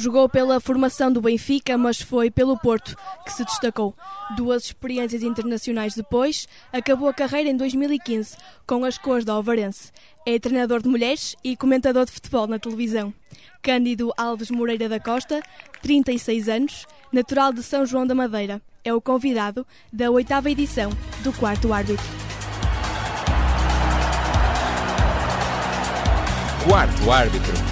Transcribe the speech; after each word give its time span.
Jogou 0.00 0.30
pela 0.30 0.58
formação 0.60 1.12
do 1.12 1.20
Benfica, 1.20 1.76
mas 1.76 2.00
foi 2.00 2.30
pelo 2.30 2.56
Porto 2.56 2.96
que 3.22 3.30
se 3.30 3.44
destacou. 3.44 3.94
Duas 4.34 4.64
experiências 4.64 5.22
internacionais 5.22 5.94
depois, 5.94 6.48
acabou 6.72 7.06
a 7.06 7.12
carreira 7.12 7.50
em 7.50 7.56
2015 7.56 8.34
com 8.66 8.82
as 8.86 8.96
cores 8.96 9.26
da 9.26 9.34
Alvarense. 9.34 9.92
É 10.24 10.38
treinador 10.38 10.80
de 10.80 10.88
mulheres 10.88 11.36
e 11.44 11.54
comentador 11.54 12.06
de 12.06 12.12
futebol 12.12 12.46
na 12.46 12.58
televisão. 12.58 13.12
Cândido 13.60 14.10
Alves 14.16 14.50
Moreira 14.50 14.88
da 14.88 14.98
Costa, 14.98 15.42
36 15.82 16.48
anos, 16.48 16.86
natural 17.12 17.52
de 17.52 17.62
São 17.62 17.84
João 17.84 18.06
da 18.06 18.14
Madeira. 18.14 18.62
É 18.82 18.94
o 18.94 19.02
convidado 19.02 19.66
da 19.92 20.10
oitava 20.10 20.50
edição 20.50 20.88
do 21.22 21.30
Quarto 21.34 21.74
Árbitro. 21.74 22.06
Quarto 26.64 27.10
Árbitro. 27.10 27.69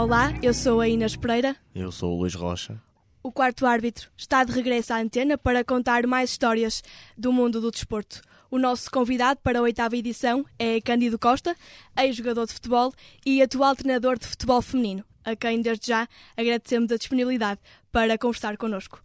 Olá, 0.00 0.32
eu 0.42 0.54
sou 0.54 0.80
a 0.80 0.88
Inês 0.88 1.14
Pereira. 1.14 1.54
Eu 1.74 1.92
sou 1.92 2.14
o 2.14 2.20
Luís 2.20 2.34
Rocha. 2.34 2.80
O 3.22 3.30
quarto 3.30 3.66
árbitro 3.66 4.08
está 4.16 4.42
de 4.42 4.50
regresso 4.50 4.94
à 4.94 4.96
antena 4.96 5.36
para 5.36 5.62
contar 5.62 6.06
mais 6.06 6.30
histórias 6.30 6.82
do 7.18 7.30
mundo 7.30 7.60
do 7.60 7.70
desporto. 7.70 8.22
O 8.50 8.58
nosso 8.58 8.90
convidado 8.90 9.40
para 9.42 9.58
a 9.58 9.62
oitava 9.62 9.94
edição 9.94 10.42
é 10.58 10.80
Cândido 10.80 11.18
Costa, 11.18 11.54
ex-jogador 11.98 12.46
de 12.46 12.54
futebol 12.54 12.94
e 13.26 13.42
atual 13.42 13.76
treinador 13.76 14.18
de 14.18 14.26
futebol 14.26 14.62
feminino, 14.62 15.04
a 15.22 15.36
quem 15.36 15.60
desde 15.60 15.88
já 15.88 16.08
agradecemos 16.34 16.90
a 16.90 16.96
disponibilidade 16.96 17.60
para 17.92 18.16
conversar 18.16 18.56
connosco. 18.56 19.02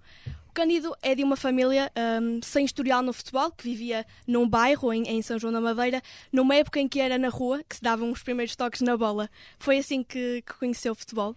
Cândido 0.55 0.95
é 1.02 1.14
de 1.14 1.22
uma 1.22 1.36
família 1.36 1.91
um, 2.22 2.40
sem 2.41 2.64
historial 2.64 3.04
no 3.04 3.12
futebol, 3.12 3.52
que 3.52 3.66
vivia 3.66 4.05
num 4.26 4.48
bairro 4.48 4.94
em, 4.94 5.03
em, 5.03 5.22
São 5.22 5.38
João 5.38 5.52
da 5.52 5.59
Madeira, 5.59 6.02
numa 6.31 6.56
época 6.56 6.80
em 6.80 6.88
que 6.88 7.02
era 7.02 7.17
na 7.17 7.28
rua 7.28 7.61
que 7.67 7.75
se 7.75 7.81
davam 7.81 8.09
os 8.09 8.23
primeiros 8.23 8.56
toques 8.56 8.80
na 8.80 8.95
bola. 8.95 9.30
Foi 9.59 9.78
assim 9.78 10.02
que, 10.02 10.42
que 10.48 10.53
conheceu 10.58 10.94
o 10.94 10.95
futebol? 10.95 11.36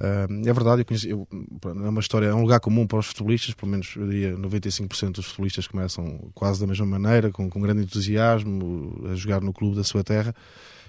Uh, 0.00 0.48
é 0.48 0.52
verdade, 0.54 0.80
eu 0.80 0.86
conheci, 0.86 1.10
eu, 1.10 1.28
é 1.62 1.88
uma 1.90 2.00
história, 2.00 2.28
é 2.28 2.34
um 2.34 2.40
lugar 2.40 2.60
comum 2.60 2.86
para 2.86 3.00
os 3.00 3.08
futebolistas, 3.08 3.52
pelo 3.52 3.70
menos 3.70 3.94
eu 3.94 4.08
diria 4.08 4.34
95% 4.34 5.12
dos 5.12 5.26
futebolistas 5.26 5.66
começam 5.66 6.30
quase 6.34 6.58
da 6.60 6.66
mesma 6.66 6.86
maneira, 6.86 7.30
com, 7.30 7.50
com 7.50 7.60
grande 7.60 7.82
entusiasmo, 7.82 9.06
a 9.12 9.14
jogar 9.16 9.42
no 9.42 9.52
clube 9.52 9.76
da 9.76 9.84
sua 9.84 10.02
terra, 10.02 10.34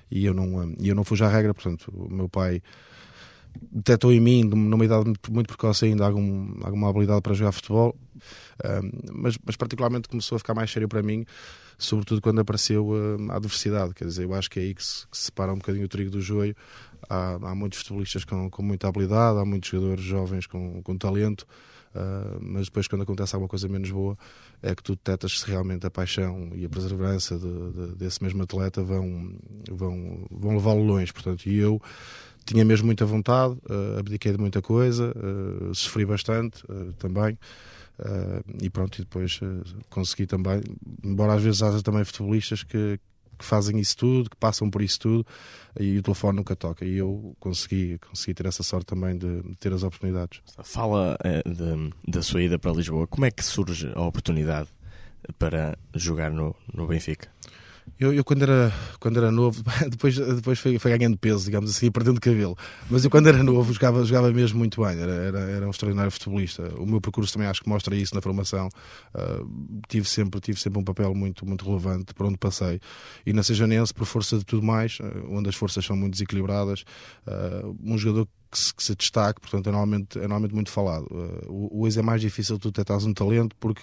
e 0.10 0.24
eu 0.24 0.34
não, 0.34 0.74
eu 0.82 0.96
não 0.96 1.04
fujo 1.04 1.26
à 1.26 1.28
regra, 1.28 1.54
portanto, 1.54 1.92
o 1.94 2.10
meu 2.10 2.30
pai 2.30 2.62
detectou 3.72 4.12
em 4.12 4.20
mim, 4.20 4.44
numa 4.44 4.86
idade 4.86 5.06
muito, 5.06 5.34
muito 5.34 5.48
precoce 5.48 5.86
ainda, 5.86 6.06
algum, 6.06 6.54
alguma 6.64 6.90
habilidade 6.90 7.22
para 7.22 7.34
jogar 7.34 7.52
futebol, 7.52 7.96
mas, 9.12 9.38
mas 9.46 9.56
particularmente 9.56 10.08
começou 10.08 10.36
a 10.36 10.40
ficar 10.40 10.54
mais 10.54 10.72
sério 10.72 10.88
para 10.88 11.02
mim 11.02 11.26
sobretudo 11.82 12.22
quando 12.22 12.40
apareceu 12.40 12.88
uh, 12.90 13.32
a 13.32 13.38
adversidade. 13.38 13.94
Quer 13.94 14.06
dizer, 14.06 14.24
eu 14.24 14.34
acho 14.34 14.50
que 14.50 14.60
é 14.60 14.64
aí 14.64 14.74
que 14.74 14.84
se, 14.84 15.08
que 15.08 15.18
se 15.18 15.24
separa 15.26 15.52
um 15.52 15.58
bocadinho 15.58 15.86
o 15.86 15.90
trigo 15.90 16.12
do 16.12 16.22
joio. 16.22 16.56
Há, 17.10 17.34
há 17.42 17.56
muitos 17.56 17.80
futebolistas 17.80 18.24
com, 18.24 18.50
com, 18.50 18.62
muita 18.62 18.88
habilidade, 18.88 19.40
há 19.40 19.46
muitos 19.46 19.70
jogadores 19.70 20.04
jovens 20.04 20.46
com, 20.46 20.82
com 20.84 20.96
talento, 20.96 21.48
uh, 21.96 22.40
mas 22.40 22.66
depois, 22.66 22.88
quando 22.88 23.02
acontece 23.02 23.36
alguma 23.36 23.50
coisa 23.50 23.68
menos 23.68 23.90
boa, 23.90 24.16
é 24.62 24.76
que 24.76 24.84
tu 24.84 24.94
detectas 24.94 25.40
se 25.40 25.48
realmente 25.48 25.86
a 25.86 25.90
paixão 25.90 26.52
e 26.54 26.64
a 26.64 26.70
perseverança 26.70 27.38
de, 27.38 27.72
de, 27.72 27.96
desse 27.96 28.24
mesmo 28.24 28.44
atleta 28.44 28.84
vão, 28.84 29.36
vão, 29.70 30.28
vão 30.30 30.54
levá-lo 30.54 30.84
longe. 30.84 31.12
Portanto, 31.12 31.48
e 31.48 31.58
eu 31.58 31.82
tinha 32.46 32.66
mesmo 32.66 32.86
muita 32.86 33.06
vontade, 33.06 33.54
uh, 33.70 34.00
abdiquei 34.00 34.32
de 34.32 34.38
muita 34.38 34.62
coisa, 34.62 35.14
uh, 35.16 35.74
sofri 35.74 36.06
bastante 36.06 36.64
uh, 36.66 36.94
também. 36.94 37.38
E 38.60 38.68
pronto, 38.68 38.98
e 38.98 39.04
depois 39.04 39.40
consegui 39.88 40.26
também, 40.26 40.64
embora 41.04 41.36
às 41.36 41.44
vezes 41.44 41.62
haja 41.62 41.84
também 41.84 42.04
futebolistas 42.04 42.64
que, 42.64 43.00
que, 43.38 43.46
fazem 43.46 43.78
isso 43.78 43.96
tudo, 43.96 44.28
que 44.28 44.36
passam 44.38 44.72
por 44.72 44.82
isso 44.82 45.00
tudo, 45.00 45.26
e 45.80 46.00
o 46.00 46.02
telefone 46.02 46.38
nunca 46.38 46.56
toca. 46.56 46.84
E 46.84 46.98
eu 46.98 47.36
consegui, 47.40 48.00
consegui 48.00 48.34
ter 48.34 48.48
essa 48.48 48.64
sorte 48.64 48.88
também 48.88 49.16
de, 49.16 49.44
de 49.44 49.56
ter 49.58 49.72
as 49.72 49.84
oportunidades. 49.84 50.42
Fala 50.64 51.16
uh, 51.24 51.48
de, 51.48 51.94
da 52.12 52.24
sua 52.24 52.42
ida 52.42 52.58
para 52.58 52.72
Lisboa, 52.72 53.06
como 53.06 53.26
é 53.26 53.30
que 53.30 53.46
surge 53.46 53.92
a 53.94 54.02
oportunidade 54.02 54.70
para 55.38 55.78
jogar 55.94 56.32
no, 56.32 56.56
no 56.74 56.88
Benfica? 56.88 57.30
Eu, 58.00 58.14
eu, 58.14 58.24
quando, 58.24 58.44
era, 58.44 58.74
quando 59.00 59.18
era 59.18 59.32
novo, 59.32 59.64
depois, 59.90 60.18
depois 60.18 60.60
foi, 60.60 60.80
foi 60.80 60.98
ganhando 60.98 61.18
peso, 61.18 61.46
digamos 61.46 61.70
assim, 61.70 61.92
perdendo 61.92 62.20
cabelo. 62.20 62.58
Mas 62.90 63.04
eu 63.04 63.12
quando 63.12 63.28
era 63.28 63.44
novo 63.44 63.72
jogava, 63.72 64.04
jogava 64.04 64.32
mesmo 64.32 64.58
muito 64.58 64.82
bem, 64.82 65.00
era, 65.00 65.12
era, 65.12 65.40
era 65.40 65.68
um 65.68 65.70
extraordinário 65.70 66.12
futebolista. 66.12 66.64
O 66.78 66.86
meu 66.86 67.00
percurso 67.00 67.34
também 67.34 67.48
acho 67.48 67.62
que 67.62 67.70
mostra 67.70 67.96
isso 67.96 68.16
na 68.16 68.22
formação. 68.22 68.70
Uh, 69.14 69.82
tive, 69.88 70.08
sempre, 70.08 70.42
tive 70.42 70.60
sempre 70.60 70.80
um 70.80 70.84
papel 70.84 71.14
muito, 71.14 71.46
muito 71.46 71.64
relevante 71.64 72.14
por 72.14 72.26
onde 72.26 72.38
passei. 72.38 72.80
E 73.26 73.34
na 73.34 73.44
Sejanense, 73.44 73.94
por 73.94 74.06
força 74.06 74.38
de 74.38 74.46
tudo 74.46 74.66
mais, 74.66 75.00
uh, 75.00 75.28
onde 75.30 75.50
as 75.50 75.56
forças 75.56 75.86
são 75.86 75.96
muito 75.96 76.14
desequilibradas, 76.14 76.84
uh, 77.28 77.78
um 77.84 77.98
jogador 77.98 78.28
que 78.50 78.58
se, 78.58 78.74
que 78.74 78.84
se, 78.84 78.96
destaque, 78.96 79.40
portanto, 79.40 79.68
é 79.68 79.72
normalmente, 79.72 80.18
é 80.18 80.22
normalmente 80.22 80.54
muito 80.54 80.72
falado. 80.72 81.08
o, 81.48 81.82
o 81.82 81.88
ex 81.88 81.98
é 81.98 82.02
mais 82.02 82.20
difícil 82.20 82.60
tu 82.60 82.72
tentares 82.72 83.06
um 83.06 83.14
talento 83.14 83.56
porque 83.60 83.82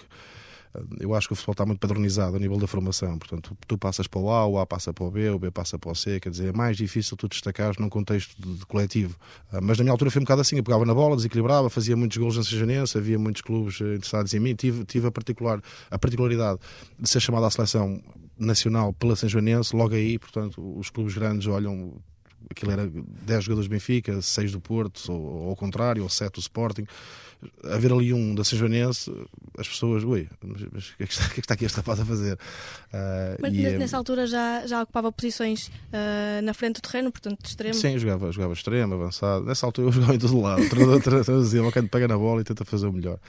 eu 0.99 1.15
acho 1.15 1.27
que 1.27 1.33
o 1.33 1.35
futebol 1.35 1.53
está 1.53 1.65
muito 1.65 1.79
padronizado 1.79 2.35
a 2.35 2.39
nível 2.39 2.57
da 2.57 2.67
formação. 2.67 3.17
Portanto, 3.17 3.57
tu 3.67 3.77
passas 3.77 4.07
para 4.07 4.19
o 4.19 4.29
A, 4.29 4.45
o 4.45 4.59
A 4.59 4.65
passa 4.65 4.93
para 4.93 5.03
o 5.03 5.09
B, 5.09 5.29
o 5.29 5.39
B 5.39 5.49
passa 5.49 5.79
para 5.79 5.91
o 5.91 5.95
C. 5.95 6.19
Quer 6.19 6.29
dizer, 6.29 6.49
é 6.49 6.51
mais 6.51 6.77
difícil 6.77 7.17
tu 7.17 7.27
destacares 7.27 7.77
num 7.77 7.89
contexto 7.89 8.39
de, 8.39 8.59
de 8.59 8.65
coletivo. 8.65 9.15
Ah, 9.51 9.59
mas 9.61 9.77
na 9.77 9.83
minha 9.83 9.91
altura 9.91 10.11
foi 10.11 10.21
um 10.21 10.25
bocado 10.25 10.41
assim. 10.41 10.57
Eu 10.57 10.63
pegava 10.63 10.85
na 10.85 10.93
bola, 10.93 11.15
desequilibrava, 11.15 11.69
fazia 11.69 11.95
muitos 11.95 12.17
gols 12.17 12.37
na 12.37 12.43
Sejanense, 12.43 12.97
havia 12.97 13.17
muitos 13.17 13.41
clubes 13.41 13.81
eh, 13.81 13.95
interessados 13.95 14.33
em 14.33 14.39
mim. 14.39 14.53
Tive, 14.53 14.85
tive 14.85 15.07
a, 15.07 15.11
particular, 15.11 15.61
a 15.89 15.97
particularidade 15.97 16.59
de 16.99 17.09
ser 17.09 17.19
chamado 17.19 17.45
à 17.45 17.49
seleção 17.49 18.01
nacional 18.37 18.93
pela 18.93 19.15
Sejanense. 19.15 19.75
Logo 19.75 19.95
aí, 19.95 20.19
portanto, 20.19 20.61
os 20.77 20.89
clubes 20.89 21.15
grandes 21.15 21.47
olham 21.47 21.99
aquilo 22.49 22.71
era 22.71 22.87
10 22.87 23.43
jogadores 23.43 23.67
do 23.67 23.71
Benfica, 23.71 24.21
6 24.21 24.51
do 24.51 24.59
Porto, 24.59 25.11
ou, 25.11 25.21
ou 25.21 25.49
ao 25.49 25.55
contrário, 25.55 26.03
ou 26.03 26.09
7 26.09 26.33
do 26.33 26.39
Sporting 26.39 26.85
haver 27.63 27.91
ali 27.91 28.13
um 28.13 28.35
da 28.35 28.43
Sejoanense, 28.43 29.13
as 29.57 29.67
pessoas, 29.67 30.03
ui, 30.03 30.27
mas, 30.43 30.89
o 30.89 30.97
que, 30.97 31.03
é 31.03 31.07
que, 31.07 31.13
está, 31.13 31.25
que, 31.25 31.31
é 31.31 31.33
que 31.35 31.39
está 31.39 31.53
aqui 31.53 31.65
esta 31.65 31.77
rapaz 31.77 31.99
a 31.99 32.05
fazer? 32.05 32.33
Uh, 32.33 33.37
mas 33.39 33.53
e, 33.53 33.61
nessa 33.77 33.95
é... 33.95 33.97
altura 33.97 34.27
já, 34.27 34.67
já 34.67 34.83
ocupava 34.83 35.11
posições 35.11 35.67
uh, 35.67 36.41
na 36.43 36.53
frente 36.53 36.75
do 36.75 36.81
terreno, 36.81 37.11
portanto, 37.11 37.41
de 37.41 37.47
extremo? 37.47 37.73
Sim, 37.73 37.97
jogava, 37.97 38.31
jogava 38.31 38.53
extremo, 38.53 38.93
avançado. 38.93 39.45
Nessa 39.45 39.65
altura 39.65 39.87
eu 39.87 39.91
jogava 39.91 40.15
em 40.15 40.19
todo 40.19 40.39
lado. 40.41 40.61
O 40.61 40.69
treinador 40.69 41.23
dizia, 41.41 41.63
o 41.63 41.71
pega 41.71 42.07
na 42.07 42.17
bola 42.17 42.41
e 42.41 42.43
tenta 42.43 42.65
fazer 42.65 42.87
o 42.87 42.93
melhor. 42.93 43.19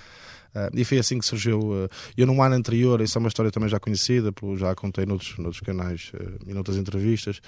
Uh, 0.55 0.71
e 0.75 0.84
foi 0.84 0.99
assim 0.99 1.19
que 1.19 1.25
surgiu. 1.25 1.61
Uh, 1.61 1.88
eu, 2.16 2.27
num 2.27 2.43
ano 2.43 2.55
anterior, 2.55 3.00
isso 3.00 3.16
é 3.16 3.21
uma 3.21 3.28
história 3.28 3.50
também 3.50 3.69
já 3.69 3.78
conhecida, 3.78 4.33
já 4.56 4.75
contei 4.75 5.06
noutros, 5.06 5.38
noutros 5.38 5.61
canais 5.61 6.11
uh, 6.15 6.38
e 6.47 6.53
noutras 6.53 6.77
entrevistas. 6.77 7.41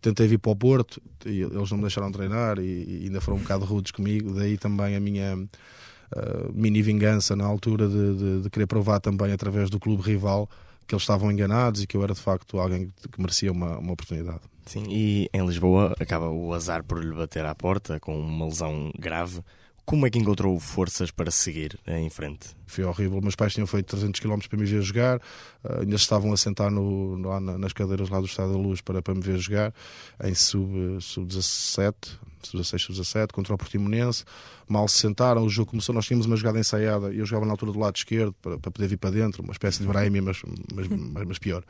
Tentei 0.00 0.26
vir 0.26 0.38
para 0.38 0.52
o 0.52 0.56
Porto 0.56 1.00
e 1.24 1.42
eles 1.42 1.70
não 1.70 1.78
me 1.78 1.82
deixaram 1.82 2.10
treinar 2.12 2.58
e, 2.58 3.02
e 3.02 3.02
ainda 3.04 3.20
foram 3.20 3.38
um 3.38 3.40
bocado 3.40 3.64
rudes 3.64 3.92
comigo. 3.92 4.34
Daí 4.34 4.58
também 4.58 4.96
a 4.96 5.00
minha 5.00 5.36
uh, 5.36 6.52
mini 6.52 6.82
vingança 6.82 7.34
na 7.34 7.44
altura 7.44 7.88
de, 7.88 8.16
de, 8.16 8.42
de, 8.42 8.50
querer 8.50 8.66
provar 8.66 9.00
também 9.00 9.32
através 9.32 9.70
do 9.70 9.78
clube 9.78 10.02
rival 10.02 10.48
que 10.86 10.94
eles 10.94 11.02
estavam 11.02 11.30
enganados 11.30 11.82
e 11.82 11.86
que 11.86 11.96
eu 11.96 12.02
era 12.02 12.14
de 12.14 12.20
facto 12.20 12.58
alguém 12.58 12.92
que 13.12 13.20
merecia 13.20 13.52
uma, 13.52 13.78
uma 13.78 13.92
oportunidade. 13.92 14.40
Sim, 14.66 14.84
e 14.88 15.28
em 15.32 15.46
Lisboa 15.46 15.94
acaba 16.00 16.28
o 16.28 16.52
azar 16.52 16.84
por 16.84 17.02
lhe 17.02 17.14
bater 17.14 17.44
à 17.44 17.54
porta 17.54 17.98
com 18.00 18.18
uma 18.18 18.46
lesão 18.46 18.90
grave. 18.98 19.40
Como 19.84 20.06
é 20.06 20.10
que 20.10 20.18
encontrou 20.18 20.58
forças 20.60 21.10
para 21.10 21.30
seguir 21.30 21.78
em 21.86 22.08
frente? 22.08 22.50
Foi 22.66 22.84
horrível. 22.84 23.20
Meus 23.20 23.34
pais 23.34 23.52
tinham 23.52 23.66
feito 23.66 23.86
300 23.86 24.20
km 24.20 24.38
para 24.48 24.58
me 24.58 24.64
ver 24.64 24.82
jogar, 24.82 25.18
uh, 25.18 25.80
ainda 25.80 25.96
estavam 25.96 26.32
a 26.32 26.36
sentar 26.36 26.70
no, 26.70 27.16
no, 27.16 27.58
nas 27.58 27.72
cadeiras 27.72 28.08
lá 28.08 28.20
do 28.20 28.26
Estado 28.26 28.52
da 28.52 28.58
Luz 28.58 28.80
para, 28.80 29.02
para 29.02 29.14
me 29.14 29.20
ver 29.20 29.38
jogar, 29.38 29.74
em 30.22 30.34
sub-17, 30.34 31.00
sub 31.02 32.20
sub-16, 32.48 32.78
sub-17, 32.86 33.32
contra 33.32 33.54
o 33.54 33.58
Portimonense. 33.58 34.24
Mal 34.68 34.86
se 34.86 34.98
sentaram, 34.98 35.44
o 35.44 35.48
jogo 35.48 35.70
começou, 35.70 35.94
nós 35.94 36.06
tínhamos 36.06 36.26
uma 36.26 36.36
jogada 36.36 36.58
ensaiada, 36.58 37.12
e 37.12 37.18
eu 37.18 37.26
jogava 37.26 37.46
na 37.46 37.52
altura 37.52 37.72
do 37.72 37.78
lado 37.78 37.96
esquerdo 37.96 38.32
para, 38.40 38.58
para 38.58 38.70
poder 38.70 38.86
vir 38.86 38.96
para 38.96 39.10
dentro, 39.10 39.42
uma 39.42 39.52
espécie 39.52 39.80
de 39.80 39.86
Brahimi, 39.88 40.20
mas, 40.20 40.40
mas, 40.74 40.86
mas, 40.88 41.26
mas 41.26 41.38
pior, 41.38 41.64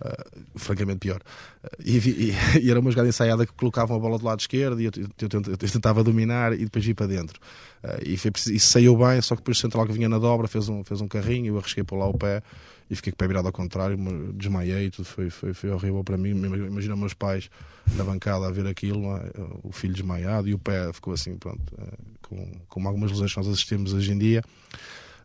uh, 0.00 0.58
francamente 0.58 0.98
pior. 1.00 1.20
Uh, 1.64 1.68
e, 1.84 1.96
e, 1.96 2.34
e, 2.62 2.70
era 2.70 2.78
uma 2.78 2.90
jogada 2.90 3.08
ensaiada 3.08 3.44
que 3.44 3.52
colocavam 3.52 3.96
a 3.96 4.00
bola 4.00 4.18
do 4.18 4.24
lado 4.24 4.40
esquerdo 4.40 4.80
e 4.80 4.84
eu, 4.84 4.92
eu, 4.96 5.28
eu, 5.48 5.56
tentava 5.56 6.04
dominar 6.04 6.52
e 6.52 6.64
depois 6.64 6.84
vir 6.84 6.94
para 6.94 7.06
dentro. 7.06 7.40
Uh, 7.82 8.02
e, 8.04 8.16
foi, 8.16 8.30
e 8.52 8.60
saiu 8.60 8.96
bem, 8.96 9.20
só 9.20 9.34
que 9.34 9.40
depois 9.42 9.58
o 9.58 9.60
central 9.60 9.86
que 9.86 9.92
vinha 9.92 10.08
na 10.08 10.18
dobra 10.18 10.46
fez 10.46 10.68
um, 10.68 10.84
fez 10.84 11.00
um 11.00 11.08
carrinho, 11.08 11.54
eu 11.54 11.58
arrisquei 11.58 11.82
por 11.82 11.96
lá 11.96 12.06
o 12.06 12.14
pé 12.14 12.42
e 12.88 12.94
fiquei 12.94 13.12
com 13.12 13.16
o 13.16 13.18
pé 13.18 13.26
virado 13.26 13.46
ao 13.46 13.52
contrário, 13.52 13.98
desmaiei, 14.34 14.90
tudo 14.90 15.06
foi, 15.06 15.28
foi, 15.28 15.52
foi 15.52 15.70
horrível 15.70 16.04
para 16.04 16.16
mim. 16.16 16.30
Imagina 16.30 16.94
meus 16.94 17.14
pais 17.14 17.50
na 17.94 18.04
bancada 18.04 18.46
a 18.46 18.50
ver 18.50 18.66
aquilo, 18.66 19.16
é? 19.16 19.30
o 19.62 19.72
filho 19.72 19.92
desmaiado 19.92 20.48
e 20.48 20.54
o 20.54 20.58
pé 20.58 20.92
ficou 20.92 21.12
assim, 21.12 21.36
pronto, 21.36 21.60
é, 21.78 21.86
com, 22.22 22.52
com 22.68 22.86
algumas 22.86 23.10
lesões 23.10 23.32
que 23.32 23.38
nós 23.38 23.48
assistimos 23.48 23.92
hoje 23.92 24.12
em 24.12 24.18
dia. 24.18 24.42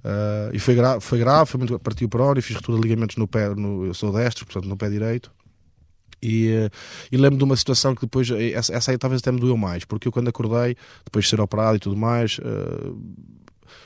Uh, 0.03 0.49
e 0.51 0.57
foi, 0.57 0.73
gra 0.73 0.99
foi 0.99 1.19
grave, 1.19 1.45
foi 1.45 1.59
muito, 1.59 1.77
partiu 1.77 2.09
por 2.09 2.35
e 2.35 2.41
fiz 2.41 2.55
ruptura 2.55 2.77
de 2.77 2.83
ligamentos 2.83 3.17
no 3.17 3.27
pé, 3.27 3.49
no, 3.49 3.85
eu 3.85 3.93
sou 3.93 4.11
destro, 4.11 4.45
portanto 4.45 4.67
no 4.67 4.75
pé 4.75 4.89
direito. 4.89 5.31
E, 6.23 6.69
e 7.11 7.17
lembro 7.17 7.37
de 7.37 7.43
uma 7.43 7.55
situação 7.55 7.93
que 7.93 8.01
depois, 8.01 8.29
essa, 8.31 8.73
essa 8.73 8.91
aí 8.91 8.97
talvez 8.97 9.21
até 9.21 9.31
me 9.31 9.39
doeu 9.39 9.57
mais, 9.57 9.85
porque 9.85 10.07
eu 10.07 10.11
quando 10.11 10.27
acordei, 10.27 10.75
depois 11.03 11.25
de 11.25 11.29
ser 11.29 11.39
operado 11.39 11.77
e 11.77 11.79
tudo 11.79 11.95
mais, 11.95 12.39
uh, 12.39 12.99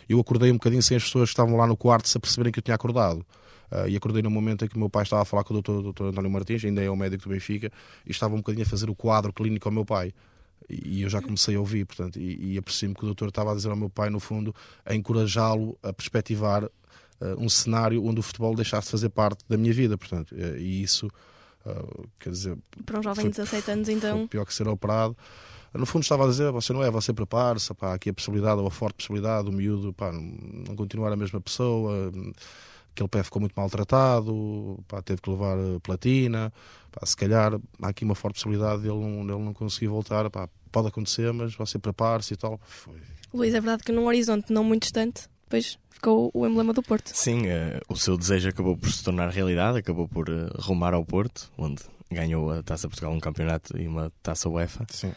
eu 0.08 0.20
acordei 0.20 0.52
um 0.52 0.56
bocadinho 0.56 0.82
sem 0.82 0.96
as 0.96 1.04
pessoas 1.04 1.30
que 1.30 1.34
estavam 1.34 1.58
lá 1.58 1.68
no 1.68 1.76
quarto 1.76 2.08
se 2.08 2.18
aperceberem 2.18 2.52
que 2.52 2.60
eu 2.60 2.64
tinha 2.64 2.76
acordado. 2.76 3.26
Uh, 3.72 3.88
e 3.88 3.96
acordei 3.96 4.22
no 4.22 4.30
momento 4.30 4.66
em 4.66 4.68
que 4.68 4.76
o 4.76 4.80
meu 4.80 4.90
pai 4.90 5.04
estava 5.04 5.22
a 5.24 5.26
falar 5.26 5.44
com 5.44 5.54
o 5.54 5.62
doutor, 5.62 6.08
António 6.08 6.30
Martins, 6.30 6.64
ainda 6.66 6.82
é 6.82 6.90
o 6.90 6.96
médico 6.96 7.24
do 7.24 7.30
Benfica, 7.30 7.72
e 8.06 8.12
estava 8.12 8.34
um 8.34 8.38
bocadinho 8.38 8.66
a 8.66 8.70
fazer 8.70 8.90
o 8.90 8.96
quadro 8.96 9.34
clínico 9.34 9.68
ao 9.68 9.74
meu 9.74 9.86
pai. 9.86 10.14
E, 10.70 11.00
e 11.00 11.02
eu 11.02 11.10
já 11.10 11.22
comecei 11.22 11.56
a 11.56 11.60
ouvir, 11.60 11.86
portanto, 11.86 12.20
e, 12.20 12.54
e 12.54 12.58
apercebi-me 12.58 12.96
que 12.96 13.04
o 13.04 13.06
doutor 13.08 13.30
estava 13.30 13.52
a 13.52 13.56
dizer 13.56 13.70
ao 13.70 13.76
meu 13.76 13.90
pai, 13.90 14.10
no 14.10 14.20
fundo, 14.20 14.54
a 14.86 14.94
encorajá-lo 14.94 15.78
a 15.82 15.92
perspectivar 15.92 16.64
uh, 16.64 16.70
um 17.38 17.50
cenário 17.50 18.04
onde 18.06 18.20
o 18.20 18.24
futebol 18.24 18.56
deixasse 18.56 18.88
de 18.88 18.92
fazer 18.92 19.10
parte 19.10 19.44
da 19.50 19.58
minha 19.58 19.74
vida, 19.74 19.98
portanto, 19.98 20.34
uh, 20.34 20.58
e 20.58 20.84
isso, 20.84 21.10
quer 22.20 22.30
dizer... 22.30 22.58
Para 22.86 23.00
um 23.00 23.04
jovem 23.04 23.26
de 23.26 23.32
17 23.32 23.72
anos, 23.72 23.90
então... 23.90 24.28
pior 24.28 24.46
que 24.46 24.54
ser 24.54 24.68
operado. 24.68 25.18
No 25.74 25.86
fundo 25.86 26.04
estava 26.04 26.24
a 26.24 26.28
dizer, 26.28 26.52
você 26.52 26.72
não 26.72 26.84
é, 26.84 26.90
você 26.90 27.12
prepare-se, 27.12 27.74
aqui 27.82 28.10
a 28.10 28.14
possibilidade, 28.14 28.62
ou 28.62 28.68
a 28.68 28.72
forte 28.72 28.96
possibilidade, 28.96 29.50
o 29.50 29.52
miúdo, 29.52 29.92
pá, 29.92 30.12
não 30.12 30.76
continuar 30.76 31.12
a 31.12 31.16
mesma 31.18 31.42
pessoa, 31.42 32.12
aquele 32.96 33.10
pé 33.10 33.22
ficou 33.24 33.42
muito 33.42 33.54
maltratado, 33.54 34.80
pá, 34.88 35.02
teve 35.02 35.22
que 35.22 35.30
levar 35.30 35.58
eh, 35.58 35.80
platina, 35.84 36.52
pá, 36.92 37.06
se 37.06 37.16
calhar 37.16 37.60
há 37.82 37.88
aqui 37.90 38.06
uma 38.06 38.16
forte 38.16 38.36
possibilidade 38.36 38.82
dele 38.82 38.98
não, 38.98 39.28
dele 39.28 39.44
não 39.44 39.54
conseguir 39.54 39.88
voltar, 39.88 40.30
pá, 40.30 40.48
pode 40.72 40.88
acontecer, 40.88 41.32
mas 41.34 41.54
você 41.54 41.78
prepare-se 41.78 42.34
e 42.34 42.38
tal. 42.38 42.60
Foi. 42.64 42.96
Luís, 43.34 43.54
é 43.54 43.60
verdade 43.60 43.84
que 43.84 43.92
num 43.92 44.06
horizonte 44.06 44.52
não 44.52 44.64
muito 44.64 44.84
distante, 44.84 45.28
depois 45.44 45.78
ficou 45.90 46.32
o 46.34 46.48
emblema 46.48 46.74
do 46.74 46.82
Porto. 46.82 47.12
Sim, 47.14 47.48
uh, 47.48 47.82
o 47.90 47.98
seu 47.98 48.18
desejo 48.18 48.48
acabou 48.50 48.78
por 48.78 48.90
se 48.90 49.04
tornar 49.04 49.30
realidade, 49.30 49.78
acabou 49.78 50.08
por 50.08 50.30
uh, 50.30 50.50
rumar 50.58 50.94
ao 50.94 51.06
Porto, 51.06 51.52
onde 51.58 51.84
ganhou 52.10 52.50
a 52.50 52.64
Taça 52.64 52.88
Portugal, 52.88 53.12
um 53.12 53.20
campeonato 53.20 53.78
e 53.78 53.88
uma 53.88 54.12
Taça 54.24 54.48
UEFA. 54.48 54.86
Sim. 54.90 55.12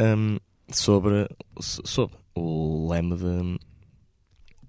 Um, 0.00 0.38
sobre, 0.70 1.28
sobre 1.60 2.16
o 2.34 2.88
leme 2.90 3.16
de 3.16 3.58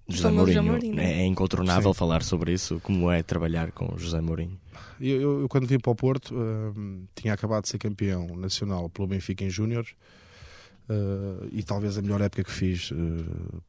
José 0.10 0.32
Mourinho. 0.32 0.64
Mourinho. 0.64 1.00
É, 1.00 1.22
é 1.22 1.26
incontornável 1.26 1.94
Sim. 1.94 1.98
falar 1.98 2.24
sobre 2.24 2.52
isso, 2.52 2.80
como 2.82 3.12
é 3.12 3.22
trabalhar 3.22 3.72
com 3.72 3.98
José 3.98 4.20
Mourinho. 4.20 4.60
Eu, 5.00 5.22
eu, 5.22 5.42
eu 5.42 5.50
quando 5.50 5.68
vim 5.68 5.80
para 5.80 5.92
o 5.92 5.96
Porto, 5.96 6.36
uh, 6.36 7.08
tinha 7.16 7.34
acabado 7.34 7.64
de 7.64 7.70
ser 7.70 7.78
campeão 7.78 8.28
nacional 8.36 8.90
pelo 8.90 9.08
Benfica 9.08 9.44
em 9.44 9.50
Júniores. 9.50 9.92
Uh, 10.90 11.48
e 11.52 11.62
talvez 11.62 12.00
a 12.00 12.02
melhor 12.02 12.20
época 12.20 12.44
que 12.44 12.52
fiz 12.52 12.90
uh, 12.90 12.96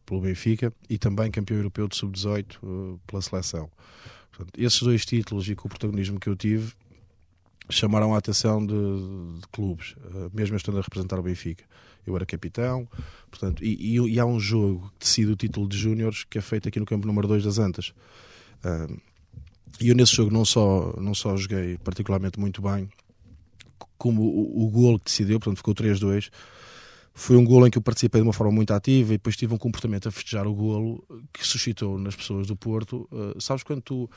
pelo 0.07 0.23
Benfica 0.23 0.73
e 0.89 0.97
também 0.97 1.31
campeão 1.31 1.59
europeu 1.59 1.87
de 1.87 1.95
sub-18 1.95 2.99
pela 3.07 3.21
seleção. 3.21 3.71
Portanto, 4.31 4.59
esses 4.59 4.81
dois 4.81 5.05
títulos 5.05 5.47
e 5.49 5.55
com 5.55 5.69
o 5.69 5.69
protagonismo 5.69 6.19
que 6.19 6.29
eu 6.29 6.35
tive 6.35 6.73
chamaram 7.69 8.15
a 8.15 8.19
atenção 8.19 8.65
de, 8.65 8.75
de 8.75 9.47
clubes, 9.53 9.95
mesmo 10.33 10.57
estando 10.57 10.79
a 10.79 10.81
representar 10.81 11.21
o 11.21 11.23
Benfica 11.23 11.65
eu 12.07 12.17
era 12.17 12.27
capitão, 12.27 12.89
portanto, 13.31 13.65
e, 13.65 13.97
e, 13.97 14.15
e 14.15 14.21
há 14.21 14.27
um 14.27 14.41
jogo 14.41 14.91
que 14.99 15.07
decide 15.07 15.33
o 15.33 15.37
título 15.37 15.69
de 15.69 15.77
Júniores 15.77 16.25
que 16.25 16.39
é 16.39 16.41
feito 16.41 16.69
aqui 16.69 16.81
no 16.81 16.87
campo 16.87 17.07
número 17.07 17.29
2 17.29 17.45
das 17.45 17.59
Antas. 17.59 17.93
e 19.81 19.89
eu 19.89 19.95
nesse 19.95 20.15
jogo 20.15 20.31
não 20.31 20.45
só, 20.45 20.95
não 21.01 21.15
só 21.15 21.37
joguei 21.37 21.79
particularmente 21.79 22.39
muito 22.39 22.61
bem, 22.63 22.89
como 23.97 24.23
o, 24.23 24.67
o 24.67 24.71
gol 24.71 24.99
que 24.99 25.07
decidiu, 25.07 25.39
portanto 25.39 25.59
ficou 25.59 25.75
3-2, 25.75 26.31
foi 27.13 27.37
um 27.37 27.45
golo 27.45 27.67
em 27.67 27.71
que 27.71 27.77
eu 27.77 27.83
participei 27.83 28.21
de 28.21 28.27
uma 28.27 28.33
forma 28.33 28.53
muito 28.53 28.73
ativa 28.73 29.13
e 29.13 29.19
depois 29.19 29.37
tive 29.37 29.53
um 29.53 29.59
comportamento 29.59 30.09
a 30.09 30.11
festejar 30.11 30.47
o 30.47 30.55
golo 30.55 31.05
que 31.33 31.47
suscitou 31.47 31.99
nas 31.99 32.17
pessoas 32.17 32.47
do 32.47 32.57
Porto. 32.57 33.07
Uh, 33.13 33.39
sabes 33.39 33.63
quando 33.63 33.83
tu, 33.83 34.11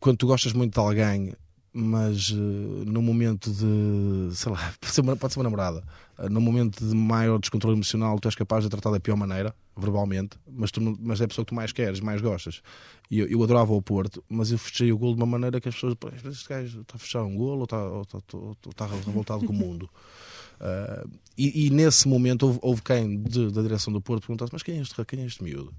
quando 0.00 0.16
tu 0.16 0.26
gostas 0.26 0.52
muito 0.52 0.74
de 0.74 0.80
alguém 0.80 1.32
mas 1.72 2.30
uh, 2.30 2.34
no 2.36 3.00
momento 3.00 3.50
de, 3.50 4.34
sei 4.36 4.52
lá, 4.52 4.74
pode 4.78 4.92
ser 4.92 5.00
uma, 5.00 5.16
pode 5.16 5.32
ser 5.32 5.38
uma 5.38 5.44
namorada, 5.44 5.82
no 6.28 6.40
momento 6.40 6.84
de 6.84 6.94
maior 6.94 7.38
descontrole 7.38 7.76
emocional, 7.76 8.18
tu 8.18 8.28
és 8.28 8.34
capaz 8.34 8.64
de 8.64 8.70
tratar 8.70 8.90
da 8.90 9.00
pior 9.00 9.16
maneira, 9.16 9.54
verbalmente, 9.76 10.38
mas, 10.46 10.70
tu, 10.70 10.80
mas 11.00 11.20
é 11.20 11.24
a 11.24 11.28
pessoa 11.28 11.44
que 11.44 11.50
tu 11.50 11.54
mais 11.54 11.72
queres, 11.72 12.00
mais 12.00 12.20
gostas. 12.20 12.62
E 13.10 13.18
eu, 13.18 13.26
eu 13.26 13.42
adorava 13.42 13.72
o 13.72 13.82
Porto, 13.82 14.22
mas 14.28 14.52
eu 14.52 14.58
fechei 14.58 14.92
o 14.92 14.98
golo 14.98 15.14
de 15.14 15.20
uma 15.20 15.26
maneira 15.26 15.60
que 15.60 15.68
as 15.68 15.74
pessoas, 15.74 15.96
este 16.24 16.48
gajo 16.48 16.80
está 16.82 16.96
a 16.96 16.98
fechar 16.98 17.22
um 17.22 17.36
golo 17.36 17.58
ou 17.58 17.64
está, 17.64 17.84
ou 17.84 18.02
está, 18.02 18.18
ou 18.32 18.56
está 18.70 18.86
revoltado 18.86 19.44
com 19.44 19.52
o 19.52 19.56
mundo. 19.56 19.88
Uh, 20.60 21.10
e, 21.36 21.66
e, 21.66 21.70
nesse 21.70 22.06
momento 22.06 22.46
houve, 22.46 22.58
houve 22.62 22.82
quem 22.82 23.22
de, 23.22 23.50
da 23.50 23.62
direção 23.62 23.92
do 23.92 24.00
Porto 24.00 24.22
perguntasse: 24.22 24.52
Mas 24.52 24.62
quem 24.62 24.78
é 24.78 24.82
este, 24.82 25.04
quem 25.04 25.20
é 25.20 25.26
este 25.26 25.42
miúdo? 25.42 25.74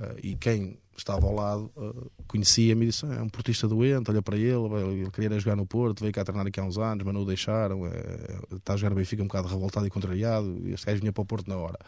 Uh, 0.00 0.16
e 0.22 0.34
quem 0.34 0.78
estava 0.96 1.26
ao 1.26 1.34
lado 1.34 1.70
uh, 1.76 2.10
conhecia-me 2.26 2.84
e 2.84 2.88
disse: 2.88 3.04
ah, 3.04 3.16
É 3.16 3.22
um 3.22 3.28
portista 3.28 3.68
doente, 3.68 4.10
olha 4.10 4.22
para 4.22 4.36
ele, 4.36 4.54
ele 4.98 5.10
queria 5.10 5.38
jogar 5.38 5.56
no 5.56 5.66
Porto, 5.66 6.00
veio 6.00 6.12
cá 6.12 6.24
treinar 6.24 6.46
aqui 6.46 6.58
há 6.58 6.64
uns 6.64 6.78
anos, 6.78 7.04
mas 7.04 7.12
não 7.12 7.20
o 7.20 7.26
deixaram. 7.26 7.86
É, 7.86 8.56
está 8.56 8.72
a 8.72 8.76
jogar 8.78 8.94
bem, 8.94 9.04
fica 9.04 9.22
um 9.22 9.26
bocado 9.26 9.48
revoltado 9.48 9.86
e 9.86 9.90
contrariado. 9.90 10.58
Este 10.68 10.86
gajo 10.86 11.00
vinha 11.00 11.12
para 11.12 11.20
o 11.20 11.26
Porto 11.26 11.48
na 11.48 11.56
hora. 11.56 11.78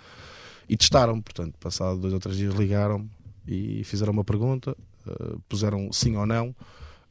E 0.69 0.77
testaram 0.77 1.23
portanto, 1.23 1.57
passado 1.59 1.99
dois 1.99 2.13
ou 2.13 2.21
três 2.21 2.37
dias 2.37 2.55
ligaram 2.55 3.09
e 3.47 3.83
fizeram 3.85 4.13
uma 4.13 4.25
pergunta, 4.25 4.77
puseram 5.49 5.91
sim 5.93 6.15
ou 6.17 6.25
não, 6.25 6.55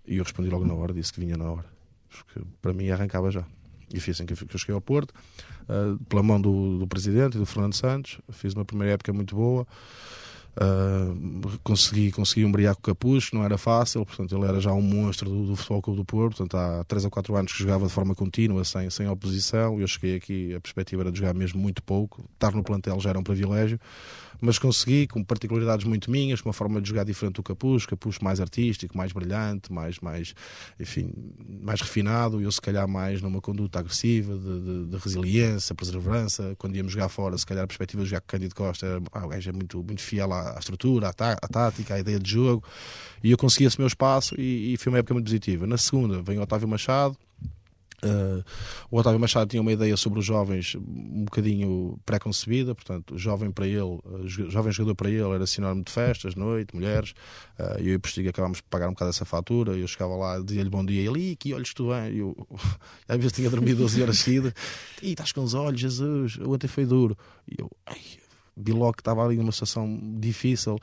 e 0.07 0.17
eu 0.17 0.23
respondi 0.23 0.49
logo 0.49 0.65
na 0.65 0.73
hora, 0.73 0.93
disse 0.93 1.11
que 1.11 1.19
vinha 1.19 1.35
na 1.35 1.51
hora. 1.51 1.65
Porque 2.09 2.41
para 2.61 2.73
mim 2.73 2.89
arrancava 2.89 3.29
já. 3.31 3.43
E 3.93 3.99
fiz 3.99 4.15
assim 4.15 4.25
que 4.25 4.33
eu 4.33 4.59
cheguei 4.59 4.73
ao 4.73 4.81
Porto, 4.81 5.13
pela 6.07 6.23
mão 6.23 6.39
do, 6.39 6.79
do 6.79 6.87
presidente 6.87 7.35
e 7.35 7.39
do 7.39 7.45
Fernando 7.45 7.73
Santos, 7.73 8.21
fiz 8.31 8.53
uma 8.53 8.63
primeira 8.63 8.93
época 8.93 9.11
muito 9.11 9.35
boa. 9.35 9.67
Uh, 10.51 11.57
consegui, 11.63 12.11
consegui 12.11 12.43
um 12.43 12.51
com 12.51 12.59
o 12.59 12.75
Capuz, 12.81 13.31
não 13.31 13.41
era 13.43 13.57
fácil, 13.57 14.05
portanto 14.05 14.35
ele 14.35 14.45
era 14.45 14.59
já 14.59 14.73
um 14.73 14.81
monstro 14.81 15.29
do, 15.29 15.45
do 15.45 15.55
Futebol 15.55 15.81
Clube 15.81 15.99
do 15.99 16.05
Porto, 16.05 16.37
portanto 16.37 16.57
há 16.57 16.83
3 16.83 17.05
ou 17.05 17.11
4 17.11 17.35
anos 17.37 17.53
que 17.53 17.59
jogava 17.59 17.87
de 17.87 17.93
forma 17.93 18.13
contínua, 18.13 18.65
sem, 18.65 18.89
sem 18.89 19.07
oposição, 19.07 19.79
eu 19.79 19.87
cheguei 19.87 20.17
aqui, 20.17 20.53
a 20.53 20.59
perspectiva 20.59 21.03
era 21.03 21.11
de 21.11 21.19
jogar 21.19 21.33
mesmo 21.33 21.59
muito 21.61 21.81
pouco, 21.81 22.25
estar 22.33 22.51
no 22.51 22.63
plantel 22.63 22.99
já 22.99 23.11
era 23.11 23.19
um 23.19 23.23
privilégio, 23.23 23.79
mas 24.39 24.57
consegui, 24.57 25.07
com 25.07 25.23
particularidades 25.23 25.85
muito 25.85 26.09
minhas, 26.09 26.41
com 26.41 26.49
uma 26.49 26.53
forma 26.53 26.81
de 26.81 26.89
jogar 26.89 27.03
diferente 27.03 27.35
do 27.35 27.43
Capuz, 27.43 27.85
Capuz 27.85 28.19
mais 28.19 28.39
artístico, 28.39 28.97
mais 28.97 29.11
brilhante, 29.11 29.71
mais, 29.71 29.99
mais, 29.99 30.33
enfim, 30.79 31.11
mais 31.61 31.81
refinado, 31.81 32.41
eu 32.41 32.51
se 32.51 32.61
calhar 32.61 32.87
mais 32.87 33.21
numa 33.21 33.41
conduta 33.41 33.79
agressiva, 33.79 34.37
de, 34.37 34.61
de, 34.61 34.85
de 34.87 34.97
resiliência, 34.97 35.75
perseverança, 35.75 36.55
quando 36.57 36.75
íamos 36.75 36.91
jogar 36.91 37.09
fora, 37.09 37.37
se 37.37 37.45
calhar 37.45 37.63
a 37.63 37.67
perspectiva 37.67 38.03
de 38.03 38.09
jogar 38.09 38.21
com 38.21 38.27
Cândido 38.27 38.55
Costa, 38.55 38.85
era, 38.85 39.01
ah, 39.11 39.25
o 39.25 39.29
gajo 39.29 39.49
é 39.49 39.53
muito, 39.53 39.83
muito 39.83 40.01
fiel 40.01 40.31
à, 40.31 40.55
à 40.55 40.59
estrutura, 40.59 41.09
à, 41.09 41.13
tá, 41.13 41.33
à, 41.33 41.47
tática, 41.47 41.95
à 41.95 41.99
ideia 41.99 42.19
de 42.19 42.29
jogo, 42.29 42.63
e 43.23 43.31
eu 43.31 43.37
consegui 43.37 43.65
esse 43.65 43.79
meu 43.79 43.87
espaço 43.87 44.39
e, 44.39 44.73
e 44.73 44.77
foi 44.77 44.91
uma 44.91 44.99
época 44.99 45.13
muito 45.13 45.25
positiva. 45.25 45.67
Na 45.67 45.77
segunda 45.77 46.21
vem 46.21 46.39
Otávio 46.39 46.67
Machado, 46.67 47.17
Uh, 48.03 48.43
o 48.89 48.97
Otávio 48.97 49.19
Machado 49.19 49.47
tinha 49.47 49.61
uma 49.61 49.71
ideia 49.71 49.95
sobre 49.95 50.19
os 50.19 50.25
jovens 50.25 50.75
um 50.75 51.25
bocadinho 51.25 51.99
pré-concebida, 52.05 52.73
portanto, 52.73 53.17
jovem 53.17 53.51
para 53.51 53.67
ele, 53.67 53.81
uh, 53.81 54.27
jovem 54.27 54.71
jogador 54.71 54.95
para 54.95 55.09
ele 55.09 55.29
era 55.29 55.45
sinónimo 55.45 55.83
de 55.83 55.91
festas, 55.91 56.35
noite, 56.35 56.75
mulheres. 56.75 57.11
Uh, 57.59 57.79
eu 57.79 57.93
e 57.93 57.95
o 57.95 57.99
Postigo 57.99 58.29
acabámos 58.29 58.59
por 58.61 58.69
pagar 58.69 58.87
um 58.87 58.91
bocado 58.91 59.09
essa 59.09 59.25
fatura. 59.25 59.73
Eu 59.73 59.87
chegava 59.87 60.15
lá, 60.15 60.39
dizia-lhe 60.39 60.69
bom 60.69 60.83
dia, 60.83 61.01
e 61.01 61.07
ele, 61.07 61.35
que 61.35 61.53
olhos 61.53 61.73
tu 61.73 61.89
vens? 61.89 62.17
Eu, 62.17 62.35
às 63.07 63.17
vezes 63.17 63.33
tinha 63.33 63.49
dormido 63.49 63.81
12 63.81 64.01
horas 64.01 64.17
seguidas, 64.19 64.53
e 65.01 65.11
estás 65.11 65.31
com 65.31 65.43
os 65.43 65.53
olhos, 65.53 65.79
Jesus, 65.79 66.39
ontem 66.39 66.67
foi 66.67 66.85
duro. 66.85 67.15
E 67.47 67.61
eu, 67.61 67.69
ai, 67.85 68.01
vi 68.57 68.71
logo 68.71 68.93
que 68.93 69.01
estava 69.01 69.23
ali 69.23 69.37
numa 69.37 69.51
situação 69.51 69.99
difícil 70.19 70.77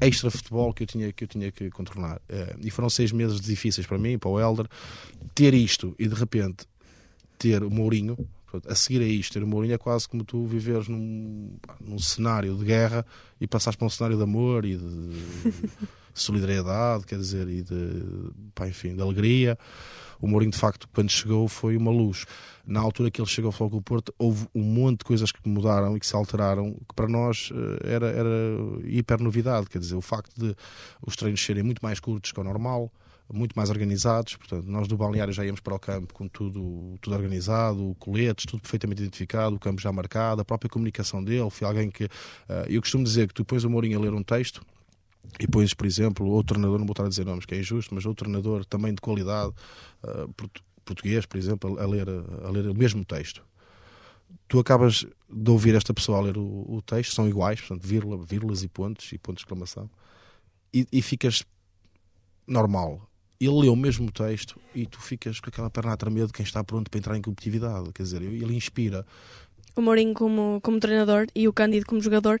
extra 0.00 0.30
futebol 0.30 0.72
que 0.72 0.82
eu 0.82 0.86
tinha 0.86 1.12
que, 1.12 1.24
eu 1.24 1.28
tinha 1.28 1.52
que 1.52 1.70
contornar. 1.70 2.16
Uh, 2.16 2.58
e 2.60 2.70
foram 2.70 2.88
seis 2.90 3.12
meses 3.12 3.40
difíceis 3.40 3.86
para 3.86 3.98
mim, 3.98 4.18
para 4.18 4.30
o 4.30 4.40
Helder. 4.40 4.66
Ter 5.34 5.54
isto 5.54 5.94
e 5.98 6.06
de 6.06 6.14
repente 6.14 6.66
ter 7.38 7.62
o 7.62 7.70
Mourinho, 7.70 8.16
a 8.68 8.74
seguir 8.74 9.00
a 9.00 9.06
isto, 9.06 9.32
ter 9.32 9.42
o 9.42 9.46
Mourinho 9.46 9.74
é 9.74 9.78
quase 9.78 10.08
como 10.08 10.24
tu 10.24 10.46
viveres 10.46 10.88
num, 10.88 11.56
num 11.80 11.98
cenário 11.98 12.56
de 12.56 12.64
guerra 12.64 13.04
e 13.40 13.46
passares 13.46 13.76
para 13.76 13.86
um 13.86 13.90
cenário 13.90 14.16
de 14.16 14.22
amor 14.22 14.64
e 14.64 14.76
de 14.76 15.10
solidariedade, 16.14 17.06
quer 17.06 17.18
dizer, 17.18 17.48
e 17.48 17.62
de, 17.62 18.30
pá, 18.54 18.68
enfim, 18.68 18.94
de 18.94 19.02
alegria 19.02 19.58
o 20.22 20.28
Mourinho 20.28 20.52
de 20.52 20.58
facto 20.58 20.88
quando 20.94 21.10
chegou 21.10 21.48
foi 21.48 21.76
uma 21.76 21.90
luz. 21.90 22.24
Na 22.64 22.80
altura 22.80 23.10
que 23.10 23.20
ele 23.20 23.28
chegou 23.28 23.48
ao 23.48 23.52
Futebol 23.52 23.82
Porto 23.82 24.14
houve 24.18 24.46
um 24.54 24.62
monte 24.62 25.00
de 25.00 25.04
coisas 25.04 25.32
que 25.32 25.48
mudaram 25.48 25.96
e 25.96 26.00
que 26.00 26.06
se 26.06 26.14
alteraram 26.14 26.72
que 26.74 26.94
para 26.94 27.08
nós 27.08 27.50
eh, 27.52 27.94
era, 27.94 28.06
era 28.06 28.28
hiper 28.84 29.20
novidade, 29.20 29.66
quer 29.68 29.78
dizer, 29.78 29.96
o 29.96 30.00
facto 30.00 30.32
de 30.38 30.54
os 31.04 31.16
treinos 31.16 31.44
serem 31.44 31.62
muito 31.62 31.80
mais 31.80 31.98
curtos 31.98 32.30
que 32.30 32.40
o 32.40 32.44
normal, 32.44 32.92
muito 33.32 33.54
mais 33.54 33.70
organizados. 33.70 34.36
Portanto, 34.36 34.66
nós 34.66 34.86
do 34.86 34.96
balneário 34.96 35.32
já 35.32 35.44
íamos 35.44 35.60
para 35.60 35.74
o 35.74 35.78
campo 35.78 36.12
com 36.14 36.28
tudo, 36.28 36.96
tudo 37.00 37.14
organizado, 37.14 37.96
coletes, 37.98 38.46
tudo 38.46 38.60
perfeitamente 38.60 39.02
identificado, 39.02 39.56
o 39.56 39.58
campo 39.58 39.80
já 39.80 39.90
marcado, 39.90 40.42
a 40.42 40.44
própria 40.44 40.68
comunicação 40.68 41.22
dele. 41.22 41.50
Foi 41.50 41.66
alguém 41.66 41.90
que. 41.90 42.04
Uh, 42.04 42.68
eu 42.68 42.80
costumo 42.80 43.02
dizer 43.02 43.28
que 43.28 43.34
tu 43.34 43.44
pões 43.44 43.64
o 43.64 43.70
Mourinho 43.70 43.98
a 43.98 44.02
ler 44.02 44.12
um 44.12 44.22
texto 44.22 44.62
e 45.38 45.46
depois, 45.46 45.72
por 45.72 45.86
exemplo, 45.86 46.26
outro 46.26 46.54
treinador, 46.54 46.78
não 46.78 46.86
vou 46.86 46.92
estar 46.92 47.04
a 47.04 47.08
dizer 47.08 47.24
nomes 47.24 47.46
que 47.46 47.54
é 47.54 47.58
injusto, 47.58 47.94
mas 47.94 48.04
outro 48.04 48.24
treinador 48.24 48.64
também 48.64 48.92
de 48.94 49.00
qualidade, 49.00 49.52
uh, 50.02 50.28
português, 50.84 51.26
por 51.26 51.38
exemplo, 51.38 51.78
a 51.78 51.86
ler, 51.86 52.06
a 52.44 52.50
ler 52.50 52.68
o 52.68 52.74
mesmo 52.74 53.04
texto. 53.04 53.44
Tu 54.48 54.58
acabas 54.58 55.06
de 55.30 55.50
ouvir 55.50 55.74
esta 55.74 55.92
pessoa 55.92 56.18
a 56.18 56.20
ler 56.20 56.36
o, 56.36 56.66
o 56.68 56.82
texto, 56.82 57.14
são 57.14 57.28
iguais, 57.28 57.60
portanto, 57.60 57.86
vírgula, 57.86 58.24
vírgulas 58.24 58.62
e 58.62 58.68
pontos 58.68 59.12
e 59.12 59.18
pontos 59.18 59.40
de 59.40 59.46
exclamação, 59.46 59.90
e, 60.72 60.86
e 60.92 61.02
ficas 61.02 61.44
normal. 62.46 63.08
Ele 63.40 63.62
lê 63.62 63.68
o 63.68 63.76
mesmo 63.76 64.10
texto 64.10 64.60
e 64.74 64.86
tu 64.86 65.00
ficas 65.00 65.40
com 65.40 65.48
aquela 65.48 65.68
perna 65.68 65.92
a 65.92 65.96
tremer 65.96 66.26
de 66.26 66.32
quem 66.32 66.44
está 66.44 66.62
pronto 66.62 66.90
para 66.90 66.98
entrar 66.98 67.16
em 67.16 67.22
competitividade. 67.22 67.92
Quer 67.92 68.04
dizer, 68.04 68.22
ele 68.22 68.54
inspira. 68.54 69.04
O 69.74 69.80
Mourinho 69.80 70.14
como, 70.14 70.60
como 70.62 70.78
treinador 70.78 71.26
e 71.34 71.48
o 71.48 71.52
Cândido 71.52 71.86
como 71.86 72.00
jogador, 72.00 72.40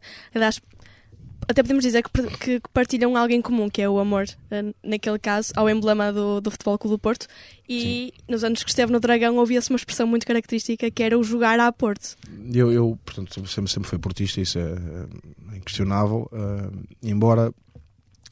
até 1.48 1.62
podemos 1.62 1.84
dizer 1.84 2.02
que, 2.02 2.60
que, 2.60 2.60
partilham 2.72 3.16
algo 3.16 3.32
em 3.32 3.42
comum, 3.42 3.68
que 3.68 3.82
é 3.82 3.88
o 3.88 3.98
amor, 3.98 4.24
uh, 4.24 4.74
naquele 4.82 5.18
caso, 5.18 5.52
ao 5.56 5.68
emblema 5.68 6.12
do, 6.12 6.40
do 6.40 6.50
Futebol 6.50 6.78
Clube 6.78 6.94
do 6.96 6.98
Porto. 6.98 7.26
E 7.68 7.80
Sim. 7.80 8.22
nos 8.28 8.44
anos 8.44 8.62
que 8.62 8.70
esteve 8.70 8.92
no 8.92 9.00
Dragão 9.00 9.36
ouvia-se 9.36 9.70
uma 9.70 9.76
expressão 9.76 10.06
muito 10.06 10.26
característica 10.26 10.90
que 10.90 11.02
era 11.02 11.18
o 11.18 11.22
jogar 11.22 11.58
a 11.60 11.72
Porto. 11.72 12.16
Eu, 12.52 12.72
eu 12.72 12.98
portanto, 13.04 13.46
sempre, 13.48 13.70
sempre 13.70 13.88
fui 13.88 13.98
portista, 13.98 14.40
isso 14.40 14.58
é, 14.58 14.72
é 15.52 15.56
inquestionável. 15.56 16.28
Uh, 16.32 16.84
embora 17.02 17.52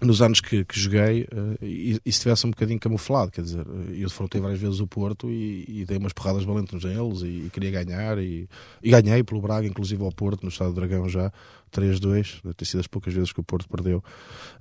nos 0.03 0.23
anos 0.23 0.41
que, 0.41 0.65
que 0.65 0.79
joguei, 0.79 1.23
uh, 1.25 1.65
isso 1.65 2.01
estivesse 2.07 2.47
um 2.47 2.51
bocadinho 2.51 2.81
camuflado, 2.81 3.31
quer 3.31 3.43
dizer, 3.43 3.67
eu 3.67 4.09
defrontei 4.09 4.41
várias 4.41 4.59
vezes 4.59 4.81
o 4.81 4.87
Porto 4.87 5.29
e, 5.31 5.65
e 5.69 5.85
dei 5.85 5.99
umas 5.99 6.13
porradas 6.13 6.45
valentes 6.45 6.83
neles 6.83 7.23
e, 7.23 7.47
e 7.47 7.51
queria 7.53 7.71
ganhar 7.71 8.19
e, 8.19 8.49
e, 8.83 8.91
ganhei 8.91 9.23
pelo 9.23 9.41
Braga, 9.41 9.67
inclusive 9.67 10.03
ao 10.03 10.13
Porto, 10.13 10.43
no 10.43 10.49
Estado 10.49 10.73
do 10.73 10.77
Dragão 10.77 11.09
já, 11.09 11.33
3-2, 11.73 12.41
deve 12.43 12.55
ter 12.55 12.65
sido 12.65 12.81
as 12.81 12.87
poucas 12.87 13.13
vezes 13.13 13.33
que 13.33 13.41
o 13.41 13.45
Porto 13.45 13.69
perdeu. 13.69 14.03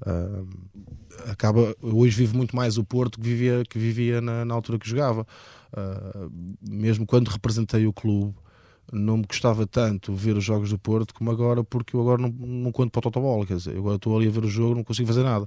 Uh, 0.02 0.48
acaba, 1.30 1.76
hoje 1.82 2.16
vivo 2.18 2.38
muito 2.38 2.56
mais 2.56 2.78
o 2.78 2.84
Porto 2.84 3.20
que 3.20 3.26
vivia, 3.26 3.64
que 3.68 3.80
vivia 3.80 4.22
na, 4.22 4.46
na 4.46 4.54
altura 4.54 4.78
que 4.78 4.90
jogava. 4.90 5.26
Uh, 5.72 6.32
mesmo 6.68 7.06
quando 7.06 7.30
representei 7.30 7.86
o 7.88 7.94
clube, 7.94 8.36
não 8.92 9.18
me 9.18 9.26
gostava 9.26 9.66
tanto 9.68 10.14
ver 10.14 10.36
os 10.36 10.44
jogos 10.44 10.70
do 10.70 10.78
Porto 10.78 11.14
como 11.14 11.32
agora, 11.32 11.64
porque 11.64 11.96
eu 11.96 12.02
agora 12.02 12.22
não, 12.22 12.30
não 12.30 12.72
conto 12.72 12.92
para 12.92 13.00
o 13.00 13.02
Totobola, 13.04 13.46
quer 13.46 13.58
dizer, 13.58 13.74
eu 13.74 13.80
agora 13.80 13.96
estou 13.96 14.18
ali 14.18 14.28
a 14.28 14.32
ver 14.32 14.44
o 14.44 14.50
jogo, 14.50 14.76
não 14.76 14.84
consigo 14.84 15.08
fazer 15.08 15.24
nada. 15.24 15.46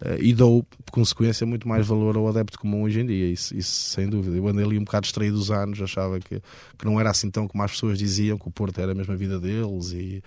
Uh, 0.00 0.20
e 0.20 0.32
dou, 0.32 0.62
por 0.84 0.92
consequência, 0.92 1.46
muito 1.46 1.66
mais 1.66 1.86
valor 1.86 2.16
ao 2.16 2.28
adepto 2.28 2.58
comum 2.58 2.82
hoje 2.82 3.00
em 3.00 3.06
dia, 3.06 3.26
isso, 3.26 3.56
isso 3.56 3.90
sem 3.90 4.08
dúvida. 4.08 4.36
Eu 4.36 4.46
andei 4.46 4.64
ali 4.64 4.78
um 4.78 4.84
bocado 4.84 5.04
distraído 5.04 5.36
dos 5.36 5.50
anos, 5.50 5.80
achava 5.80 6.18
que, 6.20 6.40
que 6.78 6.84
não 6.84 6.98
era 6.98 7.10
assim 7.10 7.30
tão 7.30 7.46
como 7.48 7.62
as 7.62 7.72
pessoas 7.72 7.98
diziam, 7.98 8.38
que 8.38 8.48
o 8.48 8.50
Porto 8.50 8.80
era 8.80 8.92
a 8.92 8.94
mesma 8.94 9.16
vida 9.16 9.38
deles 9.38 9.92
e 9.92 10.22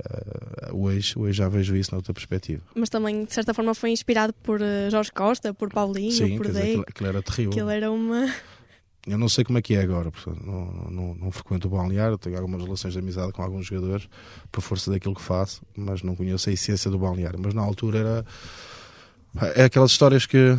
uh, 0.00 0.76
hoje, 0.76 1.18
hoje 1.18 1.38
já 1.38 1.48
vejo 1.48 1.76
isso 1.76 1.92
noutra 1.92 2.12
perspectiva. 2.12 2.62
Mas 2.74 2.88
também, 2.88 3.24
de 3.24 3.32
certa 3.32 3.52
forma, 3.54 3.74
foi 3.74 3.90
inspirado 3.90 4.32
por 4.42 4.60
uh, 4.60 4.90
Jorge 4.90 5.12
Costa, 5.12 5.52
por 5.52 5.70
Paulinho, 5.70 6.12
Sim, 6.12 6.36
por 6.36 6.48
Day. 6.48 6.70
Aquilo, 6.70 6.84
aquilo 6.88 7.08
era 7.08 7.22
terrível. 7.22 7.52
Aquilo 7.52 7.70
era 7.70 7.90
uma 7.90 8.32
eu 9.06 9.16
não 9.16 9.28
sei 9.28 9.44
como 9.44 9.58
é 9.58 9.62
que 9.62 9.74
é 9.74 9.80
agora, 9.80 10.12
não, 10.44 10.66
não, 10.90 11.14
não 11.14 11.30
frequento 11.30 11.68
o 11.68 11.70
balneário, 11.70 12.18
tenho 12.18 12.36
algumas 12.36 12.62
relações 12.62 12.92
de 12.92 12.98
amizade 12.98 13.32
com 13.32 13.42
alguns 13.42 13.66
jogadores 13.66 14.08
por 14.52 14.60
força 14.60 14.90
daquilo 14.90 15.14
que 15.14 15.22
faço, 15.22 15.62
mas 15.76 16.02
não 16.02 16.14
conheço 16.14 16.50
a 16.50 16.52
essência 16.52 16.90
do 16.90 16.98
balneário. 16.98 17.38
Mas 17.42 17.54
na 17.54 17.62
altura 17.62 17.98
era 17.98 18.26
é 19.54 19.64
aquelas 19.64 19.92
histórias 19.92 20.26
que, 20.26 20.58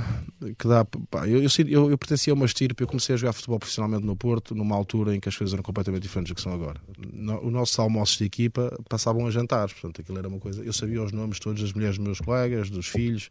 que 0.57 0.67
dá. 0.67 0.85
Pá, 0.85 1.27
eu, 1.27 1.41
eu, 1.41 1.91
eu, 1.91 1.97
pertencia 1.97 2.31
a 2.31 2.35
uma 2.35 2.45
estirpe, 2.45 2.81
eu 2.81 2.87
comecei 2.87 3.13
a 3.13 3.17
jogar 3.17 3.33
futebol 3.33 3.59
profissionalmente 3.59 4.05
no 4.05 4.15
Porto, 4.15 4.55
numa 4.55 4.75
altura 4.75 5.13
em 5.13 5.19
que 5.19 5.27
as 5.27 5.35
coisas 5.35 5.53
eram 5.53 5.61
completamente 5.61 6.03
diferentes 6.03 6.31
do 6.31 6.35
que 6.35 6.41
são 6.41 6.53
agora. 6.53 6.79
No, 7.11 7.45
os 7.45 7.51
nossos 7.51 7.77
almoços 7.77 8.17
de 8.17 8.23
equipa 8.23 8.73
passavam 8.87 9.27
a 9.27 9.31
jantares, 9.31 9.73
portanto 9.73 9.99
aquilo 9.99 10.17
era 10.17 10.27
uma 10.27 10.39
coisa. 10.39 10.63
Eu 10.63 10.71
sabia 10.71 11.03
os 11.03 11.11
nomes 11.11 11.37
todos 11.39 11.61
das 11.61 11.73
mulheres 11.73 11.97
dos 11.97 12.05
meus 12.05 12.19
colegas, 12.19 12.69
dos 12.69 12.87
filhos, 12.87 13.29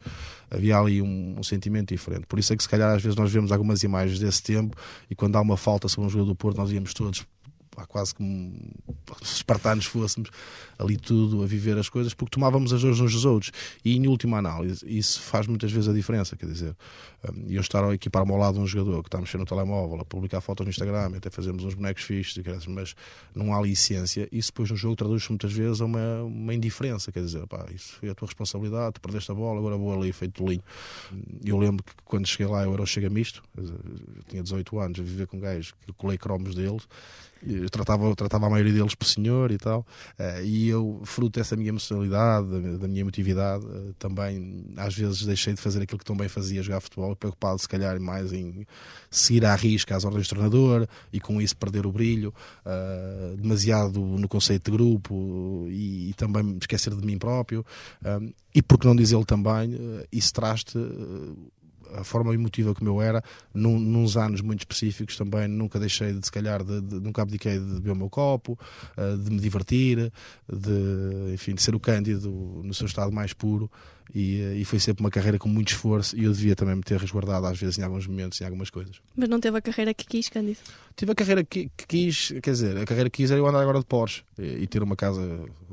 havia 0.50 0.76
ali 0.76 1.00
um, 1.00 1.36
um, 1.38 1.42
sentimento 1.42 1.94
diferente. 1.94 2.26
Por 2.26 2.38
isso 2.38 2.52
é 2.52 2.56
que 2.56 2.62
se 2.62 2.68
calhar 2.68 2.94
às 2.94 3.02
vezes 3.02 3.16
nós 3.16 3.32
vemos 3.32 3.50
algumas 3.50 3.82
imagens 3.82 4.18
desse 4.18 4.42
tempo 4.42 4.76
e 5.08 5.14
quando 5.14 5.36
há 5.36 5.40
uma 5.40 5.56
falta 5.56 5.88
sobre 5.88 6.06
um 6.06 6.10
jogador 6.10 6.32
do 6.32 6.36
Porto, 6.36 6.58
nós 6.58 6.70
íamos 6.70 6.92
todos 6.92 7.24
quase 7.88 8.14
como 8.14 8.52
espartanos 9.22 9.86
fôssemos 9.86 10.30
ali 10.80 10.96
tudo 10.96 11.42
a 11.42 11.46
viver 11.46 11.76
as 11.76 11.88
coisas, 11.88 12.14
porque 12.14 12.34
tomávamos 12.34 12.72
as 12.72 12.80
dores 12.80 13.00
uns 13.00 13.12
dos 13.12 13.24
outros. 13.24 13.52
E 13.84 13.96
em 13.96 14.06
última 14.06 14.38
análise, 14.38 14.84
isso 14.86 15.20
faz 15.20 15.46
muitas 15.46 15.70
vezes 15.70 15.88
a 15.88 15.92
diferença. 15.92 16.36
Quer 16.36 16.46
dizer, 16.46 16.76
hum, 17.28 17.44
eu 17.48 17.60
estar 17.60 17.84
a 17.84 17.94
equipar-me 17.94 18.32
ao 18.32 18.38
lado 18.38 18.54
de 18.54 18.60
um 18.60 18.66
jogador 18.66 19.02
que 19.02 19.08
está 19.08 19.18
a 19.18 19.20
mexer 19.20 19.36
no 19.38 19.44
telemóvel, 19.44 20.00
a 20.00 20.04
publicar 20.04 20.40
fotos 20.40 20.64
no 20.64 20.70
Instagram, 20.70 21.16
até 21.16 21.28
fazermos 21.28 21.64
uns 21.64 21.74
bonecos 21.74 22.02
fixos, 22.02 22.42
mas 22.66 22.94
não 23.34 23.54
há 23.54 23.60
licença, 23.60 24.26
isso 24.32 24.50
depois 24.50 24.70
no 24.70 24.76
jogo 24.76 24.96
traduz-se 24.96 25.28
muitas 25.28 25.52
vezes 25.52 25.80
a 25.80 25.84
uma, 25.84 26.22
uma 26.22 26.54
indiferença. 26.54 27.12
Quer 27.12 27.22
dizer, 27.22 27.46
pá, 27.46 27.66
isso 27.74 27.96
foi 28.00 28.08
a 28.08 28.14
tua 28.14 28.26
responsabilidade, 28.26 28.94
tu 28.94 29.00
perdeste 29.00 29.30
a 29.30 29.34
bola, 29.34 29.58
agora 29.58 29.76
vou 29.76 29.92
ali 29.94 30.12
feito 30.12 30.46
linho. 30.46 30.62
Eu 31.44 31.58
lembro 31.58 31.84
que 31.84 31.92
quando 32.04 32.26
cheguei 32.26 32.46
lá 32.46 32.64
eu 32.64 32.72
era 32.72 32.82
o 32.82 32.86
chega 32.86 33.10
misto, 33.10 33.42
eu 33.56 33.64
tinha 34.28 34.42
18 34.42 34.78
anos 34.78 35.00
a 35.00 35.02
viver 35.02 35.26
com 35.26 35.38
gajos 35.38 35.74
colei 35.96 36.16
cromos 36.16 36.54
deles 36.54 36.86
eu 37.46 37.70
tratava, 37.70 38.14
tratava 38.14 38.46
a 38.46 38.50
maioria 38.50 38.72
deles 38.72 38.94
por 39.00 39.06
senhor 39.06 39.50
e 39.50 39.56
tal, 39.56 39.80
uh, 40.18 40.44
e 40.44 40.68
eu, 40.68 41.00
fruto 41.04 41.40
dessa 41.40 41.56
minha 41.56 41.70
emocionalidade, 41.70 42.78
da, 42.78 42.86
minha 42.86 43.00
emotividade, 43.00 43.64
uh, 43.64 43.94
também 43.98 44.66
às 44.76 44.94
vezes 44.94 45.24
deixei 45.24 45.54
de 45.54 45.60
fazer 45.60 45.82
aquilo 45.82 45.98
que 45.98 46.04
tão 46.04 46.14
bem 46.14 46.28
fazia, 46.28 46.62
jogar 46.62 46.80
futebol, 46.80 47.16
preocupado 47.16 47.58
se 47.58 47.66
calhar 47.66 47.98
mais 47.98 48.30
em 48.30 48.66
seguir 49.10 49.46
à 49.46 49.54
risca 49.54 49.96
as 49.96 50.04
ordens 50.04 50.26
do 50.28 50.30
treinador 50.30 50.86
e 51.10 51.18
com 51.18 51.40
isso 51.40 51.56
perder 51.56 51.86
o 51.86 51.92
brilho, 51.92 52.34
uh, 52.66 53.36
demasiado 53.38 53.98
no 53.98 54.28
conceito 54.28 54.70
de 54.70 54.76
grupo 54.76 55.66
e, 55.70 56.12
também 56.14 56.58
esquecer 56.60 56.94
de 56.94 57.06
mim 57.06 57.16
próprio, 57.16 57.64
e 58.54 58.60
por 58.60 58.78
que 58.78 58.86
não 58.86 58.94
dizer 58.94 59.24
também, 59.24 59.78
isso 60.12 60.34
traz-te 60.34 60.76
a 61.94 62.04
forma 62.04 62.34
emotiva 62.34 62.74
como 62.74 62.90
eu 62.90 63.02
era, 63.02 63.22
num, 63.54 63.78
nos 63.78 64.16
anos 64.16 64.40
muito 64.40 64.60
específicos 64.60 65.16
também 65.16 65.48
nunca 65.48 65.78
deixei 65.78 66.12
de, 66.12 66.24
se 66.24 66.32
calhar, 66.32 66.62
de, 66.62 66.80
de, 66.80 67.00
nunca 67.00 67.22
abdiquei 67.22 67.58
de 67.58 67.64
beber 67.64 67.92
o 67.92 67.96
meu 67.96 68.10
copo, 68.10 68.58
uh, 68.96 69.16
de 69.16 69.30
me 69.30 69.40
divertir, 69.40 70.12
de, 70.50 71.34
enfim, 71.34 71.54
de 71.54 71.62
ser 71.62 71.74
o 71.74 71.80
Cândido 71.80 72.30
no 72.64 72.74
seu 72.74 72.86
estado 72.86 73.12
mais 73.12 73.32
puro 73.32 73.70
e, 74.14 74.40
eh, 74.40 74.56
e, 74.56 74.64
foi 74.64 74.78
sempre 74.78 75.02
uma 75.02 75.10
carreira 75.10 75.38
com 75.38 75.48
muito 75.48 75.68
esforço 75.68 76.16
e 76.16 76.24
eu 76.24 76.32
devia 76.32 76.56
também 76.56 76.74
me 76.74 76.82
ter 76.82 76.98
resguardado 76.98 77.46
às 77.46 77.58
vezes 77.58 77.78
em 77.78 77.82
alguns 77.82 78.06
momentos, 78.06 78.40
em 78.40 78.44
algumas 78.44 78.70
coisas. 78.70 79.00
Mas 79.16 79.28
não 79.28 79.40
teve 79.40 79.56
a 79.56 79.62
carreira 79.62 79.94
que 79.94 80.06
quis, 80.06 80.28
Cândido? 80.28 80.58
Tive 81.00 81.12
a 81.12 81.14
carreira 81.14 81.42
que, 81.42 81.70
que, 81.74 81.86
quis, 81.86 82.34
quer 82.42 82.50
dizer, 82.50 82.76
a 82.76 82.84
carreira 82.84 83.08
que 83.08 83.22
quis 83.22 83.30
era 83.30 83.40
eu 83.40 83.46
andar 83.46 83.62
agora 83.62 83.78
de 83.78 83.86
Porsche 83.86 84.22
e, 84.38 84.64
e 84.64 84.66
ter 84.66 84.82
uma 84.82 84.94
casa 84.94 85.22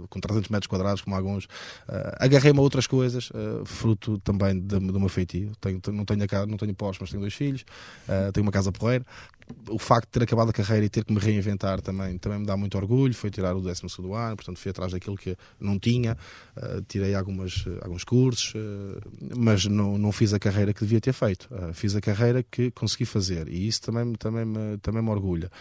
com 0.10 0.22
300 0.22 0.48
metros 0.48 0.67
quadrados, 0.67 1.01
como 1.01 1.17
alguns. 1.17 1.43
Uh, 1.43 2.15
Agarrei-me 2.17 2.60
a 2.60 2.62
outras 2.62 2.88
coisas, 2.88 3.29
uh, 3.31 3.65
fruto 3.65 4.17
também 4.19 4.57
de, 4.57 4.79
de 4.79 4.98
uma 4.98 5.10
feitio. 5.10 5.51
Tenho, 5.60 5.81
não, 5.88 6.05
tenho 6.05 6.25
não 6.48 6.55
tenho 6.55 6.74
Porsche, 6.74 7.00
mas 7.01 7.10
tenho 7.10 7.19
dois 7.19 7.34
filhos, 7.34 7.65
uh, 8.07 8.31
tenho 8.31 8.46
uma 8.46 8.53
casa 8.53 8.72
porreira 8.72 9.05
o 9.69 9.79
facto 9.79 10.07
de 10.07 10.12
ter 10.12 10.24
acabado 10.24 10.50
a 10.50 10.53
carreira 10.53 10.86
e 10.86 10.89
ter 10.89 11.05
que 11.05 11.13
me 11.13 11.19
reinventar 11.19 11.81
também, 11.81 12.17
também 12.17 12.39
me 12.39 12.46
dá 12.46 12.57
muito 12.57 12.77
orgulho. 12.77 13.13
Foi 13.13 13.29
tirar 13.29 13.55
o 13.55 13.62
12 13.62 13.81
ano, 14.13 14.36
portanto, 14.36 14.57
fui 14.57 14.72
atrás 14.72 14.91
daquilo 14.91 15.17
que 15.17 15.38
não 15.60 15.79
tinha. 15.79 16.17
Tirei 16.88 17.15
algumas, 17.15 17.65
alguns 17.81 18.03
cursos, 18.03 18.53
mas 19.38 19.65
não, 19.65 19.98
não 19.98 20.12
fiz 20.12 20.34
a 20.34 20.39
carreira 20.39 20.74
que 20.74 20.81
devia 20.81 21.00
ter 21.00 21.13
feito. 21.13 21.48
fiz 21.74 21.96
a 21.96 22.01
carreira 22.01 22.43
que 22.43 22.72
consegui 22.72 23.05
fazer 23.05 23.48
e 23.48 23.67
isso 23.67 23.81
também, 23.81 24.13
também, 24.15 24.46
me, 24.46 24.77
também 24.79 25.01
me 25.01 25.10
orgulha. 25.17 25.51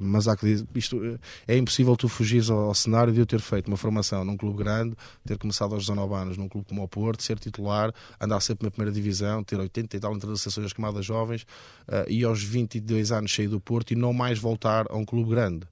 mas 0.00 0.26
há 0.26 0.36
que 0.36 0.46
dizer, 0.46 0.66
isto 0.74 1.18
é 1.46 1.56
impossível 1.56 1.96
tu 1.96 2.08
fugires 2.08 2.50
ao, 2.50 2.58
ao, 2.58 2.74
cenário 2.74 3.12
de 3.12 3.20
eu 3.20 3.26
ter 3.26 3.40
feito 3.40 3.68
uma 3.68 3.76
formação 3.76 4.24
num 4.24 4.36
clube 4.36 4.58
grande, 4.58 4.96
ter 5.24 5.38
começado 5.38 5.74
aos 5.74 5.86
19 5.86 6.14
anos 6.14 6.36
num 6.36 6.48
clube 6.48 6.66
como 6.68 6.82
o 6.82 6.88
Porto, 6.88 7.22
ser 7.22 7.38
titular, 7.38 7.92
andar 8.20 8.40
sempre 8.40 8.66
na 8.66 8.70
primeira 8.70 8.92
divisão, 8.92 9.42
ter 9.44 9.58
80 9.58 9.96
e 9.96 10.00
tal 10.00 10.14
associações 10.14 10.72
camadas 10.72 11.04
jovens 11.04 11.46
e 12.08 12.24
aos 12.24 12.42
22 12.42 13.12
anos 13.12 13.34
sair 13.34 13.48
do 13.48 13.60
Porto 13.60 13.92
e 13.92 13.96
não 13.96 14.12
mais 14.12 14.38
voltar 14.38 14.86
a 14.90 14.96
um 14.96 15.04
clube 15.04 15.30
grande. 15.30 15.66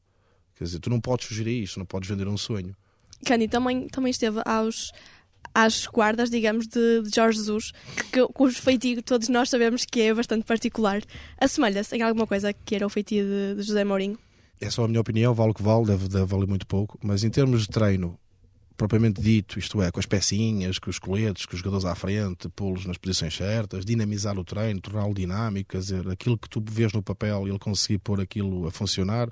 Quer 0.56 0.64
dizer, 0.64 0.78
tu 0.78 0.90
não 0.90 1.00
podes 1.00 1.26
fugir 1.26 1.46
a 1.46 1.50
isto, 1.50 1.78
não 1.78 1.86
podes 1.86 2.08
vender 2.08 2.28
um 2.28 2.36
sonho. 2.36 2.76
Cândido 3.24 3.50
também, 3.50 3.88
também 3.88 4.10
esteve 4.10 4.40
aos, 4.44 4.92
às 5.54 5.86
guardas, 5.86 6.28
digamos, 6.28 6.66
de, 6.66 7.02
de 7.02 7.14
Jorge 7.14 7.38
Jesus, 7.38 7.72
que, 8.12 8.26
cujo 8.34 8.60
feitio 8.60 9.00
todos 9.02 9.28
nós 9.28 9.48
sabemos 9.48 9.84
que 9.84 10.00
é 10.00 10.12
bastante 10.12 10.44
particular. 10.44 11.00
Assemelha-se 11.38 11.96
em 11.96 12.02
alguma 12.02 12.26
coisa 12.26 12.52
que 12.52 12.74
era 12.74 12.84
o 12.84 12.90
feitio 12.90 13.24
de, 13.24 13.54
de 13.56 13.62
José 13.62 13.84
Mourinho? 13.84 14.18
É 14.60 14.68
só 14.70 14.84
a 14.84 14.88
minha 14.88 15.00
opinião, 15.00 15.32
vale 15.34 15.50
o 15.50 15.54
que 15.54 15.62
vale, 15.62 15.86
deve, 15.86 16.08
deve 16.08 16.24
valer 16.24 16.46
muito 16.46 16.66
pouco, 16.66 16.98
mas 17.02 17.22
em 17.22 17.30
termos 17.30 17.62
de 17.62 17.68
treino, 17.68 18.18
propriamente 18.76 19.20
dito, 19.20 19.58
isto 19.58 19.80
é, 19.82 19.90
com 19.90 20.00
as 20.00 20.06
pecinhas, 20.06 20.78
com 20.78 20.90
os 20.90 20.98
coletes, 20.98 21.46
com 21.46 21.54
os 21.54 21.58
jogadores 21.58 21.84
à 21.84 21.94
frente, 21.94 22.48
pô-los 22.48 22.86
nas 22.86 22.96
posições 22.96 23.36
certas, 23.36 23.84
dinamizar 23.84 24.38
o 24.38 24.44
treino, 24.44 24.80
torná-lo 24.80 25.14
dinâmico, 25.14 25.70
quer 25.70 25.78
dizer, 25.78 26.08
aquilo 26.08 26.38
que 26.38 26.48
tu 26.48 26.62
vês 26.66 26.92
no 26.92 27.02
papel 27.02 27.46
e 27.46 27.50
ele 27.50 27.58
conseguir 27.58 27.98
pôr 27.98 28.20
aquilo 28.20 28.66
a 28.66 28.70
funcionar, 28.70 29.28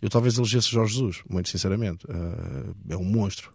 eu 0.00 0.08
talvez 0.08 0.38
elegesse 0.38 0.70
Jorge 0.70 0.94
Jesus, 0.94 1.22
muito 1.28 1.48
sinceramente. 1.48 2.06
Uh, 2.06 2.74
é 2.88 2.96
um 2.96 3.04
monstro. 3.04 3.52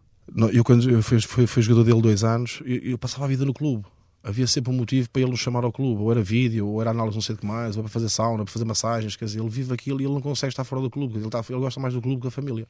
Eu, 0.51 0.63
quando 0.63 0.89
eu 0.89 1.03
fui, 1.03 1.19
fui, 1.21 1.47
fui 1.47 1.61
jogador 1.61 1.83
dele 1.83 2.01
dois 2.01 2.23
anos, 2.23 2.61
eu, 2.65 2.77
eu 2.77 2.97
passava 2.97 3.25
a 3.25 3.27
vida 3.27 3.45
no 3.45 3.53
clube 3.53 3.85
havia 4.25 4.47
sempre 4.47 4.71
um 4.71 4.75
motivo 4.75 5.07
para 5.11 5.21
ele 5.21 5.29
nos 5.29 5.39
chamar 5.39 5.63
ao 5.63 5.71
clube, 5.71 6.01
ou 6.01 6.11
era 6.11 6.21
vídeo, 6.21 6.67
ou 6.67 6.81
era 6.81 6.89
análise 6.89 7.15
não 7.15 7.21
sei 7.21 7.35
o 7.35 7.37
que 7.37 7.45
mais, 7.45 7.77
ou 7.77 7.83
para 7.83 7.91
fazer 7.91 8.09
sauna, 8.09 8.43
para 8.43 8.51
fazer 8.51 8.65
massagens, 8.65 9.15
quer 9.15 9.25
dizer, 9.25 9.39
ele 9.39 9.49
vive 9.49 9.71
aquilo 9.71 10.01
e 10.01 10.05
ele 10.05 10.13
não 10.13 10.21
consegue 10.21 10.51
estar 10.51 10.63
fora 10.63 10.81
do 10.81 10.89
clube, 10.89 11.17
ele, 11.17 11.27
está, 11.27 11.43
ele 11.47 11.59
gosta 11.59 11.79
mais 11.79 11.93
do 11.93 12.01
clube 12.01 12.21
que 12.21 12.27
da 12.27 12.31
família. 12.31 12.67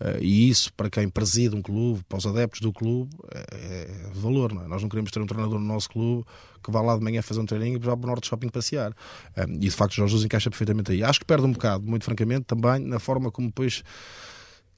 Uh, 0.00 0.22
e 0.22 0.48
isso, 0.48 0.72
para 0.74 0.88
quem 0.88 1.08
preside 1.08 1.56
um 1.56 1.60
clube, 1.60 2.02
para 2.08 2.18
os 2.18 2.26
adeptos 2.26 2.60
do 2.60 2.72
clube, 2.72 3.10
é, 3.34 3.40
é 3.50 4.10
valor, 4.14 4.54
não 4.54 4.62
é? 4.62 4.68
Nós 4.68 4.80
não 4.80 4.88
queremos 4.88 5.10
ter 5.10 5.20
um 5.20 5.26
treinador 5.26 5.58
no 5.58 5.66
nosso 5.66 5.90
clube 5.90 6.24
que 6.62 6.70
vá 6.70 6.80
lá 6.80 6.96
de 6.96 7.02
manhã 7.02 7.20
fazer 7.20 7.40
um 7.40 7.46
treininho 7.46 7.80
e 7.80 7.84
já 7.84 7.96
para 7.96 8.06
o 8.06 8.08
Norte 8.08 8.28
Shopping 8.28 8.48
passear. 8.48 8.92
Uh, 9.36 9.50
e 9.54 9.58
de 9.58 9.70
facto, 9.72 9.94
Jorge 9.94 10.12
Jesus 10.12 10.24
encaixa 10.24 10.50
perfeitamente 10.50 10.92
aí. 10.92 11.02
Acho 11.02 11.18
que 11.18 11.26
perde 11.26 11.44
um 11.44 11.52
bocado, 11.52 11.84
muito 11.84 12.04
francamente, 12.04 12.44
também 12.44 12.78
na 12.78 13.00
forma 13.00 13.28
como 13.30 13.48
depois 13.48 13.82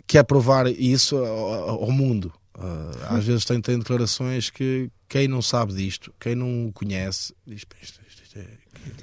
quer 0.06 0.24
provar 0.24 0.66
isso 0.66 1.16
ao, 1.16 1.90
mundo. 1.90 2.32
Uh, 2.56 3.14
às 3.14 3.24
vezes 3.24 3.44
tem, 3.44 3.60
tem 3.60 3.78
declarações 3.78 4.48
que 4.48 4.88
quem 5.08 5.26
não 5.26 5.42
sabe 5.42 5.74
disto, 5.74 6.14
quem 6.20 6.34
não 6.34 6.68
o 6.68 6.72
conhece, 6.72 7.34
diz: 7.46 7.62
isto, 7.82 8.00
isto, 8.06 8.22
isto 8.22 8.38
é, 8.38 8.46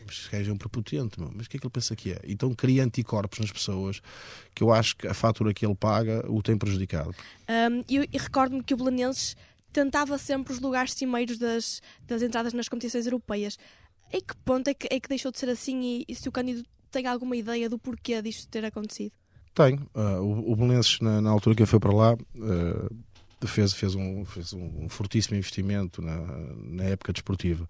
este 0.10 0.30
gajo 0.30 0.52
é 0.52 0.54
um 0.54 0.58
prepotente, 0.58 1.20
mas 1.20 1.46
o 1.46 1.50
que 1.50 1.58
é 1.58 1.60
que 1.60 1.66
ele 1.66 1.72
pensa 1.72 1.96
que 1.96 2.12
é? 2.12 2.20
Então 2.26 2.54
cria 2.54 2.84
anticorpos 2.84 3.40
nas 3.40 3.52
pessoas 3.52 4.02
que 4.56 4.64
eu 4.64 4.72
acho 4.72 4.96
que 4.96 5.08
a 5.08 5.14
fatura 5.14 5.54
que 5.54 5.66
ele 5.66 5.76
paga 5.76 6.24
o 6.30 6.42
tem 6.42 6.58
prejudicado. 6.58 7.14
Um, 7.50 7.84
e, 7.90 8.10
e 8.12 8.18
recordo-me 8.18 8.64
que 8.64 8.74
o 8.74 8.78
Belenenses 8.78 9.36
tentava 9.72 10.18
sempre 10.18 10.54
os 10.54 10.60
lugares 10.60 10.94
cimeiros 10.94 11.38
das, 11.38 11.82
das 12.06 12.22
entradas 12.22 12.54
nas 12.54 12.68
competições 12.68 13.06
europeias. 13.06 13.58
Em 14.14 14.20
que 14.20 14.36
ponto 14.44 14.68
é 14.68 14.74
que, 14.74 14.88
é 14.92 15.00
que 15.00 15.10
deixou 15.10 15.32
de 15.32 15.40
ser 15.40 15.50
assim 15.50 15.82
e, 15.82 16.06
e 16.08 16.16
se 16.16 16.28
o 16.28 16.32
Cândido 16.32 16.64
tem 16.92 17.08
alguma 17.08 17.36
ideia 17.36 17.70
do 17.70 17.80
porquê 17.80 18.22
disto 18.22 18.48
ter 18.50 18.66
acontecido? 18.66 19.14
Tenho. 19.54 19.88
Uh, 19.94 20.22
o, 20.22 20.52
o 20.52 20.56
Belenenses, 20.56 21.00
na, 21.00 21.22
na, 21.22 21.30
altura 21.30 21.56
que 21.56 21.66
fui 21.66 21.80
para 21.80 21.94
lá, 21.94 22.14
uh, 22.14 23.48
fez, 23.48 23.74
fez, 23.74 23.96
um, 23.96 24.24
fez 24.24 24.54
um 24.54 24.88
fortíssimo 24.88 25.36
investimento 25.36 26.02
na, 26.02 26.18
na 26.64 26.84
época 26.86 27.12
desportiva. 27.12 27.68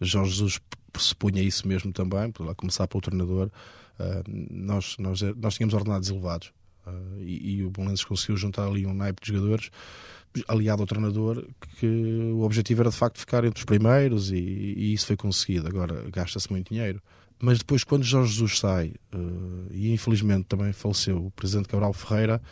Jorge 0.00 0.30
Jesus 0.30 0.60
pressupunha 0.92 1.42
isso 1.42 1.66
mesmo 1.68 1.92
também, 1.92 2.30
por 2.30 2.46
lá 2.46 2.54
começar 2.54 2.86
pelo 2.88 3.02
treinador. 3.02 3.50
Uh, 3.98 4.22
nós, 4.50 4.96
nós, 4.98 5.20
nós 5.36 5.54
tínhamos 5.54 5.74
ordenados 5.74 6.08
elevados 6.08 6.52
e, 7.18 7.56
e, 7.56 7.64
o 7.64 7.70
Belenenses 7.70 8.04
conseguiu 8.04 8.36
juntar 8.36 8.66
ali 8.66 8.86
um 8.86 8.94
naipe 8.94 9.20
de 9.22 9.32
jogadores 9.32 9.70
aliado 10.46 10.82
ao 10.82 10.86
treinador, 10.86 11.44
que 11.78 11.86
o 11.86 12.42
objetivo 12.42 12.82
era 12.82 12.90
de 12.90 12.96
facto 12.96 13.18
ficar 13.18 13.44
entre 13.44 13.58
os 13.58 13.64
primeiros 13.64 14.30
e, 14.30 14.36
e 14.36 14.92
isso 14.92 15.06
foi 15.06 15.16
conseguido. 15.16 15.66
Agora 15.66 16.08
gasta-se 16.10 16.50
muito 16.50 16.72
dinheiro. 16.72 17.02
Mas 17.40 17.58
depois, 17.58 17.84
quando 17.84 18.02
Jorge 18.02 18.32
Jesus 18.32 18.58
sai, 18.58 18.94
uh, 19.14 19.66
e 19.70 19.92
infelizmente 19.92 20.46
também 20.46 20.72
faleceu 20.72 21.26
o 21.26 21.30
presidente 21.30 21.68
Cabral 21.68 21.92
Ferreira, 21.92 22.42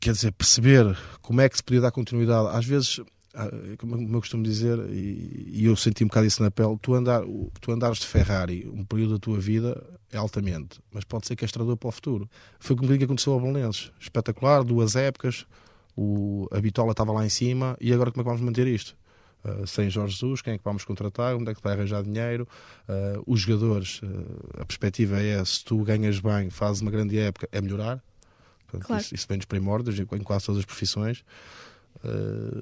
quer 0.00 0.12
dizer, 0.12 0.32
perceber 0.32 0.96
como 1.22 1.40
é 1.40 1.48
que 1.48 1.56
se 1.56 1.62
podia 1.62 1.80
dar 1.80 1.90
continuidade. 1.90 2.48
Às 2.56 2.64
vezes, 2.64 3.00
ah, 3.34 3.50
como 3.78 3.96
eu 3.96 4.20
costumo 4.20 4.42
dizer, 4.42 4.78
e, 4.90 5.64
eu 5.64 5.76
senti 5.76 6.02
um 6.02 6.08
bocado 6.08 6.26
isso 6.26 6.42
na 6.42 6.50
pele, 6.50 6.76
tu, 6.80 6.94
andar, 6.94 7.22
tu 7.60 7.70
andares 7.70 7.98
de 7.98 8.06
Ferrari 8.06 8.68
um 8.72 8.84
período 8.84 9.14
da 9.14 9.18
tua 9.18 9.38
vida 9.38 9.80
é 10.10 10.16
altamente, 10.16 10.80
mas 10.90 11.04
pode 11.04 11.26
ser 11.26 11.36
castrador 11.36 11.76
para 11.76 11.88
o 11.88 11.92
futuro. 11.92 12.28
Foi 12.58 12.74
o 12.74 12.98
que 12.98 13.04
aconteceu 13.04 13.34
ao 13.34 13.40
Belenenses. 13.40 13.92
Espetacular, 14.00 14.64
duas 14.64 14.96
épocas, 14.96 15.46
o, 15.96 16.48
a 16.50 16.60
bitola 16.60 16.92
estava 16.92 17.12
lá 17.12 17.24
em 17.24 17.28
cima 17.28 17.76
e 17.80 17.92
agora 17.92 18.10
como 18.10 18.22
é 18.22 18.24
que 18.24 18.28
vamos 18.28 18.42
manter 18.42 18.66
isto? 18.66 18.96
Uh, 19.48 19.66
sem 19.66 19.88
Jorge 19.88 20.14
Jesus, 20.14 20.42
quem 20.42 20.54
é 20.54 20.58
que 20.58 20.64
vamos 20.64 20.84
contratar, 20.84 21.34
onde 21.34 21.50
é 21.50 21.54
que 21.54 21.62
vai 21.62 21.72
arranjar 21.72 22.02
dinheiro, 22.02 22.46
uh, 22.88 23.22
os 23.26 23.40
jogadores, 23.40 24.00
uh, 24.02 24.60
a 24.60 24.64
perspectiva 24.64 25.20
é 25.20 25.42
se 25.44 25.64
tu 25.64 25.82
ganhas 25.82 26.18
bem, 26.20 26.50
fazes 26.50 26.82
uma 26.82 26.90
grande 26.90 27.18
época, 27.18 27.48
é 27.52 27.60
melhorar. 27.60 28.02
Portanto, 28.64 28.86
claro. 28.86 29.02
isso, 29.02 29.14
isso, 29.14 29.26
vem 29.28 29.38
dos 29.38 29.46
primórdios, 29.46 29.98
em 29.98 30.04
quase 30.04 30.44
todas 30.44 30.58
as 30.58 30.64
profissões. 30.66 31.24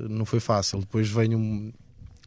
não 0.09 0.25
foi 0.25 0.38
fácil. 0.38 0.78
Depois 0.78 1.09
vem 1.09 1.35
um, 1.35 1.73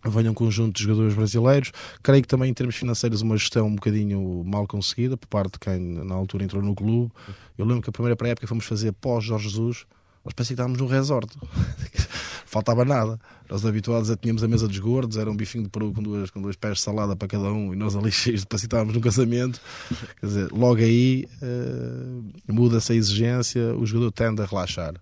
vem 0.03 0.27
um 0.27 0.33
conjunto 0.33 0.75
de 0.75 0.83
jogadores 0.83 1.13
brasileiros. 1.13 1.71
Creio 2.03 2.21
que 2.21 2.27
também 2.27 2.49
em 2.49 2.53
termos 2.53 2.75
financeiros 2.75 3.21
uma 3.21 3.37
gestão 3.37 3.67
um 3.67 3.75
bocadinho 3.75 4.43
mal 4.45 4.67
conseguida 4.67 5.15
por 5.15 5.27
parte 5.27 5.53
de 5.53 5.59
quem 5.59 5.79
na 5.79 6.13
altura 6.13 6.43
entrou 6.43 6.61
no 6.61 6.75
clube. 6.75 7.09
Eu 7.57 7.65
lembro 7.65 7.81
que 7.81 7.89
a 7.89 7.93
primeira 7.93 8.17
pré-época 8.17 8.45
fomos 8.47 8.65
fazer 8.65 8.91
pós 8.91 9.23
Jorge 9.23 9.47
Jesus 9.47 9.85
nós 10.23 10.33
parecia 10.33 10.55
que 10.55 10.61
estávamos 10.61 10.79
num 10.79 10.87
resort. 10.87 11.35
Faltava 12.49 12.83
nada. 12.83 13.19
Nós 13.47 13.63
habituados 13.63 14.09
a 14.09 14.17
tínhamos 14.17 14.43
a 14.43 14.47
mesa 14.47 14.67
dos 14.67 14.79
gordos, 14.79 15.17
era 15.17 15.29
um 15.29 15.35
bifinho 15.35 15.65
de 15.65 15.69
peru 15.69 15.93
com 15.93 16.01
duas, 16.01 16.31
com 16.31 16.41
duas 16.41 16.55
pés 16.55 16.77
de 16.77 16.83
salada 16.83 17.15
para 17.15 17.27
cada 17.27 17.51
um, 17.51 17.71
e 17.71 17.75
nós 17.75 17.95
ali 17.95 18.09
cheios 18.11 18.43
de 18.43 18.55
estávamos 18.55 18.95
num 18.95 18.99
casamento. 18.99 19.61
Quer 20.19 20.25
dizer, 20.25 20.51
logo 20.51 20.81
aí 20.81 21.27
uh, 21.43 22.51
muda-se 22.51 22.91
a 22.91 22.95
exigência, 22.95 23.75
o 23.75 23.85
jogador 23.85 24.11
tende 24.11 24.41
a 24.41 24.45
relaxar. 24.45 24.95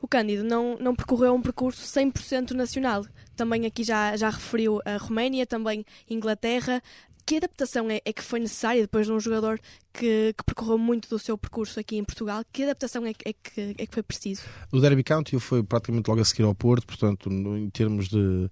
O 0.00 0.08
Cândido 0.08 0.44
não, 0.44 0.78
não 0.78 0.94
percorreu 0.94 1.34
um 1.34 1.42
percurso 1.42 1.82
100% 1.82 2.52
nacional. 2.52 3.04
Também 3.36 3.66
aqui 3.66 3.84
já, 3.84 4.16
já 4.16 4.30
referiu 4.30 4.80
a 4.86 4.96
Roménia, 4.96 5.46
também 5.46 5.84
Inglaterra 6.08 6.82
que 7.26 7.36
adaptação 7.36 7.90
é, 7.90 8.00
é, 8.04 8.12
que 8.12 8.22
foi 8.22 8.40
necessária 8.40 8.82
depois 8.82 9.06
de 9.06 9.12
um 9.12 9.20
jogador 9.20 9.58
que, 9.92 10.34
que, 10.36 10.44
percorreu 10.44 10.78
muito 10.78 11.08
do 11.08 11.18
seu 11.18 11.38
percurso 11.38 11.80
aqui 11.80 11.96
em 11.96 12.04
Portugal? 12.04 12.44
Que 12.52 12.64
adaptação 12.64 13.04
é, 13.06 13.10
é, 13.24 13.32
que, 13.32 13.74
é 13.78 13.86
que 13.86 13.94
foi 13.94 14.02
preciso? 14.02 14.42
O 14.72 14.80
Derby 14.80 15.02
County 15.02 15.38
foi 15.38 15.62
praticamente 15.62 16.08
logo 16.08 16.20
a 16.20 16.24
seguir 16.24 16.42
ao 16.42 16.54
Porto, 16.54 16.86
portanto, 16.86 17.30
em 17.30 17.70
termos 17.70 18.08
de 18.08 18.50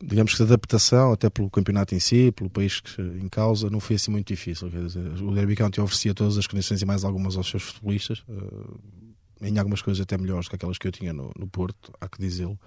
digamos 0.00 0.34
que 0.34 0.42
adaptação, 0.42 1.12
até 1.12 1.28
pelo 1.28 1.50
campeonato 1.50 1.94
em 1.94 2.00
si, 2.00 2.30
pelo 2.32 2.48
país 2.48 2.80
que, 2.80 3.02
em 3.02 3.28
causa, 3.28 3.68
não 3.68 3.80
foi 3.80 3.96
assim 3.96 4.10
muito 4.10 4.28
difícil. 4.28 4.68
Dizer, 4.68 5.22
o 5.22 5.34
Derby 5.34 5.56
County 5.56 5.80
oferecia 5.80 6.14
todas 6.14 6.38
as 6.38 6.46
condições 6.46 6.80
e 6.80 6.86
mais 6.86 7.04
algumas 7.04 7.36
aos 7.36 7.48
seus 7.48 7.64
futebolistas, 7.64 8.20
uh, 8.28 8.78
em 9.40 9.58
algumas 9.58 9.82
coisas 9.82 10.00
até 10.00 10.16
melhores 10.16 10.48
que 10.48 10.54
aquelas 10.54 10.78
que 10.78 10.86
eu 10.86 10.92
tinha 10.92 11.12
no, 11.12 11.32
no 11.36 11.48
Porto, 11.48 11.92
há 12.00 12.08
que 12.08 12.18
dizê-lo. 12.18 12.58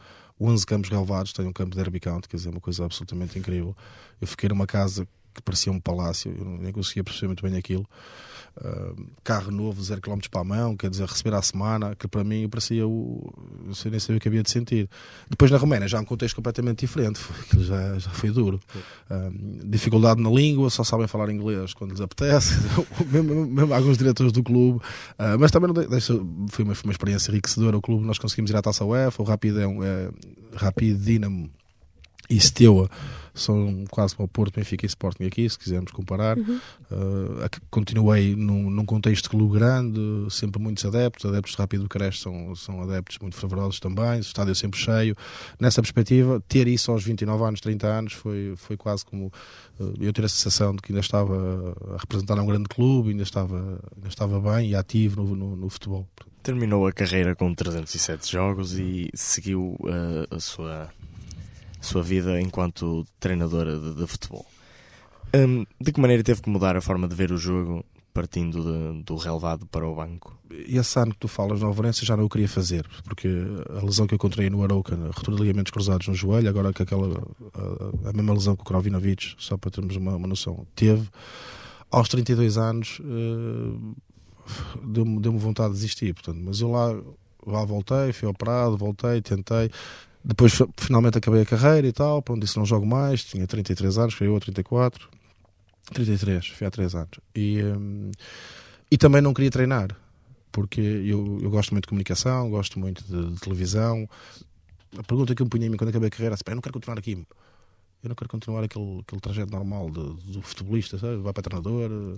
11 0.42 0.66
campos 0.66 0.90
relevados, 0.90 1.34
tem 1.34 1.46
um 1.46 1.54
campo 1.54 1.72
de 1.72 1.78
Derby 1.78 2.00
quer 2.00 2.36
dizer, 2.36 2.50
uma 2.50 2.60
coisa 2.60 2.84
absolutamente 2.84 3.38
incrível. 3.38 3.76
Eu 4.20 4.26
fiquei 4.26 4.50
numa 4.50 4.66
casa 4.66 5.08
que 5.34 5.42
parecia 5.42 5.72
um 5.72 5.80
palácio, 5.80 6.34
eu 6.36 6.46
nem 6.46 6.72
conseguia 6.72 7.04
perceber 7.04 7.28
muito 7.28 7.44
bem 7.44 7.56
aquilo. 7.56 7.88
Uh, 8.58 9.08
carro 9.24 9.50
novo, 9.50 9.82
zero 9.82 10.02
km 10.02 10.20
para 10.30 10.42
a 10.42 10.44
mão, 10.44 10.76
quer 10.76 10.90
dizer, 10.90 11.08
receber 11.08 11.34
à 11.34 11.42
semana, 11.42 11.96
que 11.96 12.06
para 12.06 12.22
mim 12.24 12.50
parecia 12.50 12.86
o. 12.86 13.34
Eu 13.66 13.92
nem 13.92 14.00
sabia 14.00 14.18
o 14.18 14.20
que 14.20 14.28
havia 14.28 14.44
de 14.44 14.52
sentir. 14.52 14.90
Depois 15.30 15.50
na 15.50 15.58
Roménia 15.58 15.88
já 15.88 16.00
um 16.00 16.06
contexto 16.06 16.36
completamente 16.36 16.80
diferente, 16.80 17.22
aquilo 17.40 17.64
já, 17.64 17.98
já 17.98 18.10
foi 18.10 18.30
duro. 18.30 18.60
Uh, 19.10 19.70
dificuldade 19.70 20.22
na 20.22 20.30
língua, 20.30 20.70
só 20.70 20.84
sabem 20.84 21.08
falar 21.08 21.30
inglês 21.30 21.74
quando 21.74 21.92
lhes 21.92 22.02
apetece, 22.02 22.56
mesmo, 23.10 23.46
mesmo, 23.46 23.74
alguns 23.74 23.98
diretores 23.98 24.34
do 24.34 24.44
clube, 24.44 24.80
uh, 24.80 25.40
mas 25.40 25.50
também 25.50 25.72
foi 26.50 26.66
uma, 26.66 26.76
foi 26.76 26.86
uma 26.86 26.92
experiência 26.92 27.32
enriquecedora. 27.32 27.78
O 27.78 27.82
clube, 27.82 28.06
nós 28.06 28.20
conseguimos 28.20 28.52
ir 28.52 28.58
à 28.58 28.62
taça 28.62 28.84
UEFA, 28.84 29.24
o 29.24 29.26
Rapid 29.26 29.58
é 29.58 29.66
um 29.66 29.82
é, 29.82 30.10
Rapid 30.56 30.98
Dinamo 30.98 31.50
e 32.32 32.40
Steaua 32.40 32.90
são 33.34 33.86
quase 33.90 34.16
como 34.16 34.26
o 34.26 34.30
Porto, 34.30 34.56
Benfica 34.56 34.86
e 34.86 34.88
Sporting 34.88 35.26
aqui, 35.26 35.50
se 35.50 35.58
quisermos 35.58 35.92
comparar. 35.92 36.38
Uhum. 36.38 36.60
Uh, 36.92 37.50
continuei 37.70 38.36
num, 38.36 38.70
num, 38.70 38.86
contexto 38.86 39.24
de 39.24 39.30
clube 39.30 39.58
grande, 39.58 40.00
sempre 40.30 40.62
muitos 40.62 40.84
adeptos, 40.86 41.26
adeptos 41.26 41.54
de 41.54 41.58
Rápido 41.58 41.84
Bucareste 41.84 42.24
são, 42.24 42.56
são 42.56 42.82
adeptos 42.82 43.18
muito 43.20 43.36
fervorosos 43.36 43.80
também, 43.80 44.18
o 44.18 44.20
estádio 44.20 44.54
sempre 44.56 44.80
cheio. 44.80 45.16
Nessa 45.60 45.82
perspectiva, 45.82 46.42
ter 46.48 46.68
isso 46.68 46.92
aos 46.92 47.04
29 47.04 47.44
anos, 47.44 47.62
30 47.62 47.88
anos, 47.88 48.14
foi, 48.14 48.54
foi 48.58 48.76
quase 48.76 49.06
como 49.06 49.28
uh, 49.80 49.94
eu 50.00 50.12
ter 50.12 50.26
a 50.26 50.30
sensação 50.30 50.76
de 50.76 50.82
que 50.82 50.92
ainda 50.92 51.02
estava 51.02 51.76
a 51.94 51.98
representar 51.98 52.38
um 52.40 52.46
grande 52.46 52.68
clube, 52.68 53.12
ainda 53.12 53.24
estava, 53.24 53.80
ainda 53.96 54.10
estava 54.10 54.40
bem 54.40 54.72
e 54.72 54.76
ativo 54.76 55.24
no, 55.24 55.36
no, 55.36 55.56
no 55.56 55.70
futebol. 55.70 56.08
Terminou 56.44 56.88
a 56.88 56.92
carreira 56.92 57.36
com 57.36 57.54
307 57.54 58.32
jogos 58.32 58.74
e 58.78 59.10
seguiu 59.14 59.78
uh, 59.82 60.36
a 60.36 60.40
sua 60.40 60.90
sua 61.82 62.02
vida 62.02 62.40
enquanto 62.40 63.06
treinadora 63.20 63.78
de, 63.78 63.96
de 63.96 64.08
futebol. 64.08 64.46
Um, 65.34 65.66
de 65.80 65.92
que 65.92 66.00
maneira 66.00 66.24
teve 66.24 66.42
que 66.42 66.50
mudar 66.50 66.76
a 66.76 66.82
forma 66.82 67.08
de 67.08 67.16
ver 67.16 67.32
o 67.32 67.38
jogo 67.38 67.84
partindo 68.14 68.64
de, 68.64 69.04
do 69.04 69.16
relevado 69.16 69.66
para 69.66 69.88
o 69.88 69.96
banco? 69.96 70.38
Esse 70.50 71.00
ano 71.00 71.14
que 71.14 71.20
tu 71.20 71.28
falas 71.28 71.62
na 71.62 71.68
Alvarense 71.68 72.06
já 72.06 72.18
não 72.18 72.26
o 72.26 72.30
queria 72.30 72.48
fazer, 72.48 72.86
porque 73.06 73.30
a 73.70 73.84
lesão 73.84 74.06
que 74.06 74.14
eu 74.14 74.18
encontrei 74.18 74.50
no 74.50 74.64
Arouca, 74.64 74.96
ruptura 74.96 75.38
de 75.38 75.44
ligamentos 75.44 75.72
cruzados 75.72 76.08
no 76.08 76.14
joelho, 76.14 76.50
agora 76.50 76.74
que 76.74 76.84
aquela, 76.84 77.08
a, 77.54 78.10
a 78.10 78.14
mesma 78.14 78.34
lesão 78.34 78.56
que 78.56 78.62
o 78.62 78.66
Krovinovic, 78.66 79.36
só 79.38 79.58
para 79.58 79.72
termos 79.72 79.96
uma, 79.96 80.16
uma 80.16 80.28
noção, 80.28 80.68
teve, 80.76 81.08
aos 81.90 82.10
32 82.10 82.58
anos, 82.58 83.00
uh, 83.00 83.96
deu-me 84.84 85.20
deu 85.22 85.38
vontade 85.38 85.70
de 85.70 85.76
desistir, 85.76 86.14
portanto, 86.14 86.42
mas 86.44 86.60
eu 86.60 86.72
lá, 86.72 86.94
lá 87.46 87.64
voltei, 87.64 88.12
fui 88.12 88.28
operado, 88.28 88.78
voltei, 88.78 89.22
tentei, 89.22 89.72
depois 90.24 90.54
finalmente 90.78 91.18
acabei 91.18 91.42
a 91.42 91.46
carreira 91.46 91.88
e 91.88 91.92
tal, 91.92 92.22
pronto, 92.22 92.42
disse 92.42 92.58
não 92.58 92.66
jogo 92.66 92.86
mais, 92.86 93.24
tinha 93.24 93.48
33 93.48 93.98
anos, 93.98 94.14
foi 94.14 94.28
eu 94.28 94.36
a 94.36 94.40
34, 94.40 95.10
33, 95.94 96.48
foi 96.48 96.68
há 96.68 96.72
3 96.72 96.96
anos. 96.96 97.20
E, 97.36 97.64
um, 97.64 98.12
e 98.90 98.98
também 98.98 99.22
não 99.22 99.34
queria 99.34 99.50
treinar, 99.50 99.96
porque 100.52 100.82
eu, 100.82 101.40
eu 101.42 101.50
gosto 101.50 101.72
muito 101.72 101.86
de 101.86 101.90
comunicação, 101.90 102.50
gosto 102.50 102.80
muito 102.80 103.04
de, 103.04 103.34
de 103.34 103.40
televisão. 103.40 104.08
A 104.98 105.04
pergunta 105.04 105.34
que 105.34 105.42
eu 105.42 105.46
me 105.46 105.50
punha 105.50 105.66
em 105.66 105.70
mim 105.70 105.78
quando 105.78 105.90
acabei 105.90 106.08
a 106.08 106.12
carreira 106.12 106.36
é: 106.36 106.52
eu 106.52 106.56
não 106.56 106.62
quero 106.62 106.74
continuar 106.74 107.00
aqui. 107.00 107.26
Eu 108.04 108.10
não 108.10 108.16
quero 108.16 108.30
continuar 108.30 108.64
aquele, 108.64 109.00
aquele 109.00 109.22
trajeto 109.22 109.52
normal 109.52 109.90
de, 109.92 110.34
do 110.34 110.42
futebolista, 110.42 110.98
sabe? 110.98 111.18
vai 111.18 111.32
para 111.34 111.44
treinador, 111.44 112.18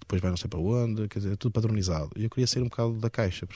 depois 0.00 0.22
vai 0.22 0.30
não 0.30 0.36
sei 0.36 0.48
para 0.48 0.58
onde, 0.58 1.08
quer 1.08 1.18
dizer, 1.18 1.32
é 1.32 1.36
tudo 1.36 1.52
padronizado. 1.52 2.10
E 2.16 2.24
eu 2.24 2.30
queria 2.30 2.46
sair 2.46 2.62
um 2.62 2.68
bocado 2.68 2.94
da 2.94 3.10
caixa. 3.10 3.46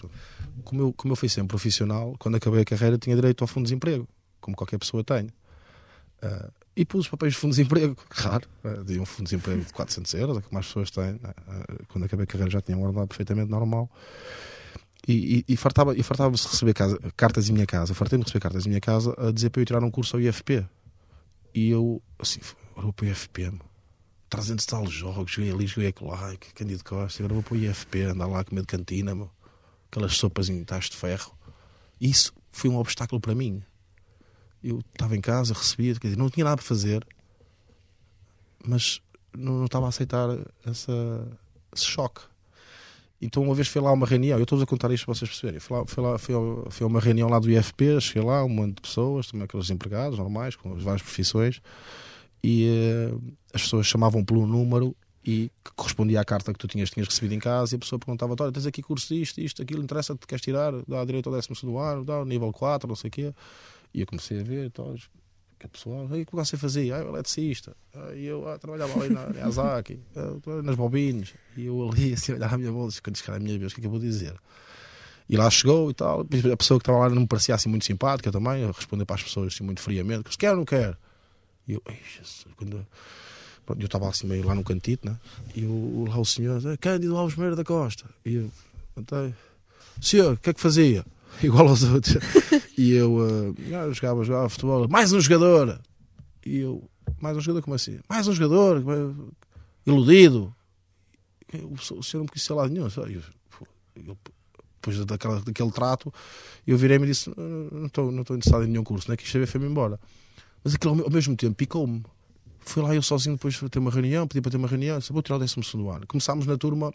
Como, 0.64 0.82
eu, 0.82 0.92
como 0.92 1.12
eu 1.12 1.16
fui 1.16 1.28
sempre 1.28 1.48
profissional, 1.48 2.14
quando 2.18 2.36
acabei 2.36 2.60
a 2.60 2.64
carreira 2.64 2.98
tinha 2.98 3.16
direito 3.16 3.42
ao 3.42 3.48
fundo 3.48 3.64
de 3.64 3.70
desemprego, 3.70 4.06
como 4.40 4.56
qualquer 4.56 4.78
pessoa 4.78 5.02
tem. 5.02 5.28
Uh, 6.22 6.52
e 6.76 6.84
pus 6.84 7.08
papéis 7.08 7.34
de 7.34 7.38
fundo 7.38 7.52
de 7.54 7.62
desemprego, 7.62 7.96
claro, 8.08 8.46
uh, 8.64 9.00
um 9.00 9.06
fundo 9.06 9.26
de 9.26 9.36
desemprego 9.36 9.64
de 9.64 9.72
400 9.72 10.14
euros, 10.14 10.38
é 10.38 10.40
que 10.42 10.52
mais 10.52 10.66
pessoas 10.66 10.90
têm. 10.90 11.14
Uh, 11.14 11.86
quando 11.88 12.04
acabei 12.04 12.24
a 12.24 12.26
carreira 12.26 12.50
já 12.50 12.60
tinha 12.60 12.76
um 12.76 12.82
ordenado 12.82 13.08
perfeitamente 13.08 13.50
normal. 13.50 13.90
E, 15.06 15.44
e, 15.48 15.54
e 15.54 15.56
fartava-se 15.56 15.98
e 15.98 16.02
fartava 16.02 16.34
de 16.34 16.42
receber 16.46 16.74
casa, 16.74 16.96
cartas 17.16 17.48
em 17.48 17.52
minha 17.52 17.66
casa, 17.66 17.92
fartei-me 17.92 18.22
de 18.24 18.28
receber 18.28 18.42
cartas 18.42 18.66
em 18.66 18.68
minha 18.68 18.80
casa 18.80 19.14
a 19.18 19.32
dizer 19.32 19.50
para 19.50 19.60
eu 19.60 19.66
tirar 19.66 19.82
um 19.82 19.90
curso 19.90 20.16
ao 20.16 20.22
IFP. 20.22 20.64
E 21.54 21.70
eu, 21.70 22.00
assim, 22.18 22.40
vou 22.76 22.92
para 22.92 23.06
o 23.06 23.08
IFP, 23.08 23.50
300 24.32 24.64
tal 24.64 24.86
jogos, 24.86 25.30
joguei 25.30 25.52
ali, 25.52 25.66
joguei 25.66 25.94
lá, 26.00 26.34
Candido 26.54 26.82
Costa, 26.82 27.22
agora 27.22 27.34
vou 27.34 27.42
para 27.42 27.52
o 27.52 27.56
IFP, 27.58 28.04
andar 28.04 28.26
lá 28.26 28.42
comer 28.42 28.62
de 28.62 28.66
cantina, 28.66 29.14
meu. 29.14 29.30
aquelas 29.90 30.16
sopas 30.16 30.48
em 30.48 30.64
tacho 30.64 30.90
de 30.90 30.96
ferro. 30.96 31.36
Isso 32.00 32.32
foi 32.50 32.70
um 32.70 32.78
obstáculo 32.78 33.20
para 33.20 33.34
mim. 33.34 33.62
Eu 34.64 34.78
estava 34.78 35.14
em 35.14 35.20
casa, 35.20 35.52
recebia, 35.52 35.94
quer 35.96 36.06
dizer, 36.06 36.18
não 36.18 36.30
tinha 36.30 36.44
nada 36.44 36.56
para 36.56 36.64
fazer. 36.64 37.06
mas 38.64 39.02
não, 39.36 39.58
não 39.58 39.66
estava 39.66 39.84
a 39.84 39.90
aceitar 39.90 40.30
essa, 40.64 41.28
esse 41.74 41.84
choque. 41.84 42.22
Então, 43.20 43.42
uma 43.42 43.54
vez 43.54 43.68
fui 43.68 43.82
lá 43.82 43.90
a 43.90 43.92
uma 43.92 44.06
reunião, 44.06 44.38
eu 44.38 44.44
estou 44.44 44.60
a 44.62 44.66
contar 44.66 44.90
isto 44.92 45.04
para 45.04 45.14
vocês 45.14 45.30
perceberem. 45.30 45.60
Fui, 45.60 45.76
lá, 45.76 45.84
fui, 45.86 46.02
lá, 46.02 46.18
fui, 46.18 46.34
fui 46.70 46.84
a 46.84 46.88
uma 46.88 47.00
reunião 47.00 47.28
lá 47.28 47.38
do 47.38 47.50
IFP, 47.50 48.00
cheguei 48.00 48.22
lá, 48.22 48.42
um 48.42 48.48
monte 48.48 48.76
de 48.76 48.80
pessoas, 48.80 49.26
também 49.26 49.44
aqueles 49.44 49.68
empregados 49.68 50.18
normais, 50.18 50.56
com 50.56 50.74
as 50.74 50.82
várias 50.82 51.02
profissões, 51.02 51.60
e 52.42 52.68
uh, 53.12 53.22
as 53.52 53.62
pessoas 53.62 53.86
chamavam 53.86 54.24
pelo 54.24 54.46
número 54.46 54.96
e 55.24 55.50
que 55.64 55.72
correspondia 55.76 56.20
à 56.20 56.24
carta 56.24 56.52
que 56.52 56.58
tu 56.58 56.66
tinhas, 56.66 56.90
tinhas 56.90 57.06
recebido 57.06 57.34
em 57.34 57.38
casa 57.38 57.74
e 57.74 57.76
a 57.76 57.78
pessoa 57.78 57.98
perguntava 57.98 58.34
olha, 58.38 58.52
tens 58.52 58.66
aqui 58.66 58.82
curso 58.82 59.14
disto, 59.14 59.40
isto, 59.40 59.62
aquilo, 59.62 59.82
interessa-te, 59.82 60.26
queres 60.26 60.42
tirar, 60.42 60.72
dá 60.86 61.04
direito 61.04 61.28
ao 61.28 61.34
12 61.34 61.48
ano, 61.78 62.04
dá 62.04 62.24
nível 62.24 62.52
4, 62.52 62.88
não 62.88 62.96
sei 62.96 63.08
o 63.08 63.10
quê. 63.10 63.34
E 63.94 64.00
eu 64.00 64.06
comecei 64.06 64.40
a 64.40 64.42
ver, 64.42 64.66
então, 64.66 64.96
que 65.62 65.66
a 65.66 65.68
pessoa, 65.68 66.04
o 66.04 66.08
que 66.08 66.34
você 66.34 66.56
fazia? 66.56 66.96
Ah, 66.96 67.00
eu 67.00 67.08
eletricista. 67.08 67.76
Ah, 67.94 68.12
e 68.14 68.26
eu 68.26 68.48
ah, 68.48 68.58
trabalhava 68.58 68.98
ali 68.98 69.14
na 69.14 69.28
Yazaki, 69.38 70.00
ah, 70.16 70.62
nas 70.62 70.74
bobinas. 70.74 71.32
E 71.56 71.66
eu 71.66 71.88
ali, 71.88 72.14
assim, 72.14 72.32
olhava 72.32 72.56
a 72.56 72.58
minha 72.58 72.72
bolsa, 72.72 73.00
quando 73.02 73.16
chegar 73.16 73.36
a 73.36 73.40
minha 73.40 73.58
vez, 73.58 73.70
o 73.70 73.74
que 73.74 73.80
é 73.80 73.82
que 73.82 73.86
eu 73.86 73.90
vou 73.90 74.00
dizer? 74.00 74.34
E 75.28 75.36
lá 75.36 75.48
chegou 75.50 75.90
e 75.90 75.94
tal. 75.94 76.20
A 76.20 76.56
pessoa 76.56 76.80
que 76.80 76.82
estava 76.82 76.98
lá 76.98 77.08
não 77.08 77.22
me 77.22 77.28
parecia 77.28 77.54
assim 77.54 77.68
muito 77.68 77.84
simpática 77.84 78.32
também, 78.32 78.66
respondeu 78.66 79.06
para 79.06 79.16
as 79.16 79.22
pessoas 79.22 79.54
assim 79.54 79.62
muito 79.62 79.80
friamente: 79.80 80.36
quer 80.36 80.50
ou 80.50 80.56
não 80.58 80.64
quer? 80.64 80.98
E 81.72 81.74
eu, 81.74 81.82
Jesus, 82.14 82.46
quando 82.56 82.86
Pronto, 83.64 83.80
eu 83.80 83.86
estava 83.86 84.08
assim 84.08 84.26
meio 84.26 84.44
lá 84.44 84.54
no 84.54 84.64
cantito, 84.64 85.06
né? 85.08 85.16
E 85.54 85.64
o, 85.64 86.04
lá 86.08 86.18
o 86.18 86.24
senhor, 86.24 86.60
ah, 86.66 86.76
Cândido 86.76 87.16
Alves 87.16 87.36
Meira 87.36 87.54
da 87.54 87.64
Costa. 87.64 88.04
E 88.24 88.34
eu, 88.34 88.50
então, 88.96 89.32
senhor, 90.00 90.34
o 90.34 90.36
que 90.36 90.50
é 90.50 90.52
que 90.52 90.60
fazia? 90.60 91.04
Igual 91.42 91.68
aos 91.68 91.82
outros. 91.84 92.16
e 92.76 92.92
eu, 92.92 93.14
uh, 93.14 93.54
eu 93.58 93.94
jogava, 93.94 94.24
jogava 94.24 94.48
futebol, 94.48 94.88
mais 94.88 95.12
um 95.12 95.20
jogador. 95.20 95.80
E 96.44 96.58
eu, 96.58 96.82
mais 97.20 97.36
um 97.36 97.40
jogador, 97.40 97.62
como 97.62 97.76
assim? 97.76 98.00
Mais 98.08 98.26
um 98.26 98.32
jogador, 98.32 98.82
iludido. 99.86 100.54
O 101.70 102.02
senhor 102.02 102.20
não 102.20 102.22
me 102.22 102.28
conhecia 102.28 102.56
lá 102.56 102.68
nenhum. 102.68 102.88
Eu, 102.88 103.22
eu, 104.04 104.18
depois 104.74 105.04
daquela, 105.04 105.40
daquele 105.40 105.70
trato, 105.70 106.12
eu 106.66 106.76
virei-me 106.76 107.04
e 107.04 107.10
disse: 107.10 107.30
Não 107.36 107.86
estou 107.86 108.10
interessado 108.10 108.64
em 108.64 108.68
nenhum 108.68 108.82
curso, 108.82 109.06
não 109.06 109.14
é 109.14 109.16
que 109.16 109.24
isto 109.24 109.46
foi-me 109.46 109.66
embora. 109.66 110.00
Mas 110.64 110.74
aquilo 110.74 111.02
ao 111.02 111.10
mesmo 111.10 111.36
tempo 111.36 111.54
picou-me. 111.54 112.02
Fui 112.60 112.82
lá 112.82 112.94
eu 112.94 113.02
sozinho 113.02 113.34
depois 113.34 113.58
ter 113.70 113.78
uma 113.78 113.90
reunião, 113.90 114.26
pedi 114.26 114.40
para 114.40 114.52
ter 114.52 114.56
uma 114.56 114.68
reunião, 114.68 114.98
disse, 114.98 115.12
vou 115.12 115.22
tirar 115.22 115.36
o 115.36 115.38
12 115.40 115.54
ano. 115.74 116.06
Começámos 116.06 116.46
na 116.46 116.56
turma, 116.56 116.92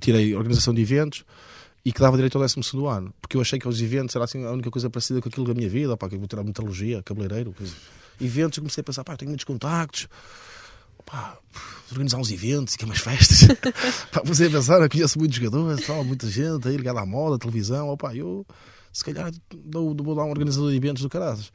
tirei 0.00 0.34
organização 0.34 0.72
de 0.72 0.80
eventos 0.80 1.24
e 1.84 1.92
que 1.92 2.00
dava 2.00 2.16
direito 2.16 2.36
ao 2.36 2.42
12 2.42 2.60
ano, 2.86 3.12
porque 3.20 3.36
eu 3.36 3.40
achei 3.40 3.58
que 3.58 3.66
os 3.66 3.80
eventos 3.80 4.14
era 4.14 4.24
assim 4.24 4.44
a 4.44 4.52
única 4.52 4.70
coisa 4.70 4.88
parecida 4.88 5.20
com 5.20 5.28
aquilo 5.28 5.46
da 5.46 5.54
minha 5.54 5.68
vida, 5.68 5.96
pá, 5.96 6.08
que 6.08 6.14
eu 6.14 6.18
vou 6.18 6.28
tirar 6.28 6.44
metalurgia, 6.44 7.02
cabeleireiro, 7.02 7.52
coisa. 7.52 7.74
eventos, 8.20 8.58
eu 8.58 8.62
comecei 8.62 8.82
a 8.82 8.84
pensar, 8.84 9.02
pá, 9.02 9.16
tenho 9.16 9.30
muitos 9.30 9.44
contactos, 9.44 10.06
pá, 11.04 11.36
organizar 11.90 12.18
uns 12.18 12.30
eventos, 12.30 12.76
que 12.76 12.84
é 12.84 12.86
umas 12.86 13.00
festas. 13.00 13.48
pá, 14.12 14.20
comecei 14.20 14.46
a 14.46 14.50
pensar, 14.50 14.80
eu 14.80 14.88
conheço 14.88 15.18
muitos 15.18 15.36
jogadores, 15.36 15.84
tal, 15.84 16.04
muita 16.04 16.28
gente 16.28 16.68
aí 16.68 16.76
ligada 16.76 17.00
à 17.00 17.06
moda, 17.06 17.36
à 17.36 17.38
televisão, 17.38 17.88
opá, 17.88 18.14
eu 18.14 18.46
se 18.92 19.04
calhar 19.04 19.32
dou, 19.54 19.94
vou 19.94 20.14
dar 20.14 20.24
um 20.24 20.30
organizador 20.30 20.70
de 20.70 20.76
eventos 20.76 21.02
do 21.02 21.08
Carazas. 21.08 21.52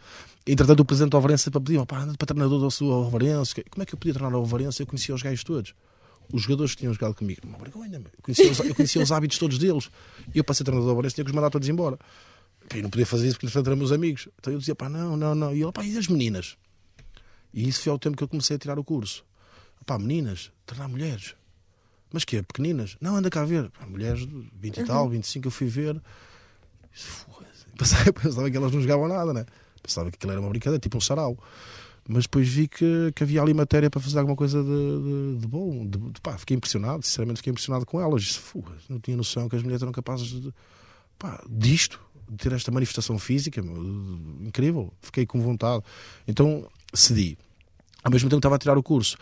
Entretanto, 0.47 0.81
o 0.81 0.85
presidente 0.85 1.11
do 1.11 1.17
Alvarense 1.17 1.49
para 1.49 1.59
pedir, 1.59 1.83
para 1.85 2.27
treinador 2.27 2.59
do 2.59 2.91
Alvarense. 2.91 3.63
Como 3.63 3.81
é 3.81 3.85
que 3.85 3.95
eu 3.95 3.97
podia 3.97 4.13
treinar 4.13 4.33
o 4.33 4.37
Alvarense? 4.37 4.81
Eu 4.81 4.87
conhecia 4.87 5.15
os 5.15 5.23
gajos 5.23 5.43
todos. 5.43 5.73
Os 6.31 6.43
jogadores 6.43 6.73
que 6.73 6.79
tinham 6.79 6.93
jogado 6.93 7.15
comigo. 7.15 7.41
Uma 7.45 7.57
vergonha, 7.57 7.97
eu 7.97 8.21
conhecia, 8.21 8.51
os, 8.51 8.59
eu 8.59 8.75
conhecia 8.75 9.01
os 9.01 9.11
hábitos 9.11 9.39
todos 9.39 9.57
deles. 9.57 9.89
E 10.33 10.37
eu, 10.37 10.43
para 10.43 10.53
ser 10.53 10.63
treinador 10.63 10.87
do 10.87 10.91
Alvarense, 10.91 11.15
tinha 11.15 11.25
que 11.25 11.31
os 11.31 11.35
mandar 11.35 11.49
todos 11.49 11.67
embora. 11.67 11.97
Eu 12.73 12.83
não 12.83 12.89
podia 12.89 13.05
fazer 13.05 13.27
isso 13.27 13.39
porque 13.39 13.57
eram 13.57 13.75
meus 13.75 13.91
amigos. 13.91 14.27
Então 14.39 14.53
eu 14.53 14.59
dizia, 14.59 14.75
pá, 14.75 14.87
não, 14.87 15.17
não, 15.17 15.33
não. 15.33 15.55
E 15.55 15.61
ele, 15.63 15.71
pá, 15.71 15.83
e 15.83 15.97
as 15.97 16.07
meninas? 16.07 16.57
E 17.51 17.67
isso 17.67 17.81
foi 17.81 17.91
ao 17.91 17.97
tempo 17.97 18.15
que 18.15 18.23
eu 18.23 18.27
comecei 18.27 18.55
a 18.55 18.59
tirar 18.59 18.77
o 18.77 18.83
curso. 18.83 19.25
Pá, 19.85 19.97
meninas, 19.97 20.51
treinar 20.65 20.89
mulheres. 20.89 21.35
Mas 22.11 22.23
que 22.23 22.37
é? 22.37 22.41
Pequeninas? 22.43 22.97
Não, 23.01 23.15
anda 23.15 23.29
cá 23.31 23.41
a 23.41 23.45
ver. 23.45 23.69
Pá, 23.71 23.85
mulheres 23.85 24.27
de 24.27 24.49
20 24.59 24.77
e 24.77 24.83
tal, 24.83 25.09
25, 25.09 25.47
eu 25.47 25.51
fui 25.51 25.67
ver. 25.67 25.99
Pensava, 27.77 28.13
pensava 28.13 28.51
que 28.51 28.57
elas 28.57 28.71
não 28.71 28.81
jogavam 28.81 29.07
nada, 29.07 29.33
né? 29.33 29.45
Pensava 29.85 30.09
que 30.09 30.15
aquilo 30.15 30.31
era 30.31 30.41
uma 30.41 30.49
brincadeira, 30.49 30.79
tipo 30.79 30.97
um 30.97 31.01
sarau. 31.01 31.37
Mas 32.07 32.23
depois 32.23 32.47
vi 32.47 32.67
que, 32.67 33.11
que 33.15 33.23
havia 33.23 33.41
ali 33.41 33.53
matéria 33.53 33.89
para 33.89 33.99
fazer 33.99 34.19
alguma 34.19 34.35
coisa 34.35 34.61
de, 34.63 34.69
de, 34.69 35.39
de 35.39 35.47
bom. 35.47 35.85
De, 35.87 35.97
de, 35.97 36.21
pá, 36.21 36.37
fiquei 36.37 36.55
impressionado, 36.55 37.03
sinceramente 37.03 37.37
fiquei 37.37 37.51
impressionado 37.51 37.85
com 37.85 37.99
elas. 37.99 38.21
Disse, 38.23 38.41
não 38.87 38.99
tinha 38.99 39.17
noção 39.17 39.49
que 39.49 39.55
as 39.55 39.63
mulheres 39.63 39.81
eram 39.81 39.91
capazes 39.91 40.27
de, 40.27 40.53
pá, 41.17 41.43
disto, 41.49 41.99
de 42.29 42.37
ter 42.37 42.53
esta 42.53 42.71
manifestação 42.71 43.17
física, 43.17 43.59
incrível. 44.41 44.93
Fiquei 45.01 45.25
com 45.25 45.41
vontade. 45.41 45.83
Então 46.27 46.67
cedi. 46.93 47.37
Ao 48.03 48.11
mesmo 48.11 48.29
tempo 48.29 48.37
estava 48.37 48.55
a 48.55 48.59
tirar 48.59 48.77
o 48.77 48.83
curso. 48.83 49.17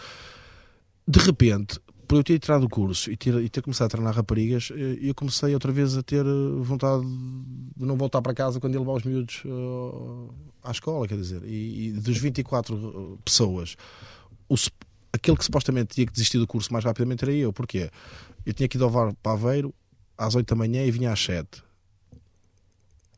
De 1.08 1.20
repente, 1.20 1.80
por 2.08 2.18
eu 2.18 2.24
ter 2.24 2.40
tirado 2.40 2.66
o 2.66 2.70
curso 2.70 3.12
e 3.12 3.18
ter, 3.18 3.34
e 3.36 3.50
ter 3.50 3.62
começado 3.62 3.88
a 3.88 3.90
treinar 3.90 4.14
raparigas, 4.14 4.72
eh, 4.72 5.00
eu 5.02 5.16
comecei 5.16 5.54
outra 5.54 5.72
vez 5.72 5.98
a 5.98 6.04
ter 6.04 6.26
eh, 6.26 6.62
vontade 6.62 7.04
de 7.04 7.86
não 7.86 7.98
voltar 7.98 8.22
para 8.22 8.34
casa 8.34 8.60
quando 8.60 8.74
ia 8.74 8.80
levar 8.80 8.94
os 8.94 9.04
miúdos 9.04 9.42
uh, 9.46 10.34
à 10.64 10.72
escola, 10.72 11.08
quer 11.08 11.18
dizer. 11.18 11.44
E, 11.44 11.88
e 11.88 11.92
dos 11.94 12.18
24 12.18 13.20
pessoas, 13.24 13.76
o, 14.50 14.56
aquele 15.12 15.38
que 15.38 15.46
supostamente 15.46 15.96
tinha 15.96 16.06
que 16.06 16.14
desistir 16.14 16.38
do 16.38 16.48
curso 16.48 16.72
mais 16.72 16.86
rapidamente 16.86 17.24
era 17.24 17.32
eu. 17.34 17.54
Porquê? 17.54 17.90
Eu 18.46 18.54
tinha 18.54 18.68
que 18.68 18.78
ir 18.78 18.84
ao 18.84 18.92
para 18.92 19.32
Aveiro 19.32 19.74
às 20.18 20.36
8 20.36 20.48
da 20.48 20.56
manhã 20.56 20.86
e 20.86 20.92
vinha 20.92 21.12
às 21.12 21.20
7. 21.20 21.64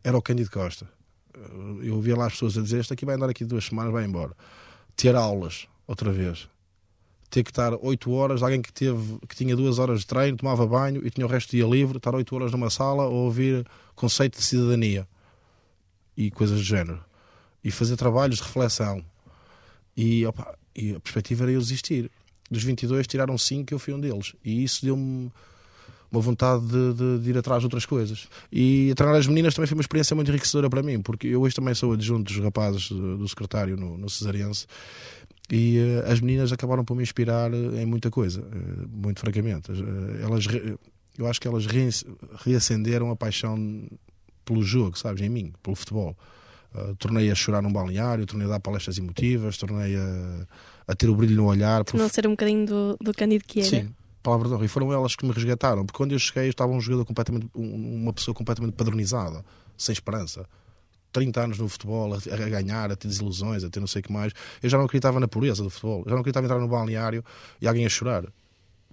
Era 0.04 0.18
o 0.18 0.22
Cândido 0.22 0.52
Costa. 0.52 0.88
Eu 1.82 1.96
ouvia 1.96 2.16
lá 2.16 2.28
as 2.28 2.34
pessoas 2.34 2.58
a 2.58 2.62
dizer: 2.62 2.80
Este 2.80 2.94
aqui 2.94 3.06
vai 3.06 3.16
andar 3.16 3.30
aqui 3.30 3.44
duas 3.44 3.66
semanas, 3.66 3.92
vai 3.92 4.06
embora. 4.06 4.34
Ter 4.96 5.16
aulas, 5.16 5.68
outra 5.88 6.12
vez 6.12 6.48
ter 7.36 7.44
que 7.44 7.52
estar 7.52 7.74
8 7.74 8.12
horas, 8.12 8.42
alguém 8.42 8.62
que, 8.62 8.72
teve, 8.72 9.20
que 9.28 9.36
tinha 9.36 9.56
duas 9.58 9.78
horas 9.78 10.00
de 10.00 10.08
treino, 10.08 10.38
tomava 10.38 10.66
banho 10.66 11.06
e 11.06 11.10
tinha 11.10 11.26
o 11.28 11.30
resto 11.30 11.50
do 11.50 11.52
dia 11.52 11.66
livre, 11.66 11.98
estar 11.98 12.16
8 12.16 12.34
horas 12.34 12.52
numa 12.52 12.70
sala 12.70 13.04
a 13.04 13.08
ouvir 13.08 13.68
conceito 13.94 14.38
de 14.38 14.44
cidadania 14.44 15.06
e 16.16 16.32
coisas 16.32 16.58
do 16.58 16.64
género. 16.64 17.04
E 17.62 17.72
fazer 17.72 17.98
trabalhos 17.98 18.38
de 18.38 18.44
reflexão. 18.44 19.04
E, 19.98 20.26
opa, 20.26 20.58
e 20.74 20.96
a 20.96 21.00
perspectiva 21.02 21.44
era 21.44 21.52
eu 21.52 21.60
desistir. 21.60 22.10
Dos 22.50 22.64
22 22.64 23.06
tiraram 23.06 23.38
5 23.38 23.74
eu 23.74 23.80
fui 23.80 23.94
um 23.94 24.00
deles. 24.00 24.34
E 24.44 24.64
isso 24.64 24.86
deu-me 24.86 25.30
uma 26.10 26.22
vontade 26.22 26.66
de, 26.68 26.94
de, 26.94 27.20
de, 27.20 27.30
ir 27.32 27.38
atrás 27.38 27.60
de 27.60 27.66
outras 27.66 27.86
coisas. 27.86 28.30
E 28.50 28.94
treinar 28.96 29.20
as 29.20 29.28
meninas 29.28 29.54
também 29.54 29.68
foi 29.68 29.76
uma 29.76 29.82
experiência 29.82 30.16
muito 30.16 30.30
enriquecedora 30.30 30.70
para 30.70 30.82
mim, 30.82 31.02
porque 31.02 31.28
eu 31.28 31.42
hoje 31.42 31.56
também 31.56 31.74
sou 31.74 31.92
adjunto 31.92 32.32
dos 32.32 32.42
rapazes 32.42 32.90
do 32.90 33.28
secretário 33.28 33.76
no, 33.76 33.98
no 33.98 34.10
e 35.52 35.80
uh, 35.80 36.12
as 36.12 36.20
meninas 36.20 36.52
acabaram 36.52 36.84
por 36.84 36.96
me 36.96 37.04
inspirar 37.04 37.54
eh, 37.54 37.82
em 37.82 37.86
muita 37.86 38.10
coisa, 38.10 38.42
uh, 38.42 38.90
muito 38.90 39.20
francamente. 39.20 39.72
elas, 40.22 40.46
eu 41.18 41.28
acho 41.28 41.40
que 41.40 41.48
elas 41.48 41.66
re 41.66 41.90
reacenderam 42.44 43.12
a 43.12 43.16
paixão 43.16 43.88
pelo 44.44 44.64
jogo, 44.64 44.98
sabes, 44.98 45.22
em 45.22 45.30
mim, 45.30 45.54
pelo 45.62 45.76
futebol. 45.76 46.16
Uh, 46.74 46.96
tornei 46.96 47.32
a 47.32 47.36
chorar 47.36 47.62
num 47.62 47.72
balneário, 47.72 48.26
tornei 48.26 48.48
a 48.48 48.52
dar 48.52 48.60
palestras 48.60 48.98
emotivas, 48.98 49.58
tornei 49.58 49.96
a, 49.96 50.48
a 50.88 50.96
ter 50.96 51.10
o 51.10 51.16
brilho 51.16 51.36
no 51.36 51.46
olhar. 51.46 51.84
Tornou 51.84 52.10
ser 52.10 52.28
um 52.28 52.32
bocadinho 52.32 52.66
do, 52.66 52.98
do 53.00 53.14
Cândido 53.14 53.46
que 53.46 53.62
era. 53.62 53.70
Sim, 53.70 53.94
palavra 54.24 54.48
de 54.48 54.56
honra. 54.56 54.66
E 54.66 54.68
foram 54.68 54.92
elas 54.92 55.16
que 55.16 55.26
me 55.26 55.32
resgataram, 55.32 55.86
porque 55.86 55.98
quando 55.98 56.12
eu 56.14 56.20
cheguei 56.20 56.48
eu 56.48 56.50
estava 56.50 56.72
um 56.72 56.82
jogador 56.82 57.06
completamente, 57.06 57.48
uma 57.54 58.12
pessoa 58.12 58.34
completamente 58.34 58.74
padronizada, 58.74 59.46
sem 59.78 59.94
esperança 59.94 60.46
30 61.16 61.42
anos 61.42 61.58
no 61.58 61.70
futebol, 61.70 62.14
a, 62.14 62.18
a, 62.18 62.50
ganhar, 62.50 62.92
a 62.92 62.96
ter 62.96 63.08
desilusões, 63.08 63.64
a 63.64 63.70
ter 63.70 63.80
não 63.80 63.88
sei 63.88 64.02
o 64.02 64.04
que 64.04 64.12
mais. 64.12 64.34
Eu 64.62 64.70
já 64.70 64.78
não 64.78 64.84
acreditava 64.84 65.18
na 65.18 65.28
pureza 65.30 65.64
do 65.64 65.70
futebol. 65.70 66.00
Eu 66.00 66.10
já 66.10 66.12
não 66.12 66.20
acreditava 66.20 66.46
entrar 66.46 66.60
no 66.60 66.68
balneário 66.68 67.24
e 67.62 67.68
alguém 67.68 67.86
a 67.86 67.90
chorar 67.90 68.26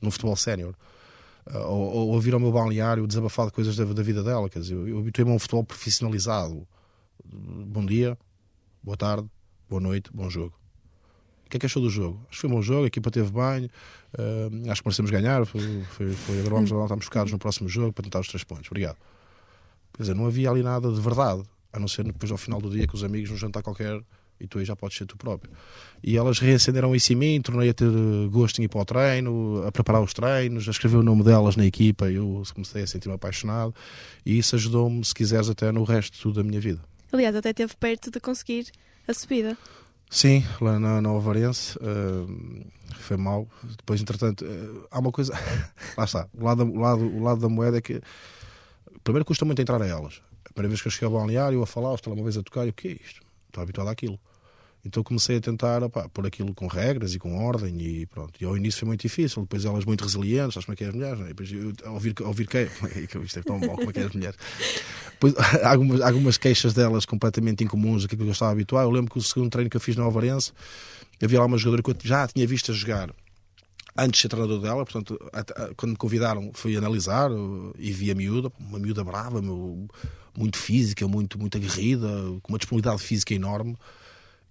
no 0.00 0.11
futebol 0.11 0.37
sénior. 0.37 0.74
Uh, 1.44 1.58
ou, 1.58 1.92
ou 1.92 2.08
ouvir 2.11 2.32
ao 2.32 2.38
meu 2.38 2.52
balneário 2.52 3.04
desabafar 3.04 3.46
de 3.46 3.52
coisas 3.52 3.74
da, 3.74 3.85
da 3.85 4.02
vida 4.04 4.22
dela. 4.22 4.48
Quer 4.48 4.61
dizer, 4.61 4.74
eu, 4.74 4.87
eu 4.87 4.98
habituei-me 5.00 5.32
a 5.32 5.35
um 5.35 5.38
futebol 5.38 5.64
profissionalizado. 5.64 6.66
Bom 7.24 7.85
dia, 7.85 8.16
boa 8.82 8.96
tarde, 8.96 9.28
boa 9.68 9.80
noite, 9.80 10.08
bom 10.14 10.30
jogo. 10.30 10.54
O 11.46 11.50
que 11.50 11.56
é 11.56 11.61
que 11.61 11.66
achou 11.66 11.82
do 11.82 11.90
jogo? 11.90 12.20
Acho 12.28 12.37
que 12.37 12.40
foi 12.42 12.50
um 12.50 12.54
bom 12.54 12.62
jogo, 12.62 12.85
a 12.85 12.87
equipa 12.87 13.11
teve 13.11 13.30
banho, 13.32 13.68
uh, 14.14 14.70
acho 14.70 14.80
que 14.80 14.88
merecemos 14.88 15.11
ganhar. 15.11 15.44
Foi, 15.44 15.61
foi, 15.90 16.12
foi, 16.12 16.38
agora 16.38 16.54
vamos 16.54 16.70
lá, 16.70 16.85
estamos 16.85 17.04
focados 17.04 17.32
no 17.32 17.38
próximo 17.38 17.68
jogo 17.68 17.92
para 17.92 18.04
tentar 18.04 18.20
os 18.20 18.28
três 18.28 18.44
pontos. 18.44 18.68
Obrigado. 18.68 18.96
Quer 19.92 20.02
dizer, 20.04 20.14
não 20.14 20.26
havia 20.26 20.48
ali 20.48 20.62
nada 20.62 20.90
de 20.92 21.00
verdade 21.00 21.42
a 21.72 21.78
não 21.78 21.88
ser 21.88 22.04
depois 22.04 22.30
ao 22.30 22.38
final 22.38 22.61
do 22.61 22.70
dia 22.70 22.87
com 22.87 22.96
os 22.96 23.04
amigos 23.04 23.30
num 23.30 23.37
jantar 23.37 23.62
qualquer 23.62 24.02
e 24.40 24.46
tu 24.46 24.58
aí 24.58 24.64
já 24.64 24.74
podes 24.74 24.98
ser 24.98 25.06
tu 25.06 25.16
próprio. 25.16 25.52
E 26.02 26.16
elas 26.16 26.40
reacenderam 26.40 26.94
isso 26.94 27.12
em 27.12 27.16
mim, 27.16 27.40
tornei 27.40 27.70
a 27.70 27.74
ter 27.74 27.88
gosto 28.30 28.61
em 28.61 28.64
ir 28.64 28.68
para 28.68 28.80
o 28.80 28.85
treino, 28.85 29.64
a 29.64 29.70
preparar 29.70 30.02
os 30.02 30.12
treinos, 30.12 30.66
a 30.66 30.72
escrever 30.72 30.96
o 30.96 31.02
nome 31.02 31.22
delas 31.22 31.54
na 31.54 31.64
equipa, 31.64 32.11
eu 32.11 32.42
comecei 32.52 32.82
a 32.82 32.87
sentir-me 32.87 33.14
apaixonado 33.14 33.72
e 34.26 34.37
isso 34.37 34.56
ajudou-me, 34.56 35.04
se 35.04 35.14
quiseres, 35.14 35.48
até 35.48 35.70
no 35.70 35.85
resto 35.85 36.32
da 36.32 36.42
minha 36.42 36.61
vida. 36.61 36.80
Aliás, 37.12 37.37
até 37.37 37.50
esteve 37.50 37.76
perto 37.76 38.11
de 38.11 38.18
conseguir 38.18 38.66
a 39.06 39.14
subida. 39.14 39.56
Sim, 40.11 40.44
lá 40.61 40.78
na, 40.78 41.00
na 41.00 41.12
Ovarense 41.12 41.78
uh, 41.78 42.66
foi 42.96 43.16
mal. 43.16 43.48
Depois, 43.62 44.00
entretanto, 44.00 44.44
uh, 44.44 44.87
há 44.90 44.98
uma 44.98 45.11
coisa. 45.11 45.32
lá 45.96 46.04
está. 46.04 46.28
O 46.35 46.44
lado, 46.44 46.64
o, 46.64 46.78
lado, 46.78 47.04
o 47.04 47.22
lado 47.22 47.40
da 47.40 47.48
moeda 47.48 47.78
é 47.78 47.80
que. 47.80 48.00
Primeiro 49.02 49.24
custa 49.24 49.44
muito 49.44 49.62
entrar 49.62 49.80
a 49.80 49.87
elas. 49.87 50.20
Primeira 50.52 50.68
vez 50.68 50.82
que 50.82 50.88
eu 50.88 50.92
cheguei 50.92 51.06
ao 51.06 51.12
balneário 51.12 51.62
a 51.62 51.66
falar, 51.66 51.92
os 51.92 52.00
telemóveis 52.00 52.36
a 52.36 52.42
tocar, 52.42 52.66
e 52.66 52.70
o 52.70 52.72
que 52.72 52.88
é 52.88 52.92
isto? 52.92 53.20
Estou 53.48 53.62
habituado 53.62 53.88
àquilo. 53.88 54.18
Então 54.84 55.02
comecei 55.04 55.36
a 55.36 55.40
tentar 55.40 55.82
opá, 55.84 56.08
pôr 56.08 56.26
aquilo 56.26 56.52
com 56.54 56.66
regras 56.66 57.14
e 57.14 57.18
com 57.18 57.44
ordem 57.44 57.80
e 57.80 58.06
pronto. 58.06 58.32
E 58.40 58.44
ao 58.44 58.56
início 58.56 58.80
foi 58.80 58.88
muito 58.88 59.02
difícil, 59.02 59.42
depois 59.42 59.64
elas 59.64 59.84
muito 59.84 60.02
resilientes, 60.02 60.54
sabes 60.54 60.66
como 60.66 60.74
é 60.74 60.76
que 60.76 60.84
é 60.84 60.88
as 60.88 60.94
mulheres, 60.94 61.18
não 61.20 61.26
é? 61.26 61.28
depois 61.28 61.52
eu, 61.52 61.72
ouvir, 61.92 62.14
ouvir 62.20 62.46
que 62.48 63.18
isto 63.18 63.38
é 63.38 63.42
tão 63.42 63.60
bom, 63.60 63.76
como 63.76 63.90
é 63.90 63.92
que 63.92 64.00
é 64.00 64.04
as 64.04 64.12
mulheres. 64.12 64.36
Depois, 65.12 65.34
algumas, 65.62 66.00
algumas 66.00 66.36
queixas 66.36 66.74
delas 66.74 67.04
completamente 67.04 67.62
incomuns, 67.62 68.04
aquilo 68.04 68.22
que 68.22 68.28
eu 68.28 68.32
estava 68.32 68.50
habituado. 68.50 68.86
Eu 68.86 68.90
lembro 68.90 69.12
que 69.12 69.18
o 69.18 69.22
segundo 69.22 69.50
treino 69.50 69.70
que 69.70 69.76
eu 69.76 69.80
fiz 69.80 69.94
no 69.94 70.02
Alvarense, 70.02 70.52
havia 71.22 71.38
lá 71.38 71.46
uma 71.46 71.58
jogadora 71.58 71.82
que 71.82 71.90
eu 71.90 71.96
já 72.02 72.26
tinha 72.26 72.44
visto 72.44 72.72
a 72.72 72.74
jogar 72.74 73.14
antes 73.96 74.18
de 74.18 74.22
ser 74.22 74.28
treinador 74.28 74.61
dela, 74.61 74.85
portanto, 74.85 75.18
quando 75.76 75.92
me 75.92 75.96
convidaram 75.96 76.50
fui 76.55 76.76
analisar 76.76 77.31
e 77.78 77.92
vi 77.92 78.11
a 78.11 78.14
miúda, 78.14 78.50
uma 78.59 78.78
miúda 78.78 79.05
brava, 79.05 79.40
muito 80.37 80.59
física, 80.59 81.07
muito, 81.07 81.38
muito 81.38 81.57
aguerrida, 81.57 82.09
com 82.42 82.52
uma 82.52 82.59
disponibilidade 82.59 83.02
física 83.02 83.35
enorme. 83.35 83.76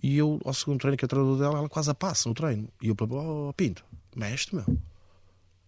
E 0.01 0.17
eu, 0.17 0.39
ao 0.43 0.53
segundo 0.53 0.79
treino 0.79 0.97
que 0.97 1.05
é 1.05 1.07
treinador 1.07 1.37
dela, 1.37 1.59
ela 1.59 1.69
quase 1.69 1.89
a 1.91 1.93
passa 1.93 2.27
no 2.27 2.35
treino. 2.35 2.67
E 2.81 2.87
eu, 2.87 2.95
oh, 2.99 3.53
Pinto, 3.53 3.83
mestre, 4.15 4.55
meu. 4.55 4.77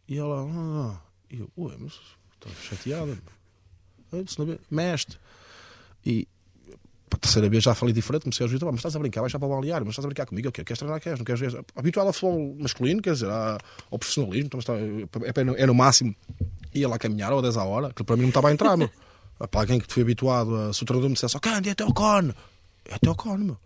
E 0.07 0.17
ela, 0.17 0.43
ah, 0.43 1.01
e 1.29 1.39
eu, 1.39 1.49
ué, 1.57 1.75
mas 1.79 1.93
estou 2.33 2.51
chateada, 2.61 3.17
mestre. 4.69 5.17
E 6.05 6.27
a 7.13 7.17
terceira 7.17 7.49
vez 7.49 7.63
já 7.63 7.75
falei 7.75 7.93
diferente, 7.93 8.23
comecei 8.23 8.45
a 8.45 8.49
ajudar, 8.49 8.67
mas 8.67 8.75
estás 8.75 8.95
a 8.95 8.99
brincar, 8.99 9.21
vais 9.21 9.31
já 9.31 9.39
para 9.39 9.47
o 9.47 9.51
balneário, 9.51 9.85
mas 9.85 9.93
estás 9.93 10.05
a 10.05 10.07
brincar 10.07 10.25
comigo, 10.25 10.49
o 10.49 10.51
quê? 10.51 10.63
Queres 10.63 10.79
treinar, 10.79 10.99
queres? 10.99 11.19
Não 11.19 11.25
queres? 11.25 11.39
ver 11.39 11.65
Habituado 11.75 12.07
ao 12.07 12.13
futebol 12.13 12.55
masculino, 12.59 13.01
quer 13.01 13.13
dizer, 13.13 13.29
ao 13.29 13.99
profissionalismo, 13.99 14.47
então 14.47 14.59
está, 14.59 14.73
é, 14.73 15.43
no, 15.43 15.55
é 15.55 15.65
no 15.65 15.73
máximo, 15.73 16.15
ia 16.73 16.87
lá 16.87 16.97
caminhar 16.97 17.33
ou 17.33 17.41
10 17.41 17.57
a 17.57 17.63
hora, 17.63 17.93
que 17.93 18.03
para 18.03 18.15
mim 18.15 18.23
não 18.23 18.29
estava 18.29 18.49
a 18.49 18.53
entrar, 18.53 18.77
meu. 18.77 18.89
Para 19.49 19.61
alguém 19.61 19.79
que 19.79 19.91
foi 19.91 20.03
habituado, 20.03 20.55
a, 20.55 20.71
se 20.71 20.83
o 20.83 20.85
treinador 20.85 21.09
me 21.09 21.15
dissesse, 21.15 21.35
ok, 21.35 21.51
é 21.51 21.69
até 21.71 21.83
o 21.83 21.93
cone, 21.93 22.33
é 22.85 22.93
até 22.93 23.09
o 23.09 23.15
cone, 23.15 23.45
meu. 23.45 23.57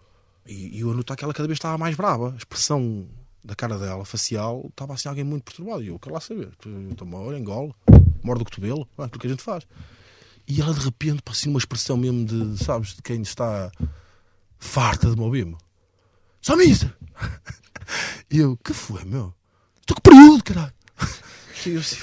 E, 0.47 0.77
e 0.77 0.79
eu 0.79 0.93
notar 0.93 1.15
que 1.15 1.23
ela 1.23 1.33
cada 1.33 1.47
vez 1.47 1.57
estava 1.57 1.77
mais 1.77 1.95
brava. 1.95 2.31
A 2.31 2.37
expressão 2.37 3.07
da 3.43 3.55
cara 3.55 3.77
dela, 3.77 4.05
facial, 4.05 4.65
estava 4.69 4.93
assim 4.93 5.09
alguém 5.09 5.23
muito 5.23 5.43
perturbado. 5.43 5.83
E 5.83 5.87
eu 5.87 5.99
quero 5.99 6.13
lá 6.13 6.21
saber. 6.21 6.49
Toma 6.95 7.19
olha, 7.19 7.37
engole, 7.37 7.73
morde 8.23 8.41
o 8.41 8.45
cotovelo, 8.45 8.87
é 8.97 9.03
aquilo 9.03 9.19
que 9.19 9.27
a 9.27 9.29
gente 9.29 9.43
faz. 9.43 9.67
E 10.47 10.61
ela 10.61 10.73
de 10.73 10.79
repente, 10.79 11.21
assim, 11.25 11.49
uma 11.49 11.59
expressão 11.59 11.97
mesmo 11.97 12.25
de, 12.25 12.63
sabes, 12.63 12.95
de 12.95 13.01
quem 13.01 13.21
está 13.21 13.71
farta 14.57 15.09
de 15.09 15.15
me 15.15 15.23
ouvir-me. 15.23 15.57
Só 16.41 16.55
mister! 16.55 16.95
E 18.31 18.39
eu, 18.39 18.57
que 18.57 18.73
foi, 18.73 19.03
meu? 19.03 19.33
Estou 19.81 19.95
com 19.95 20.01
período, 20.01 20.43
caralho! 20.43 20.73
E 21.65 21.71
eu 21.71 21.79
assim, 21.81 21.97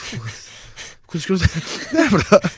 coisas 1.06 1.24
que 1.24 1.32
eu 1.32 1.38
não, 1.92 2.00
é 2.00 2.08
verdade, 2.08 2.50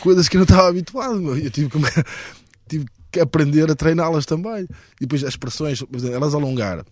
coisas 0.00 0.28
que 0.28 0.36
eu 0.36 0.40
não 0.40 0.44
estava 0.44 0.68
habituado, 0.68 1.20
meu. 1.20 1.36
Eu 1.36 1.50
tive 1.50 1.68
que, 1.70 1.78
tive 2.68 2.86
que 3.10 3.18
aprender 3.18 3.68
a 3.70 3.74
treiná-las 3.74 4.26
também. 4.26 4.64
E 5.00 5.00
depois 5.00 5.24
as 5.24 5.30
expressões, 5.30 5.82
elas 6.12 6.34
alongar. 6.34 6.84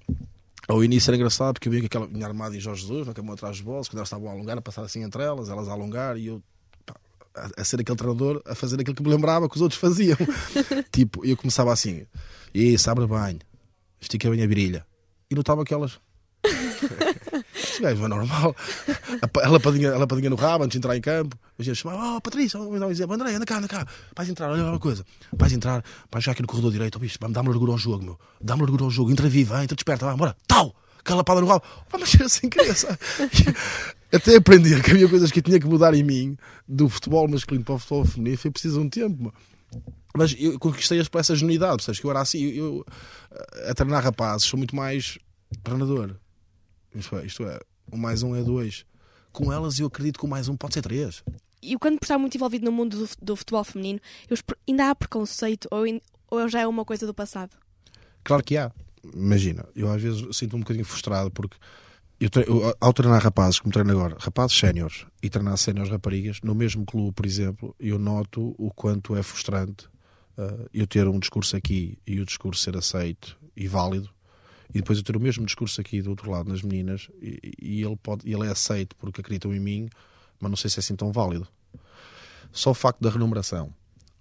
Ao 0.67 0.83
início 0.83 1.11
era 1.11 1.17
engraçado 1.17 1.55
porque 1.55 1.69
eu 1.69 1.73
via 1.73 1.81
que 1.81 1.87
aquela 1.87 2.09
minha 2.09 2.27
armada 2.27 2.57
em 2.57 2.61
Jorge 2.61 2.83
Jesus, 2.83 3.07
na 3.07 3.15
cama 3.15 3.35
atrás 3.35 3.57
dos 3.57 3.65
bolsos, 3.65 3.89
quando 3.89 3.99
elas 3.99 4.09
estavam 4.09 4.29
a 4.29 4.33
alongar, 4.33 4.59
a 4.59 4.63
passar 4.63 4.83
assim 4.83 5.03
entre 5.03 5.23
elas, 5.23 5.49
elas 5.49 5.69
a 5.69 5.73
alongar 5.73 6.17
e 6.17 6.27
eu 6.27 6.43
a, 7.35 7.61
a, 7.61 7.65
ser 7.65 7.81
aquele 7.81 7.97
treinador, 7.97 8.43
a 8.47 8.55
fazer 8.55 8.81
aquilo 8.81 8.97
que 8.97 9.03
me 9.03 9.11
lembrava 9.11 9.49
que 9.49 9.57
os 9.57 9.63
outros 9.63 9.81
faziam. 9.81 10.17
tipo, 10.91 11.25
eu 11.25 11.37
começava 11.37 11.73
assim, 11.73 12.07
e 12.55 12.77
abre 12.87 13.07
bem, 13.07 13.39
estica 14.01 14.31
bem 14.31 14.43
a 14.43 14.47
virilha. 14.47 14.87
E 15.31 15.35
notava 15.35 15.63
aquelas 15.63 16.01
este 17.55 17.83
gajo 17.83 18.05
é 18.05 18.09
normal. 18.09 18.57
Ela 19.43 19.61
padinha, 19.61 19.89
ela 19.89 20.07
padinha 20.07 20.31
no 20.31 20.37
rabo 20.37 20.65
antes 20.65 20.73
de 20.73 20.79
entrar 20.79 20.97
em 20.97 21.01
campo. 21.01 21.37
A 21.59 21.63
gente 21.63 21.77
chamava, 21.77 22.17
oh 22.17 22.21
Patrícia, 22.21 22.59
vamos 22.59 22.81
dar 22.81 22.87
um 22.87 22.91
exemplo. 22.91 23.15
André, 23.15 23.35
anda 23.35 23.45
cá, 23.45 23.59
anda 23.59 23.69
cá. 23.69 23.87
Vais 24.17 24.29
entrar, 24.29 24.51
olha 24.51 24.65
uma 24.65 24.79
coisa. 24.79 25.05
Vais 25.33 25.53
entrar, 25.53 25.85
vais 26.11 26.25
já 26.25 26.33
aqui 26.33 26.43
no 26.43 26.49
corredor 26.49 26.73
direito. 26.73 26.97
Oh, 26.97 26.99
bicho, 26.99 27.19
dá-me 27.19 27.49
largura 27.49 27.73
ao 27.73 27.79
jogo, 27.79 28.05
meu. 28.05 28.19
Dá-me 28.41 28.63
largura 28.63 28.85
ao 28.85 28.91
jogo. 28.91 29.11
Entra 29.11 29.29
viva, 29.29 29.63
entra 29.63 29.77
desperta, 29.77 30.07
vai, 30.07 30.17
bora. 30.17 30.37
Tal! 30.47 30.75
Aquela 31.01 31.25
pada 31.25 31.41
no 31.41 31.47
rabo. 31.47 31.65
Vamos 31.91 32.09
ser 32.09 32.23
assim, 32.23 32.49
criança. 32.49 32.99
Até 34.13 34.37
aprendi 34.37 34.81
que 34.83 34.91
havia 34.91 35.09
coisas 35.09 35.31
que 35.31 35.39
eu 35.39 35.43
tinha 35.43 35.61
que 35.61 35.67
mudar 35.67 35.95
em 35.95 36.03
mim, 36.03 36.37
do 36.67 36.89
futebol 36.89 37.29
masculino 37.29 37.65
para 37.65 37.75
o 37.75 37.79
futebol 37.79 38.05
feminino. 38.05 38.39
Foi 38.39 38.51
preciso 38.51 38.81
um 38.81 38.89
tempo. 38.89 39.33
Mas 40.17 40.35
eu 40.39 40.59
conquistei-as 40.59 41.09
por 41.09 41.21
essa 41.21 41.35
genuidade, 41.37 41.77
percebes? 41.77 42.01
Que 42.01 42.07
eu 42.07 42.11
era 42.11 42.21
assim, 42.21 42.41
eu, 42.41 42.55
eu 42.55 42.87
a 43.69 43.75
treinar 43.75 44.03
rapazes, 44.03 44.49
sou 44.49 44.59
muito 44.59 44.75
mais 44.75 45.19
treinador. 45.63 46.17
Isto 46.95 47.17
é, 47.17 47.27
isto 47.27 47.45
é, 47.45 47.61
um 47.93 47.97
mais 47.97 48.23
um 48.23 48.35
é 48.35 48.43
dois. 48.43 48.85
Com 49.33 49.53
elas 49.53 49.79
eu 49.79 49.87
acredito 49.87 50.19
que 50.19 50.25
o 50.25 50.29
mais 50.29 50.49
um 50.49 50.57
pode 50.57 50.75
ser 50.75 50.83
três. 50.83 51.23
E 51.63 51.77
quando 51.77 51.99
por 51.99 52.05
estar 52.05 52.19
muito 52.19 52.35
envolvido 52.35 52.65
no 52.65 52.73
mundo 52.73 52.97
do, 52.97 53.11
do 53.23 53.37
futebol 53.37 53.63
feminino, 53.63 54.01
eu, 54.29 54.37
ainda 54.69 54.91
há 54.91 54.95
preconceito 54.95 55.69
ou, 55.71 55.87
in, 55.87 56.01
ou 56.29 56.49
já 56.49 56.61
é 56.61 56.67
uma 56.67 56.85
coisa 56.85 57.07
do 57.07 57.15
passado? 57.15 57.51
Claro 58.25 58.43
que 58.43 58.57
há. 58.57 58.73
Imagina, 59.15 59.67
eu 59.75 59.91
às 59.91 60.03
vezes 60.03 60.37
sinto 60.37 60.57
um 60.57 60.61
bocadinho 60.61 60.85
frustrado 60.85 61.31
porque 61.31 61.57
eu, 62.21 62.29
eu, 62.43 62.77
ao 62.79 62.93
treinar 62.93 63.23
rapazes, 63.23 63.61
como 63.61 63.73
treino 63.73 63.91
agora, 63.93 64.17
rapazes 64.21 64.59
séniores 64.59 65.07
e 65.23 65.31
treinar 65.31 65.57
séniores 65.57 65.91
raparigas, 65.91 66.41
no 66.43 66.55
mesmo 66.55 66.85
clube, 66.85 67.13
por 67.13 67.25
exemplo, 67.25 67.75
eu 67.81 67.99
noto 67.99 68.55
o 68.59 68.71
quanto 68.71 69.17
é 69.17 69.23
frustrante 69.23 69.87
uh, 70.37 70.69
eu 70.73 70.87
ter 70.87 71.09
um 71.09 71.19
discurso 71.19 71.57
aqui 71.57 71.99
e 72.07 72.21
o 72.21 72.27
discurso 72.27 72.63
ser 72.63 72.77
aceito 72.77 73.39
e 73.57 73.67
válido 73.67 74.11
e 74.69 74.75
depois 74.75 74.99
eu 74.99 75.05
ter 75.05 75.17
o 75.17 75.21
mesmo 75.21 75.45
discurso 75.45 75.81
aqui 75.81 76.01
do 76.01 76.11
outro 76.11 76.31
lado 76.31 76.49
nas 76.49 76.63
meninas 76.63 77.09
e, 77.21 77.55
e 77.61 77.83
ele, 77.83 77.97
pode, 77.97 78.31
ele 78.31 78.47
é 78.47 78.51
aceito 78.51 78.95
porque 78.97 79.21
acreditam 79.21 79.55
em 79.55 79.61
mim, 79.61 79.89
mas 80.39 80.51
não 80.51 80.57
sei 80.57 80.71
se 80.71 80.79
é 80.79 80.81
assim 80.81 80.95
tão 80.95 81.11
válido. 81.11 81.49
Só 82.53 82.71
o 82.71 82.75
facto 82.75 83.01
da 83.01 83.11
renumeração, 83.11 83.73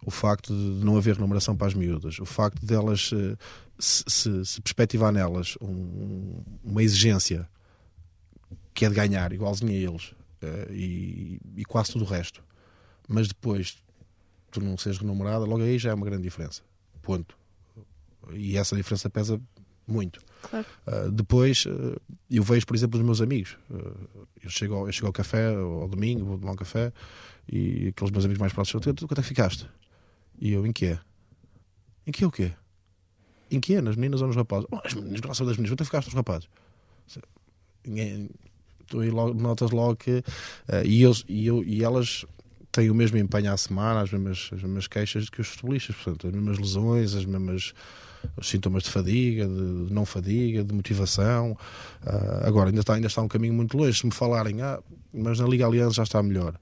o 0.06 0.12
facto 0.12 0.54
de 0.54 0.86
não 0.86 0.98
haver 0.98 1.16
renumeração 1.16 1.56
para 1.56 1.68
as 1.68 1.74
miúdas, 1.74 2.20
o 2.20 2.26
facto 2.26 2.66
delas 2.66 3.12
eh, 3.14 3.36
se, 3.78 4.04
se, 4.08 4.46
se 4.46 4.62
perspectivar 4.62 5.12
nelas 5.12 5.56
um, 5.62 6.42
uma 6.64 6.82
exigência 6.82 7.50
que 8.74 8.86
é 8.86 8.90
de 8.90 8.96
ganhar, 8.96 9.34
igualzinho 9.34 9.72
a 9.72 9.92
eles, 9.92 10.14
eh, 10.42 10.68
e, 10.72 11.42
e 11.58 11.66
quase 11.66 11.92
tudo 11.92 12.06
o 12.06 12.08
resto, 12.08 12.44
mas 13.08 13.28
depois 13.28 13.78
tu 14.52 14.62
não 14.62 14.78
seres 14.78 14.98
renumerada, 14.98 15.46
logo 15.46 15.62
aí 15.62 15.78
já 15.78 15.92
é 15.92 15.94
uma 15.94 16.06
grande 16.06 16.24
diferença. 16.24 16.62
Ponto. 17.02 17.38
E 18.34 18.58
essa 18.58 18.76
diferença 18.76 19.10
pesa 19.10 19.42
muito. 19.88 20.22
Claro. 20.42 20.66
Uh, 20.88 21.12
depois, 21.12 21.66
uh, 21.66 22.00
eu 22.30 22.44
vejo, 22.44 22.66
por 22.66 22.76
exemplo, 22.76 23.00
os 23.00 23.06
meus 23.06 23.22
amigos. 23.22 23.58
Uh, 23.70 24.28
eu, 24.42 24.50
chego 24.50 24.76
ao, 24.76 24.88
eu 24.88 24.92
chego 24.92 25.08
ao 25.08 25.14
café, 25.14 25.54
ao 25.54 25.88
domingo, 25.88 26.26
vou 26.26 26.38
tomar 26.38 26.54
um 26.54 26.56
café, 26.56 26.94
e 27.52 27.88
aqueles 27.88 28.12
meus 28.12 28.26
amigos 28.26 28.40
mais 28.40 28.54
próximos, 28.54 28.86
tu 28.86 29.08
quanto 29.08 29.20
é 29.20 29.22
que 29.22 29.28
ficaste? 29.28 29.68
E 30.40 30.52
eu, 30.54 30.66
em 30.66 30.72
que 30.72 30.86
é? 30.86 31.00
Em 32.08 32.12
que 32.12 32.24
é 32.24 32.28
o 32.28 32.32
quê? 32.32 32.54
Em 33.52 33.60
que 33.60 33.76
é? 33.76 33.82
Nas 33.82 33.96
meninas 33.96 34.22
ou 34.22 34.28
nos 34.28 34.36
rapazes? 34.36 34.68
Oh, 34.72 34.80
as 34.84 34.94
meninas, 34.94 35.20
graças 35.20 35.46
das 35.46 35.58
meninas, 35.58 35.72
quanto 35.72 35.82
é 35.82 35.84
que 35.84 35.90
ficaste 35.90 36.08
nos 36.08 36.16
rapazes? 36.16 36.50
Tu 38.88 39.00
aí 39.00 39.10
logo, 39.10 39.40
notas 39.40 39.72
logo 39.72 39.96
que. 39.96 40.24
e, 40.86 41.04
eles, 41.04 41.24
e, 41.28 41.46
eu, 41.46 41.64
e 41.64 41.84
elas 41.84 42.26
têm 42.72 42.90
o 42.90 42.96
mesmo 42.96 43.18
empenho 43.18 43.52
à 43.52 43.58
semana, 43.58 44.02
as 44.02 44.12
mesmas, 44.12 44.50
as 44.54 44.62
mesmas 44.62 44.88
queixas 44.88 45.30
que 45.30 45.42
os 45.42 45.48
futebolistas, 45.48 45.96
portanto, 45.96 46.28
as 46.28 46.34
mesmas 46.34 46.58
lesões, 46.58 47.16
as 47.16 47.26
mesmas 47.26 47.74
os 48.38 48.50
sintomas 48.50 48.84
de 48.84 48.90
fadiga, 48.90 49.48
de 49.48 49.94
não 49.94 50.06
fadiga, 50.06 50.64
de 50.64 50.74
motivação. 50.74 51.58
Uh, 52.04 52.46
agora, 52.48 52.70
ainda 52.70 52.82
está, 52.82 52.94
ainda 52.94 53.08
está 53.08 53.22
um 53.22 53.28
caminho 53.28 53.54
muito 53.54 53.78
longe. 53.78 54.00
Se 54.00 54.06
me 54.06 54.12
falarem, 54.12 54.62
ah, 54.62 54.80
mas 55.14 55.40
na 55.40 55.48
Liga 55.48 55.66
Aliança 55.66 55.96
já 55.96 56.04
está 56.04 56.22
melhor. 56.22 56.56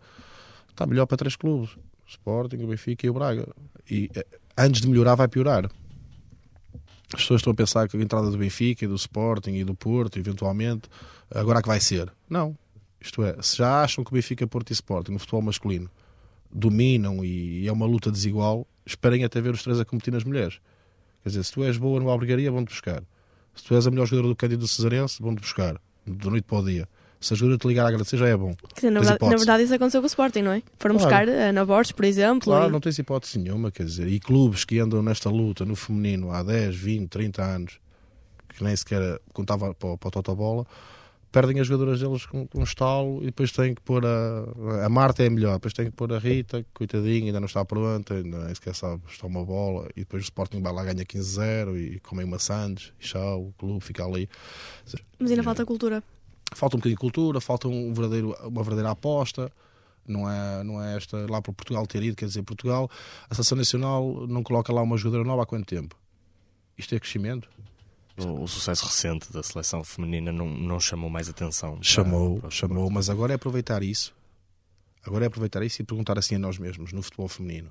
Está 0.69 0.85
melhor 0.85 1.05
para 1.05 1.17
três 1.17 1.35
clubes: 1.35 1.75
Sporting, 2.07 2.57
o 2.63 2.67
Benfica 2.67 3.05
e 3.05 3.09
o 3.09 3.13
Braga. 3.13 3.47
E 3.89 4.09
eh, 4.15 4.25
antes 4.57 4.81
de 4.81 4.87
melhorar, 4.87 5.15
vai 5.15 5.27
piorar. 5.27 5.69
As 7.13 7.21
pessoas 7.21 7.39
estão 7.39 7.51
a 7.51 7.55
pensar 7.55 7.87
que 7.87 7.95
a 7.95 8.01
entrada 8.01 8.29
do 8.29 8.37
Benfica 8.37 8.85
e 8.85 8.87
do 8.87 8.95
Sporting 8.95 9.51
e 9.51 9.63
do 9.63 9.75
Porto, 9.75 10.17
eventualmente, 10.17 10.89
agora 11.33 11.59
é 11.59 11.61
que 11.61 11.67
vai 11.67 11.79
ser. 11.79 12.11
Não. 12.29 12.57
Isto 12.99 13.23
é, 13.23 13.41
se 13.41 13.57
já 13.57 13.83
acham 13.83 14.03
que 14.03 14.11
o 14.11 14.13
Benfica, 14.13 14.45
Porto 14.47 14.71
e 14.71 14.73
Sporting 14.73 15.11
no 15.11 15.19
futebol 15.19 15.41
masculino 15.41 15.89
dominam 16.51 17.23
e 17.23 17.67
é 17.67 17.71
uma 17.71 17.85
luta 17.85 18.11
desigual, 18.11 18.65
esperem 18.85 19.23
até 19.23 19.39
ver 19.39 19.53
os 19.53 19.63
três 19.63 19.79
a 19.79 19.85
competir 19.85 20.11
nas 20.11 20.23
mulheres. 20.23 20.59
Quer 21.21 21.29
dizer, 21.29 21.43
se 21.43 21.51
tu 21.51 21.63
és 21.63 21.77
boa 21.77 21.99
no 21.99 22.09
Albergaria, 22.09 22.51
vão-te 22.51 22.69
buscar. 22.69 23.03
Se 23.53 23.63
tu 23.63 23.75
és 23.75 23.85
a 23.85 23.91
melhor 23.91 24.05
jogadora 24.05 24.33
do 24.33 24.35
Cândido 24.35 24.67
Cesarense, 24.67 25.21
vão-te 25.21 25.41
buscar. 25.41 25.79
Do 26.05 26.29
noite 26.29 26.45
para 26.45 26.59
o 26.59 26.65
dia. 26.65 26.87
Se 27.19 27.33
a 27.33 27.37
jogadora 27.37 27.57
te 27.57 27.67
ligar 27.67 27.85
a 27.85 27.87
agradecer, 27.89 28.17
já 28.17 28.27
é 28.27 28.37
bom. 28.37 28.53
Dizer, 28.75 28.91
na, 28.91 28.99
verdade, 28.99 29.25
na, 29.25 29.37
verdade, 29.37 29.63
isso 29.63 29.73
aconteceu 29.73 30.01
com 30.01 30.05
o 30.05 30.07
Sporting, 30.07 30.41
não 30.41 30.51
é? 30.51 30.61
Foram 30.77 30.97
claro. 30.97 31.25
buscar 31.25 31.29
a 31.29 31.49
Ana 31.49 31.65
Borges, 31.65 31.91
por 31.91 32.05
exemplo. 32.05 32.45
Claro, 32.45 32.69
e... 32.69 32.71
não 32.71 32.79
tens 32.79 32.99
hipótese 32.99 33.39
nenhuma, 33.39 33.71
quer 33.71 33.85
dizer. 33.85 34.07
E 34.07 34.19
clubes 34.19 34.63
que 34.63 34.79
andam 34.79 35.01
nesta 35.01 35.29
luta 35.29 35.65
no 35.65 35.75
feminino 35.75 36.31
há 36.31 36.43
10, 36.43 36.75
20, 36.75 37.09
30 37.09 37.43
anos, 37.43 37.79
que 38.49 38.63
nem 38.63 38.75
sequer 38.75 39.19
contava 39.33 39.73
para, 39.73 39.97
para 39.97 40.07
o 40.07 40.11
Totobola, 40.11 40.65
perdem 41.31 41.59
as 41.59 41.67
jogadoras 41.67 41.99
deles 41.99 42.25
com, 42.25 42.47
com 42.47 42.59
um 42.59 42.63
estalo 42.63 43.19
e 43.21 43.25
depois 43.27 43.51
têm 43.51 43.73
que 43.73 43.81
pôr 43.81 44.05
a. 44.05 44.85
A 44.85 44.89
Marta 44.89 45.23
é 45.23 45.29
melhor, 45.29 45.53
depois 45.53 45.73
têm 45.73 45.85
que 45.85 45.91
pôr 45.91 46.13
a 46.13 46.19
Rita, 46.19 46.65
coitadinha, 46.73 47.27
ainda 47.27 47.39
não 47.39 47.47
está 47.47 47.65
pronta, 47.65 48.13
ainda 48.13 48.45
nem 48.45 48.55
sequer 48.55 48.75
sabe 48.75 49.01
está 49.09 49.25
uma 49.25 49.43
bola, 49.43 49.87
e 49.95 50.01
depois 50.01 50.23
o 50.23 50.25
Sporting 50.25 50.61
vai 50.61 50.73
lá 50.73 50.83
ganha 50.83 51.05
15-0 51.05 51.77
e 51.77 51.99
comem 51.99 52.25
uma 52.25 52.39
Sandes, 52.39 52.93
e 52.99 53.03
tchau, 53.03 53.47
o 53.47 53.53
clube 53.57 53.83
fica 53.83 54.05
ali. 54.05 54.29
Mas 55.19 55.31
ainda 55.31 55.41
é, 55.41 55.43
falta 55.43 55.65
cultura. 55.65 56.03
Falta 56.55 56.75
um 56.75 56.79
bocadinho 56.79 56.95
de 56.95 57.01
cultura, 57.01 57.39
falta 57.41 57.67
um 57.67 57.93
verdadeiro, 57.93 58.35
uma 58.47 58.63
verdadeira 58.63 58.91
aposta. 58.91 59.51
Não 60.07 60.29
é, 60.29 60.63
não 60.63 60.81
é 60.81 60.95
esta 60.95 61.17
lá 61.29 61.41
para 61.41 61.51
Portugal 61.51 61.85
ter 61.85 62.01
ido, 62.01 62.15
quer 62.15 62.25
dizer, 62.27 62.41
Portugal, 62.41 62.89
a 63.29 63.35
Seleção 63.35 63.57
Nacional 63.57 64.25
não 64.27 64.41
coloca 64.41 64.71
lá 64.71 64.81
uma 64.81 64.95
jogadora 64.97 65.27
nova 65.27 65.43
há 65.43 65.45
quanto 65.45 65.65
tempo? 65.65 65.97
Isto 66.77 66.95
é 66.95 66.99
crescimento? 66.99 67.49
O, 68.17 68.43
o 68.43 68.47
sucesso 68.47 68.85
recente 68.85 69.31
da 69.33 69.43
seleção 69.43 69.83
feminina 69.83 70.31
não, 70.31 70.47
não 70.47 70.79
chamou 70.79 71.09
mais 71.09 71.27
atenção. 71.27 71.73
para- 71.73 71.83
Chamou, 71.83 72.39
para 72.39 72.47
o 72.47 72.51
chamou, 72.51 72.89
mas 72.89 73.09
agora 73.09 73.33
é 73.33 73.35
aproveitar 73.35 73.83
isso. 73.83 74.15
Agora 75.05 75.25
é 75.25 75.27
aproveitar 75.27 75.61
isso 75.61 75.81
e 75.81 75.85
perguntar 75.85 76.17
assim 76.17 76.35
a 76.35 76.39
nós 76.39 76.57
mesmos, 76.57 76.93
no 76.93 77.03
futebol 77.03 77.27
feminino, 77.27 77.69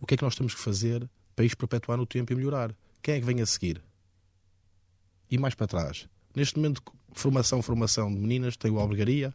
o 0.00 0.06
que 0.06 0.14
é 0.14 0.16
que 0.16 0.24
nós 0.24 0.34
temos 0.34 0.54
que 0.54 0.60
fazer 0.60 1.08
para 1.36 1.44
isto 1.44 1.56
perpetuar 1.58 1.98
no 1.98 2.06
tempo 2.06 2.32
e 2.32 2.36
melhorar? 2.36 2.74
Quem 3.02 3.16
é 3.16 3.20
que 3.20 3.26
vem 3.26 3.40
a 3.42 3.46
seguir? 3.46 3.82
E 5.30 5.36
mais 5.38 5.54
para 5.54 5.66
trás. 5.66 6.08
Neste 6.34 6.56
momento, 6.56 6.82
formação, 7.20 7.62
formação 7.62 8.12
de 8.12 8.18
meninas, 8.18 8.56
tem 8.56 8.70
o 8.70 8.78
Albergaria, 8.78 9.34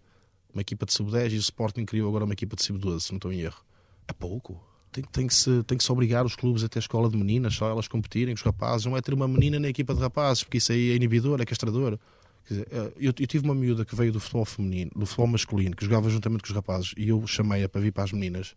uma 0.54 0.62
equipa 0.62 0.86
de 0.86 0.94
sub-10 0.94 1.32
e 1.32 1.36
o 1.36 1.40
Sporting 1.40 1.86
criou 1.86 2.10
agora 2.10 2.26
uma 2.26 2.34
equipa 2.34 2.56
de 2.56 2.64
sub-12, 2.64 3.00
se 3.02 3.12
não 3.12 3.18
estou 3.18 3.32
em 3.32 3.42
erro. 3.42 3.64
É 4.08 4.14
pouco. 4.14 4.62
Tem, 4.92 5.04
tem, 5.04 5.28
que 5.28 5.34
se, 5.34 5.64
tem 5.64 5.78
que 5.78 5.84
se 5.84 5.92
obrigar 5.92 6.26
os 6.26 6.36
clubes 6.36 6.64
a 6.64 6.70
ter 6.70 6.80
escola 6.80 7.10
de 7.10 7.16
meninas, 7.16 7.54
só 7.54 7.70
elas 7.70 7.88
competirem, 7.88 8.34
os 8.34 8.42
rapazes. 8.42 8.86
Não 8.86 8.98
é 8.98 9.02
ter 9.02 9.14
uma 9.14 9.28
menina 9.28 9.60
na 9.60 9.70
equipa 9.70 9.94
de 9.94 10.00
rapazes, 10.00 10.44
porque 10.44 10.58
isso 10.58 10.72
aí 10.72 10.92
é 10.92 10.96
inibidor, 10.96 11.40
é 11.40 11.46
castrador. 11.46 12.00
Quer 12.48 12.54
dizer, 12.54 12.68
eh, 12.72 12.92
eu, 12.98 13.14
eu 13.20 13.28
tive 13.28 13.46
uma 13.46 13.54
miúda 13.54 13.86
que 13.86 13.96
veio 13.96 14.12
do 14.12 14.20
futebol 14.20 14.46
feminino, 14.46 14.90
do 14.96 15.06
futebol 15.06 15.28
masculino, 15.28 15.76
que 15.76 15.86
jogava 15.86 16.10
juntamente 16.10 16.42
com 16.42 16.50
os 16.50 16.56
rapazes, 16.56 16.94
e 16.98 17.10
eu 17.10 17.26
chamei-a 17.28 17.70
para 17.70 17.80
vir 17.80 17.92
para 17.92 18.04
as 18.04 18.12
meninas, 18.12 18.56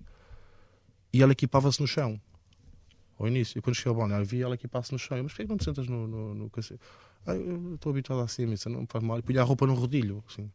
e 1.12 1.22
ela 1.22 1.32
equipava-se 1.32 1.78
no 1.80 1.86
chão. 1.86 2.18
Ao 3.22 3.28
início, 3.28 3.56
eu 3.58 3.62
quando 3.62 3.76
cheguei 3.76 3.90
ao 3.90 3.96
balneário, 3.96 4.26
vi 4.26 4.42
ela 4.42 4.54
equipar-se 4.54 4.92
no 4.92 4.98
chão. 4.98 5.16
Eu, 5.16 5.22
Mas 5.22 5.32
porquê 5.32 5.44
que 5.44 5.50
não 5.50 5.56
te 5.56 5.64
sentas 5.64 5.86
no. 5.86 6.06
no, 6.06 6.34
no 6.34 6.50
cacete? 6.50 6.80
Ah, 7.24 7.34
eu 7.36 7.76
estou 7.76 7.90
habituado 7.90 8.20
assim, 8.20 8.50
isso 8.52 8.68
não 8.68 8.80
me 8.80 8.86
faz 8.88 9.02
mal. 9.04 9.18
E 9.18 9.22
punha 9.22 9.40
a 9.40 9.44
roupa 9.44 9.66
no 9.66 9.74
rodilho, 9.74 10.22
assim. 10.28 10.50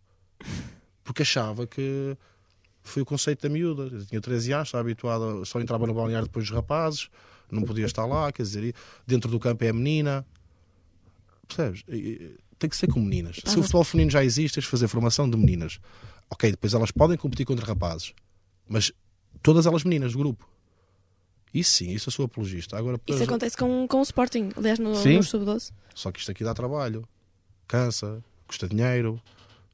Porque 1.03 1.21
achava 1.21 1.65
que 1.65 2.17
foi 2.83 3.01
o 3.01 3.05
conceito 3.05 3.41
da 3.43 3.49
miúda. 3.49 3.83
Eu 3.83 4.05
tinha 4.05 4.19
13 4.19 4.51
anos, 4.51 4.67
estava 4.67 4.81
habituado, 4.81 5.41
a- 5.41 5.45
só 5.45 5.59
entrava 5.61 5.87
no 5.87 5.93
balneário 5.93 6.27
depois 6.27 6.45
dos 6.45 6.53
rapazes, 6.53 7.09
não 7.49 7.63
podia 7.63 7.85
estar 7.85 8.05
lá, 8.05 8.29
quer 8.33 8.43
dizer, 8.43 8.63
e 8.63 8.73
dentro 9.05 9.31
do 9.31 9.39
campo 9.39 9.63
é 9.63 9.69
a 9.69 9.73
menina. 9.73 10.25
Percebes? 11.47 11.83
E- 11.87 11.95
e- 11.95 12.37
Tem 12.59 12.67
que 12.67 12.75
ser 12.75 12.87
com 12.87 12.99
meninas. 12.99 13.39
Se 13.45 13.59
o 13.59 13.61
futebol 13.61 13.83
feminino 13.83 14.09
já 14.09 14.23
existe, 14.25 14.55
tens 14.55 14.63
de 14.63 14.69
fazer 14.71 14.87
formação 14.87 15.29
de 15.29 15.37
meninas. 15.37 15.79
Ok, 16.27 16.49
depois 16.49 16.73
elas 16.73 16.89
podem 16.89 17.15
competir 17.15 17.45
contra 17.45 17.63
rapazes, 17.63 18.13
mas 18.67 18.91
todas 19.43 19.67
elas 19.67 19.83
meninas 19.83 20.13
do 20.13 20.17
grupo. 20.17 20.49
Isso 21.59 21.71
sim, 21.71 21.91
isso 21.91 22.09
eu 22.09 22.13
sou 22.13 22.25
apologista. 22.25 22.77
Agora, 22.77 22.99
Isso 23.07 23.23
acontece 23.23 23.57
com, 23.57 23.87
com 23.87 23.99
o 23.99 24.03
Sporting, 24.03 24.49
aliás, 24.55 24.77
no, 24.77 24.95
Sim. 24.95 25.17
no 25.17 25.23
Sub-12. 25.23 25.71
só 25.95 26.11
que 26.11 26.19
isto 26.19 26.31
aqui 26.31 26.43
dá 26.43 26.53
trabalho, 26.53 27.07
cansa, 27.67 28.23
custa 28.47 28.67
dinheiro, 28.67 29.19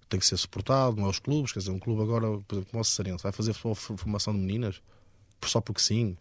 tem 0.07 0.19
que 0.19 0.25
ser 0.25 0.37
suportado, 0.37 0.95
não 0.95 1.07
é 1.07 1.09
os 1.09 1.19
clubes. 1.19 1.51
Quer 1.51 1.59
dizer, 1.59 1.71
um 1.71 1.79
clube 1.79 2.01
agora, 2.01 2.27
por 2.47 2.55
exemplo, 2.55 2.71
como 2.71 2.81
o 2.81 2.83
Sarense, 2.85 3.23
vai 3.23 3.31
fazer 3.31 3.53
formação 3.53 4.33
de 4.33 4.39
meninas 4.39 4.81
só 5.43 5.59
porque 5.59 5.81
sim. 5.81 6.15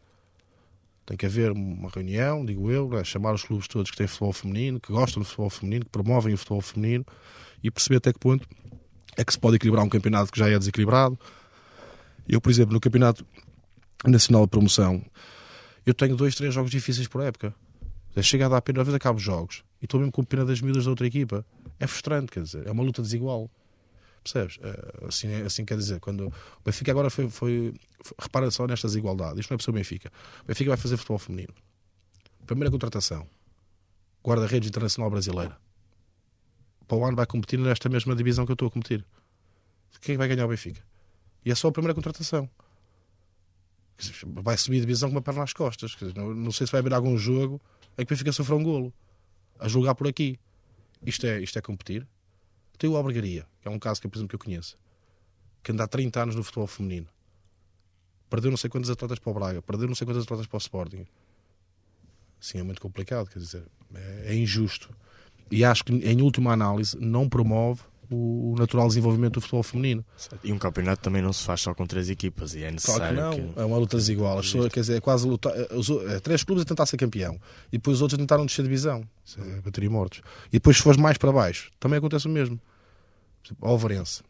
Tem 1.04 1.16
que 1.16 1.26
haver 1.26 1.50
uma 1.50 1.90
reunião, 1.90 2.44
digo 2.44 2.70
eu, 2.70 2.88
né, 2.88 3.04
chamar 3.04 3.34
os 3.34 3.42
clubes 3.42 3.66
todos 3.66 3.90
que 3.90 3.96
têm 3.96 4.06
futebol 4.06 4.32
feminino, 4.32 4.80
que 4.80 4.92
gostam 4.92 5.22
do 5.22 5.26
futebol 5.26 5.50
feminino, 5.50 5.84
que 5.84 5.90
promovem 5.90 6.32
o 6.32 6.38
futebol 6.38 6.60
feminino 6.60 7.04
e 7.62 7.70
perceber 7.70 7.96
até 7.96 8.12
que 8.12 8.18
ponto 8.18 8.48
é 9.16 9.24
que 9.24 9.32
se 9.32 9.38
pode 9.38 9.56
equilibrar 9.56 9.84
um 9.84 9.88
campeonato 9.88 10.32
que 10.32 10.38
já 10.38 10.48
é 10.48 10.58
desequilibrado. 10.58 11.18
Eu, 12.28 12.40
por 12.40 12.50
exemplo, 12.50 12.72
no 12.72 12.80
campeonato 12.80 13.26
nacional 14.06 14.44
de 14.44 14.50
promoção, 14.50 15.04
eu 15.84 15.94
tenho 15.94 16.16
dois, 16.16 16.34
três 16.34 16.54
jogos 16.54 16.70
difíceis 16.70 17.08
por 17.08 17.22
época. 17.22 17.54
Chegar 18.20 18.46
a 18.46 18.48
dar 18.50 18.62
pena, 18.62 18.80
às 18.80 18.86
vezes 18.86 18.96
acabo 18.96 19.16
os 19.16 19.24
jogos 19.24 19.64
e 19.80 19.86
estou 19.86 19.98
mesmo 19.98 20.12
com 20.12 20.22
pena 20.22 20.44
das 20.44 20.60
miúdas 20.60 20.84
da 20.84 20.90
outra 20.90 21.06
equipa. 21.06 21.44
É 21.80 21.86
frustrante, 21.86 22.30
quer 22.30 22.42
dizer, 22.42 22.66
é 22.66 22.70
uma 22.70 22.82
luta 22.82 23.02
desigual. 23.02 23.50
Percebes? 24.22 24.58
É, 24.62 25.06
Assim, 25.06 25.34
assim 25.42 25.64
quer 25.64 25.76
dizer, 25.76 25.98
quando 25.98 26.28
o 26.28 26.32
Benfica 26.64 26.92
agora 26.92 27.10
foi, 27.10 27.28
foi, 27.28 27.74
Repara 28.18 28.50
só 28.50 28.66
nesta 28.66 28.86
desigualdade. 28.86 29.40
Isto 29.40 29.50
não 29.50 29.56
é 29.56 29.58
para 29.58 29.70
o 29.70 29.72
Benfica. 29.72 30.12
O 30.42 30.46
Benfica 30.46 30.70
vai 30.70 30.76
fazer 30.76 30.96
futebol 30.96 31.18
feminino. 31.18 31.52
Primeira 32.46 32.70
contratação: 32.70 33.26
guarda-redes 34.24 34.68
internacional 34.68 35.10
brasileira. 35.10 35.56
Para 36.86 36.98
o 36.98 37.04
ano 37.04 37.16
vai 37.16 37.26
competir 37.26 37.58
nesta 37.58 37.88
mesma 37.88 38.14
divisão 38.14 38.44
que 38.44 38.52
eu 38.52 38.54
estou 38.54 38.68
a 38.68 38.70
competir. 38.70 39.04
Quem 40.00 40.14
é 40.14 40.18
vai 40.18 40.28
ganhar 40.28 40.44
o 40.44 40.48
Benfica? 40.48 40.82
E 41.44 41.50
é 41.50 41.54
só 41.54 41.68
a 41.68 41.72
primeira 41.72 41.94
contratação. 41.94 42.48
Vai 44.26 44.56
subir 44.56 44.78
a 44.78 44.80
divisão 44.80 45.08
com 45.08 45.16
uma 45.16 45.22
perna 45.22 45.40
nas 45.40 45.52
costas. 45.52 45.96
Não, 46.14 46.34
não 46.34 46.52
sei 46.52 46.66
se 46.66 46.72
vai 46.72 46.80
haver 46.80 46.92
algum 46.92 47.16
jogo 47.16 47.60
em 47.96 48.04
que 48.04 48.12
o 48.12 48.14
Benfica 48.14 48.32
sofreu 48.32 48.58
um 48.58 48.62
golo 48.62 48.92
a 49.58 49.68
julgar 49.68 49.94
por 49.94 50.08
aqui. 50.08 50.38
Isto 51.04 51.26
é, 51.26 51.40
isto 51.40 51.58
é 51.58 51.62
competir. 51.62 52.06
Tem 52.78 52.88
o 52.90 52.96
Albergaria, 52.96 53.46
que 53.60 53.68
é 53.68 53.70
um 53.70 53.78
caso 53.78 54.00
que, 54.00 54.08
por 54.08 54.18
exemplo, 54.18 54.30
que 54.30 54.34
eu 54.34 54.44
conheço, 54.44 54.76
que 55.62 55.70
anda 55.72 55.84
há 55.84 55.86
30 55.86 56.22
anos 56.22 56.34
no 56.34 56.42
futebol 56.42 56.66
feminino. 56.66 57.06
Perdeu 58.28 58.50
não 58.50 58.56
sei 58.56 58.70
quantos 58.70 58.90
atletas 58.90 59.18
para 59.18 59.30
o 59.30 59.34
Braga, 59.34 59.62
perdeu 59.62 59.86
não 59.86 59.94
sei 59.94 60.06
quantos 60.06 60.24
atletas 60.24 60.46
para 60.46 60.56
o 60.56 60.58
Sporting. 60.58 61.06
Sim, 62.40 62.58
é 62.58 62.62
muito 62.62 62.80
complicado, 62.80 63.28
quer 63.28 63.38
dizer, 63.38 63.64
é, 63.94 64.32
é 64.32 64.34
injusto. 64.34 64.90
E 65.50 65.64
acho 65.64 65.84
que, 65.84 65.92
em 65.92 66.22
última 66.22 66.52
análise, 66.52 66.96
não 66.98 67.28
promove 67.28 67.82
o, 68.10 68.54
natural 68.58 68.88
desenvolvimento 68.88 69.34
do 69.34 69.40
futebol 69.40 69.62
feminino. 69.62 70.04
E 70.44 70.52
um 70.52 70.58
campeonato 70.58 71.02
também 71.02 71.22
não 71.22 71.32
se 71.32 71.42
faz 71.44 71.60
só 71.62 71.72
com 71.74 71.86
três 71.86 72.10
equipas 72.10 72.54
e 72.54 72.58
é 72.58 72.60
Claro 72.62 72.74
necessário 72.74 73.16
que 73.34 73.40
não, 73.56 73.62
é 73.62 73.64
uma 73.64 73.78
luta 73.78 73.96
desigual. 73.96 74.38
As 74.38 74.46
pessoas, 74.46 74.72
quer 74.72 74.80
dizer, 74.80 74.96
é 74.96 75.00
quase 75.00 75.26
lutar. 75.26 75.52
eh, 75.56 75.68
os 75.74 75.88
eh, 75.90 76.20
três 76.20 76.42
clubes 76.44 76.62
a 76.62 76.64
tentar 76.66 76.84
ser 76.86 76.96
campeão 76.96 77.38
e 77.68 77.78
depois 77.78 77.96
os 77.98 78.02
outros 78.02 78.18
tentaram 78.18 78.44
descer 78.46 78.62
divisão. 78.62 79.02
É 79.38 79.60
bater 79.60 79.84
e 79.84 79.88
mortos. 79.88 80.20
E 80.48 80.52
depois, 80.54 80.76
se 80.76 80.82
fores 80.82 80.98
mais 81.00 81.16
para 81.16 81.32
baixo, 81.32 81.70
também 81.80 81.98
acontece 81.98 82.26
o 82.26 82.30
mesmo. 82.30 82.60
Alvarense 83.60 84.22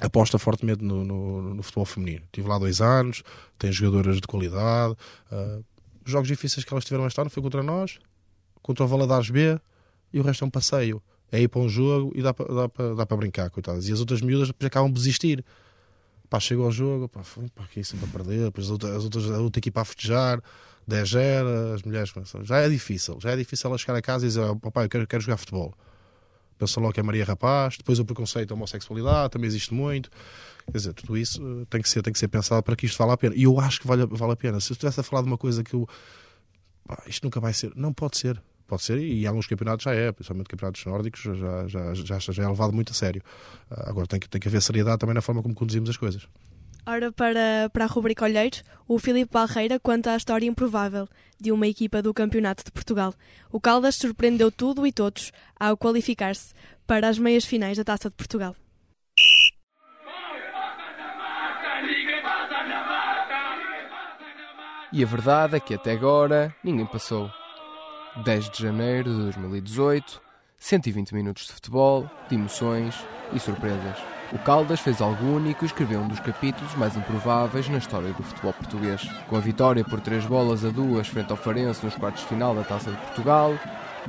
aposta 0.00 0.38
fortemente 0.38 0.84
no, 0.84 1.04
no- 1.04 1.54
no 1.54 1.62
futebol 1.62 1.84
feminino. 1.84 2.22
Estive 2.26 2.46
lá 2.48 2.56
dois 2.56 2.80
anos, 2.80 3.22
tem 3.58 3.72
jogadoras 3.72 4.16
de 4.20 4.26
qualidade. 4.28 4.94
os 6.06 6.12
jogos 6.12 6.28
difíceis 6.28 6.64
que 6.64 6.72
elas 6.72 6.84
tiveram 6.84 7.04
este 7.06 7.20
ano 7.20 7.28
foi 7.30 7.42
contra 7.42 7.64
nós, 7.64 7.98
contra 8.62 8.84
o 8.84 8.88
Valadares 8.88 9.28
B 9.28 9.58
e 10.12 10.20
o 10.20 10.22
resto 10.22 10.44
é 10.44 10.46
um 10.46 10.50
passeio. 10.50 11.02
É 11.30 11.40
ir 11.40 11.48
para 11.48 11.60
um 11.60 11.68
jogo 11.68 12.12
e 12.14 12.22
dá 12.22 12.32
para, 12.32 12.46
dá 12.46 12.94
dá 12.94 13.06
para 13.06 13.16
brincar, 13.16 13.50
coitadas. 13.50 13.88
E 13.88 13.92
as 13.92 14.00
outras 14.00 14.20
miúdas 14.20 14.48
depois 14.48 14.66
acabam 14.66 14.90
de 14.90 14.94
desistir. 14.94 15.44
Pá, 16.28 16.38
chegou 16.40 16.66
ao 16.66 16.72
jogo, 16.72 17.08
pá, 17.08 17.22
foi 17.22 17.48
para 17.48 17.64
aqui 17.64 17.82
sempre 17.82 18.06
a 18.06 18.12
perder, 18.12 18.44
depois 18.44 18.66
as 18.66 18.70
outras, 18.70 18.96
as 18.96 19.04
outras, 19.04 19.30
a 19.30 19.38
outra 19.38 19.60
equipa 19.60 19.80
a 19.80 19.84
festejar, 19.84 20.42
10 20.86 21.08
0 21.08 21.74
as 21.74 21.82
mulheres 21.82 22.12
começam. 22.12 22.44
Já 22.44 22.58
é 22.58 22.68
difícil, 22.68 23.18
já 23.20 23.30
é 23.30 23.36
difícil 23.36 23.68
ela 23.68 23.78
chegar 23.78 23.96
a 23.96 24.02
casa 24.02 24.26
e 24.26 24.28
dizer, 24.28 24.40
oh, 24.40 24.56
papai, 24.56 24.84
eu 24.84 24.88
quero, 24.88 25.06
quero 25.06 25.22
jogar 25.22 25.38
futebol. 25.38 25.74
Pensa 26.58 26.80
logo 26.80 26.92
que 26.92 27.00
é 27.00 27.02
Maria 27.02 27.24
Rapaz, 27.24 27.76
depois 27.78 28.00
o 28.00 28.04
preconceito 28.04 28.48
da 28.48 28.54
homossexualidade 28.56 29.30
também 29.30 29.46
existe 29.46 29.72
muito. 29.72 30.10
Quer 30.66 30.76
dizer, 30.76 30.92
tudo 30.92 31.16
isso 31.16 31.40
eh, 31.40 31.66
tem 31.70 31.80
que 31.80 31.88
ser, 31.88 32.02
tem 32.02 32.12
que 32.12 32.18
ser 32.18 32.28
pensado 32.28 32.62
para 32.62 32.74
que 32.74 32.84
isto 32.84 32.98
vale 32.98 33.12
a 33.12 33.16
pena. 33.16 33.34
E 33.36 33.44
eu 33.44 33.60
acho 33.60 33.80
que 33.80 33.86
vale, 33.86 34.04
vale 34.06 34.32
a 34.32 34.36
pena. 34.36 34.60
Se 34.60 34.72
eu 34.72 34.74
estivesse 34.74 34.98
a 34.98 35.02
falar 35.04 35.22
de 35.22 35.28
uma 35.28 35.38
coisa 35.38 35.62
que 35.62 35.74
eu. 35.74 35.88
pá, 36.84 37.00
isto 37.06 37.22
nunca 37.24 37.38
vai 37.38 37.54
ser. 37.54 37.72
Não 37.76 37.92
pode 37.92 38.18
ser. 38.18 38.42
Pode 38.68 38.82
ser, 38.82 38.98
e 38.98 39.24
em 39.24 39.26
alguns 39.26 39.46
campeonatos 39.46 39.82
já 39.82 39.94
é, 39.94 40.12
principalmente 40.12 40.46
campeonatos 40.46 40.84
nórdicos, 40.84 41.22
já, 41.22 41.66
já, 41.66 41.94
já, 41.94 42.18
já 42.18 42.42
é 42.44 42.48
levado 42.48 42.70
muito 42.74 42.92
a 42.92 42.94
sério. 42.94 43.22
Ah, 43.70 43.88
Agora 43.88 44.06
tem 44.06 44.20
que, 44.20 44.28
tem 44.28 44.38
que 44.38 44.46
haver 44.46 44.60
seriedade 44.60 44.98
também 44.98 45.14
na 45.14 45.22
forma 45.22 45.42
como 45.42 45.54
conduzimos 45.54 45.88
as 45.88 45.96
coisas. 45.96 46.28
Ora, 46.86 47.10
para, 47.10 47.70
para 47.72 47.84
a 47.84 47.86
rubrica 47.86 48.24
Olheiros, 48.24 48.62
o 48.86 48.98
Filipe 48.98 49.32
Barreira 49.32 49.80
conta 49.80 50.12
a 50.12 50.16
história 50.16 50.46
improvável 50.46 51.08
de 51.40 51.50
uma 51.50 51.66
equipa 51.66 52.02
do 52.02 52.12
Campeonato 52.12 52.62
de 52.62 52.70
Portugal. 52.70 53.14
O 53.50 53.58
Caldas 53.58 53.94
surpreendeu 53.94 54.52
tudo 54.52 54.86
e 54.86 54.92
todos 54.92 55.32
ao 55.58 55.74
qualificar-se 55.74 56.52
para 56.86 57.08
as 57.08 57.18
meias 57.18 57.46
finais 57.46 57.78
da 57.78 57.84
Taça 57.84 58.10
de 58.10 58.16
Portugal. 58.16 58.54
E 64.92 65.02
a 65.02 65.06
verdade 65.06 65.56
é 65.56 65.60
que 65.60 65.74
até 65.74 65.92
agora 65.92 66.54
ninguém 66.62 66.86
passou. 66.86 67.30
10 68.24 68.50
de 68.50 68.62
janeiro 68.62 69.10
de 69.10 69.22
2018, 69.22 70.20
120 70.58 71.14
minutos 71.14 71.46
de 71.46 71.52
futebol, 71.52 72.10
de 72.28 72.34
emoções 72.34 72.94
e 73.32 73.38
surpresas. 73.38 73.96
O 74.32 74.38
Caldas 74.38 74.80
fez 74.80 75.00
algo 75.00 75.24
único 75.24 75.64
e 75.64 75.66
escreveu 75.66 76.00
um 76.00 76.08
dos 76.08 76.20
capítulos 76.20 76.74
mais 76.74 76.96
improváveis 76.96 77.68
na 77.68 77.78
história 77.78 78.12
do 78.12 78.22
futebol 78.22 78.52
português. 78.52 79.02
Com 79.28 79.36
a 79.36 79.40
vitória 79.40 79.84
por 79.84 80.00
três 80.00 80.26
bolas 80.26 80.64
a 80.64 80.70
duas 80.70 81.06
frente 81.06 81.30
ao 81.30 81.36
Farense 81.36 81.84
nos 81.84 81.94
quartos 81.94 82.22
de 82.22 82.28
final 82.28 82.54
da 82.54 82.64
Taça 82.64 82.90
de 82.90 82.96
Portugal, 82.96 83.54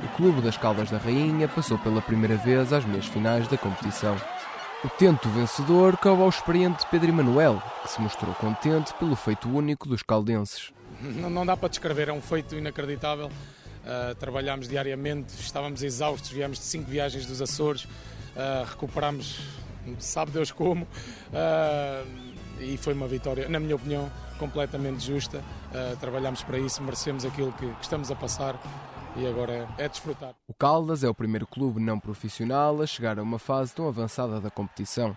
o 0.02 0.08
Clube 0.16 0.42
das 0.42 0.56
Caldas 0.56 0.90
da 0.90 0.98
Rainha 0.98 1.48
passou 1.48 1.78
pela 1.78 2.02
primeira 2.02 2.36
vez 2.36 2.72
às 2.72 2.84
meias 2.84 3.06
finais 3.06 3.46
da 3.48 3.56
competição. 3.56 4.16
O 4.84 4.88
tento 4.88 5.28
vencedor 5.28 5.96
cabe 5.96 6.20
ao 6.20 6.28
experiente 6.28 6.86
Pedro 6.90 7.10
Emanuel, 7.10 7.62
que 7.82 7.90
se 7.90 8.00
mostrou 8.00 8.34
contente 8.34 8.92
pelo 8.94 9.14
feito 9.14 9.48
único 9.48 9.88
dos 9.88 10.02
caldenses. 10.02 10.72
Não, 11.00 11.30
não 11.30 11.46
dá 11.46 11.56
para 11.56 11.68
descrever, 11.68 12.08
é 12.08 12.12
um 12.12 12.20
feito 12.20 12.54
inacreditável. 12.56 13.30
Uh, 13.80 14.14
trabalhámos 14.16 14.68
diariamente, 14.68 15.32
estávamos 15.40 15.82
exaustos, 15.82 16.30
viemos 16.30 16.58
de 16.58 16.64
cinco 16.64 16.90
viagens 16.90 17.24
dos 17.24 17.40
Açores, 17.40 17.84
uh, 17.84 18.64
recuperámos, 18.68 19.40
sabe 19.98 20.32
Deus 20.32 20.52
como, 20.52 20.84
uh, 20.84 22.30
e 22.60 22.76
foi 22.76 22.92
uma 22.92 23.08
vitória, 23.08 23.48
na 23.48 23.58
minha 23.58 23.74
opinião, 23.74 24.10
completamente 24.38 25.04
justa. 25.04 25.42
Trabalhámos 26.00 26.42
para 26.42 26.58
isso, 26.58 26.82
merecemos 26.82 27.24
aquilo 27.24 27.52
que, 27.52 27.66
que 27.66 27.82
estamos 27.82 28.10
a 28.10 28.14
passar 28.16 28.60
e 29.16 29.26
agora 29.26 29.68
é, 29.78 29.84
é 29.84 29.88
desfrutar. 29.88 30.34
O 30.46 30.54
Caldas 30.54 31.02
é 31.04 31.08
o 31.08 31.14
primeiro 31.14 31.46
clube 31.46 31.80
não 31.80 31.98
profissional 31.98 32.82
a 32.82 32.86
chegar 32.86 33.18
a 33.18 33.22
uma 33.22 33.38
fase 33.38 33.74
tão 33.74 33.88
avançada 33.88 34.40
da 34.40 34.50
competição. 34.50 35.16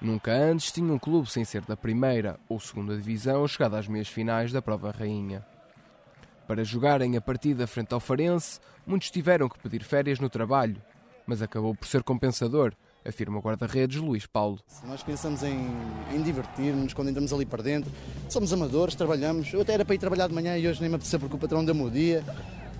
Nunca 0.00 0.32
antes 0.32 0.72
tinha 0.72 0.92
um 0.92 0.98
clube 0.98 1.30
sem 1.30 1.44
ser 1.44 1.62
da 1.62 1.76
primeira 1.76 2.38
ou 2.48 2.58
segunda 2.58 2.96
divisão 2.96 3.46
chegado 3.46 3.76
às 3.76 3.86
meias 3.88 4.08
finais 4.08 4.52
da 4.52 4.60
prova 4.60 4.90
rainha. 4.90 5.44
Para 6.46 6.62
jogarem 6.62 7.16
a 7.16 7.20
partida 7.20 7.66
frente 7.66 7.92
ao 7.92 7.98
Farense, 7.98 8.60
muitos 8.86 9.10
tiveram 9.10 9.48
que 9.48 9.58
pedir 9.58 9.82
férias 9.82 10.20
no 10.20 10.30
trabalho, 10.30 10.76
mas 11.26 11.42
acabou 11.42 11.74
por 11.74 11.88
ser 11.88 12.04
compensador, 12.04 12.72
afirma 13.04 13.38
o 13.38 13.40
guarda-redes 13.40 14.00
Luís 14.00 14.26
Paulo. 14.26 14.60
Nós 14.84 15.02
pensamos 15.02 15.42
em, 15.42 15.66
em 16.14 16.22
divertir-nos 16.22 16.94
quando 16.94 17.08
entramos 17.08 17.32
ali 17.32 17.44
para 17.44 17.64
dentro. 17.64 17.90
Somos 18.28 18.52
amadores, 18.52 18.94
trabalhamos. 18.94 19.52
Eu 19.52 19.62
até 19.62 19.74
era 19.74 19.84
para 19.84 19.96
ir 19.96 19.98
trabalhar 19.98 20.28
de 20.28 20.34
manhã 20.34 20.56
e 20.56 20.68
hoje 20.68 20.80
nem 20.80 20.88
me 20.88 20.94
apeteceu 20.94 21.18
porque 21.18 21.34
o 21.34 21.38
patrão 21.38 21.64
deu-me 21.64 21.82
o 21.82 21.90
dia. 21.90 22.24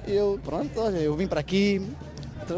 Eu, 0.06 0.40
pronto, 0.44 0.78
olha, 0.78 0.98
eu 0.98 1.16
vim 1.16 1.26
para 1.26 1.40
aqui, 1.40 1.84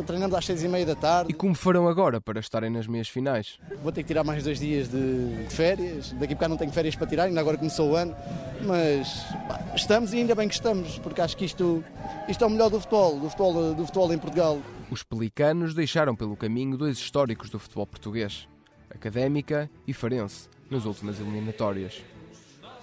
treinamos 0.06 0.36
às 0.36 0.44
seis 0.44 0.62
e 0.62 0.68
meia 0.68 0.86
da 0.86 0.94
tarde. 0.94 1.30
E 1.30 1.34
como 1.34 1.54
farão 1.54 1.88
agora 1.88 2.20
para 2.20 2.40
estarem 2.40 2.70
nas 2.70 2.86
meias 2.86 3.08
finais? 3.08 3.58
Vou 3.82 3.92
ter 3.92 4.02
que 4.02 4.08
tirar 4.08 4.24
mais 4.24 4.42
dois 4.44 4.58
dias 4.58 4.88
de, 4.88 5.44
de 5.44 5.54
férias. 5.54 6.12
Daqui 6.12 6.32
a 6.32 6.36
bocado 6.36 6.50
não 6.50 6.56
tenho 6.56 6.72
férias 6.72 6.94
para 6.94 7.06
tirar, 7.06 7.24
ainda 7.24 7.40
agora 7.40 7.56
começou 7.56 7.90
o 7.90 7.96
ano. 7.96 8.14
Mas 8.62 9.24
pá, 9.48 9.60
estamos 9.74 10.12
e 10.12 10.18
ainda 10.18 10.34
bem 10.34 10.48
que 10.48 10.54
estamos, 10.54 10.98
porque 10.98 11.20
acho 11.20 11.36
que 11.36 11.44
isto, 11.44 11.84
isto 12.28 12.44
é 12.44 12.46
o 12.46 12.50
melhor 12.50 12.70
do 12.70 12.80
futebol, 12.80 13.18
do 13.18 13.30
futebol, 13.30 13.74
do 13.74 13.86
futebol 13.86 14.12
em 14.12 14.18
Portugal. 14.18 14.58
Os 14.90 15.02
pelicanos 15.02 15.74
deixaram 15.74 16.16
pelo 16.16 16.36
caminho 16.36 16.76
dois 16.76 16.98
históricos 16.98 17.50
do 17.50 17.58
futebol 17.58 17.86
português, 17.86 18.48
Académica 18.90 19.70
e 19.86 19.92
Farense, 19.92 20.48
nas 20.70 20.84
últimas 20.84 21.20
eliminatórias. 21.20 22.02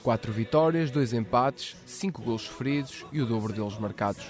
Quatro 0.04 0.32
vitórias, 0.32 0.92
dois 0.92 1.14
empates, 1.14 1.76
cinco 1.86 2.22
gols 2.22 2.44
sofridos 2.44 3.04
e 3.12 3.20
o 3.22 3.26
dobro 3.26 3.52
deles 3.52 3.78
marcados. 3.80 4.24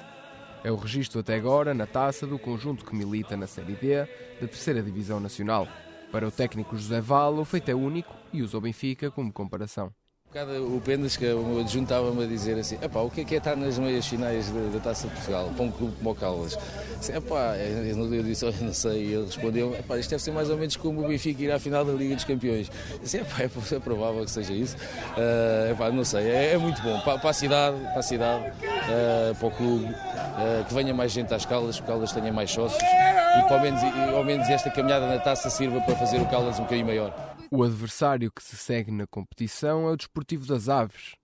É 0.65 0.71
o 0.71 0.75
registro 0.77 1.19
até 1.19 1.35
agora 1.35 1.75
na 1.75 1.85
taça 1.85 2.25
do 2.25 2.39
conjunto 2.39 2.83
que 2.83 2.95
milita 2.95 3.37
na 3.37 3.45
Série 3.45 3.75
D 3.75 3.97
da 4.41 4.47
terceira 4.47 4.81
Divisão 4.81 5.19
Nacional. 5.19 5.67
Para 6.11 6.27
o 6.27 6.31
técnico 6.31 6.75
José 6.75 6.99
Val, 6.99 7.37
o 7.37 7.45
feito 7.45 7.69
é 7.69 7.75
único 7.75 8.11
e 8.33 8.41
usa 8.41 8.57
o 8.57 8.61
Benfica 8.61 9.11
como 9.11 9.31
comparação. 9.31 9.93
O 10.37 10.81
Pendas 10.81 11.15
que 11.15 11.25
juntava-me 11.69 12.25
a 12.25 12.27
dizer 12.27 12.59
assim: 12.59 12.77
o 12.93 13.09
que 13.09 13.21
é 13.21 13.23
que 13.23 13.35
é 13.35 13.37
estar 13.37 13.55
nas 13.55 13.79
meias 13.79 14.05
finais 14.05 14.51
da, 14.73 14.81
Taça 14.81 15.07
de 15.07 15.13
Portugal 15.13 15.49
para 15.55 15.63
um 15.63 15.71
clube 15.71 15.95
como 15.95 16.09
o 16.09 16.13
Caldas? 16.15 16.59
Assim, 16.99 17.15
epá, 17.15 17.55
eu 17.55 18.21
disse: 18.21 18.43
oh, 18.43 18.51
não 18.61 18.73
sei. 18.73 19.05
E 19.05 19.13
ele 19.13 19.25
respondeu: 19.27 19.73
epá, 19.73 19.97
isto 19.97 20.09
deve 20.09 20.21
ser 20.21 20.31
mais 20.31 20.49
ou 20.49 20.57
menos 20.57 20.75
como 20.75 21.05
o 21.05 21.07
Benfica 21.07 21.41
ir 21.41 21.51
à 21.53 21.57
final 21.57 21.85
da 21.85 21.93
Liga 21.93 22.15
dos 22.15 22.25
Campeões. 22.25 22.69
Disse, 23.01 23.19
epá, 23.19 23.43
é, 23.43 23.45
é 23.45 23.79
provável 23.79 24.25
que 24.25 24.31
seja 24.31 24.51
isso. 24.51 24.75
Uh, 24.75 25.71
epá, 25.71 25.89
não 25.89 26.03
sei, 26.03 26.27
é, 26.27 26.51
é, 26.51 26.57
muito 26.57 26.81
bom 26.81 26.99
para, 26.99 27.17
para, 27.17 27.29
a 27.29 27.33
cidade, 27.33 27.77
para, 27.77 27.99
a 27.99 28.03
cidade 28.03 28.43
uh, 28.49 29.35
para 29.35 29.47
o 29.47 29.51
clube, 29.51 29.85
uh, 29.85 30.65
que 30.67 30.73
venha 30.73 30.93
mais 30.93 31.13
gente 31.13 31.33
às 31.33 31.45
Caldas, 31.45 31.77
que 31.77 31.83
o 31.83 31.85
Caldas 31.85 32.11
tenha 32.11 32.33
mais 32.33 32.51
sócios 32.51 32.83
e 32.83 33.47
que 33.47 33.53
ao 33.53 33.61
menos, 33.61 33.81
ao 34.13 34.23
menos 34.25 34.49
esta 34.49 34.69
caminhada 34.69 35.07
na 35.07 35.17
taça 35.17 35.49
sirva 35.49 35.79
para 35.79 35.95
fazer 35.95 36.17
o 36.17 36.25
Caldas 36.25 36.59
um 36.59 36.63
bocadinho 36.63 36.87
maior. 36.87 37.34
O 37.55 37.63
adversário 37.63 38.29
que 38.29 38.43
se 38.43 38.57
segue 38.57 38.91
na 38.91 39.07
competição 39.07 39.87
é 39.87 39.91
o 39.93 39.95
Desportivo 39.95 40.45
das 40.45 40.67
Aves. 40.67 41.15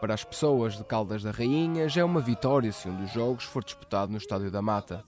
Para 0.00 0.14
as 0.14 0.22
pessoas 0.22 0.76
de 0.76 0.84
Caldas 0.84 1.24
da 1.24 1.32
Rainha, 1.32 1.88
já 1.88 2.02
é 2.02 2.04
uma 2.04 2.20
vitória 2.20 2.70
se 2.70 2.88
um 2.88 2.94
dos 2.94 3.10
jogos 3.10 3.42
for 3.42 3.64
disputado 3.64 4.12
no 4.12 4.18
Estádio 4.18 4.48
da 4.48 4.62
Mata. 4.62 5.04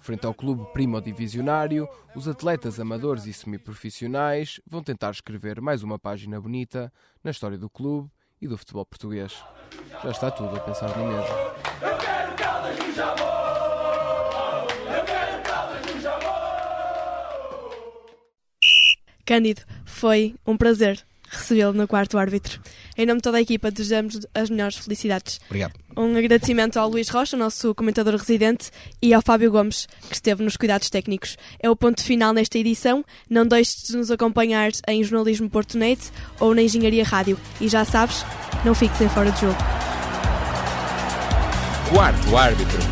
Frente 0.00 0.26
ao 0.26 0.34
clube 0.34 0.66
primo-divisionário, 0.72 1.88
os 2.16 2.26
atletas 2.26 2.80
amadores 2.80 3.24
e 3.26 3.32
semiprofissionais 3.32 4.60
vão 4.66 4.82
tentar 4.82 5.12
escrever 5.12 5.60
mais 5.60 5.84
uma 5.84 5.96
página 5.96 6.40
bonita 6.40 6.92
na 7.22 7.30
história 7.30 7.56
do 7.56 7.70
clube 7.70 8.10
e 8.42 8.48
do 8.48 8.58
futebol 8.58 8.84
português. 8.84 9.40
Já 10.02 10.10
está 10.10 10.28
tudo 10.28 10.56
a 10.56 10.58
pensar 10.58 10.88
no 10.98 11.06
mesmo. 11.06 11.34
Cândido, 19.30 19.62
foi 19.84 20.34
um 20.44 20.56
prazer 20.56 20.98
recebê-lo 21.28 21.72
no 21.72 21.86
quarto 21.86 22.18
árbitro. 22.18 22.60
Em 22.98 23.06
nome 23.06 23.18
de 23.18 23.22
toda 23.22 23.38
a 23.38 23.40
equipa, 23.40 23.70
desejamos 23.70 24.26
as 24.34 24.50
melhores 24.50 24.76
felicidades. 24.76 25.38
Obrigado. 25.46 25.74
Um 25.96 26.16
agradecimento 26.16 26.80
ao 26.80 26.90
Luís 26.90 27.08
Rocha, 27.08 27.36
nosso 27.36 27.72
comentador 27.76 28.16
residente, 28.16 28.72
e 29.00 29.14
ao 29.14 29.22
Fábio 29.22 29.52
Gomes, 29.52 29.86
que 30.08 30.16
esteve 30.16 30.42
nos 30.42 30.56
cuidados 30.56 30.90
técnicos. 30.90 31.36
É 31.60 31.70
o 31.70 31.76
ponto 31.76 32.02
final 32.02 32.32
nesta 32.32 32.58
edição. 32.58 33.04
Não 33.28 33.46
deixes 33.46 33.84
de 33.84 33.96
nos 33.96 34.10
acompanhar 34.10 34.72
em 34.88 35.04
Jornalismo 35.04 35.48
Portunet 35.48 36.10
ou 36.40 36.52
na 36.52 36.62
Engenharia 36.62 37.04
Rádio. 37.04 37.38
E 37.60 37.68
já 37.68 37.84
sabes, 37.84 38.24
não 38.64 38.74
fiques 38.74 39.00
em 39.00 39.08
fora 39.10 39.30
de 39.30 39.42
jogo. 39.42 39.58
Quarto 41.88 42.36
árbitro. 42.36 42.89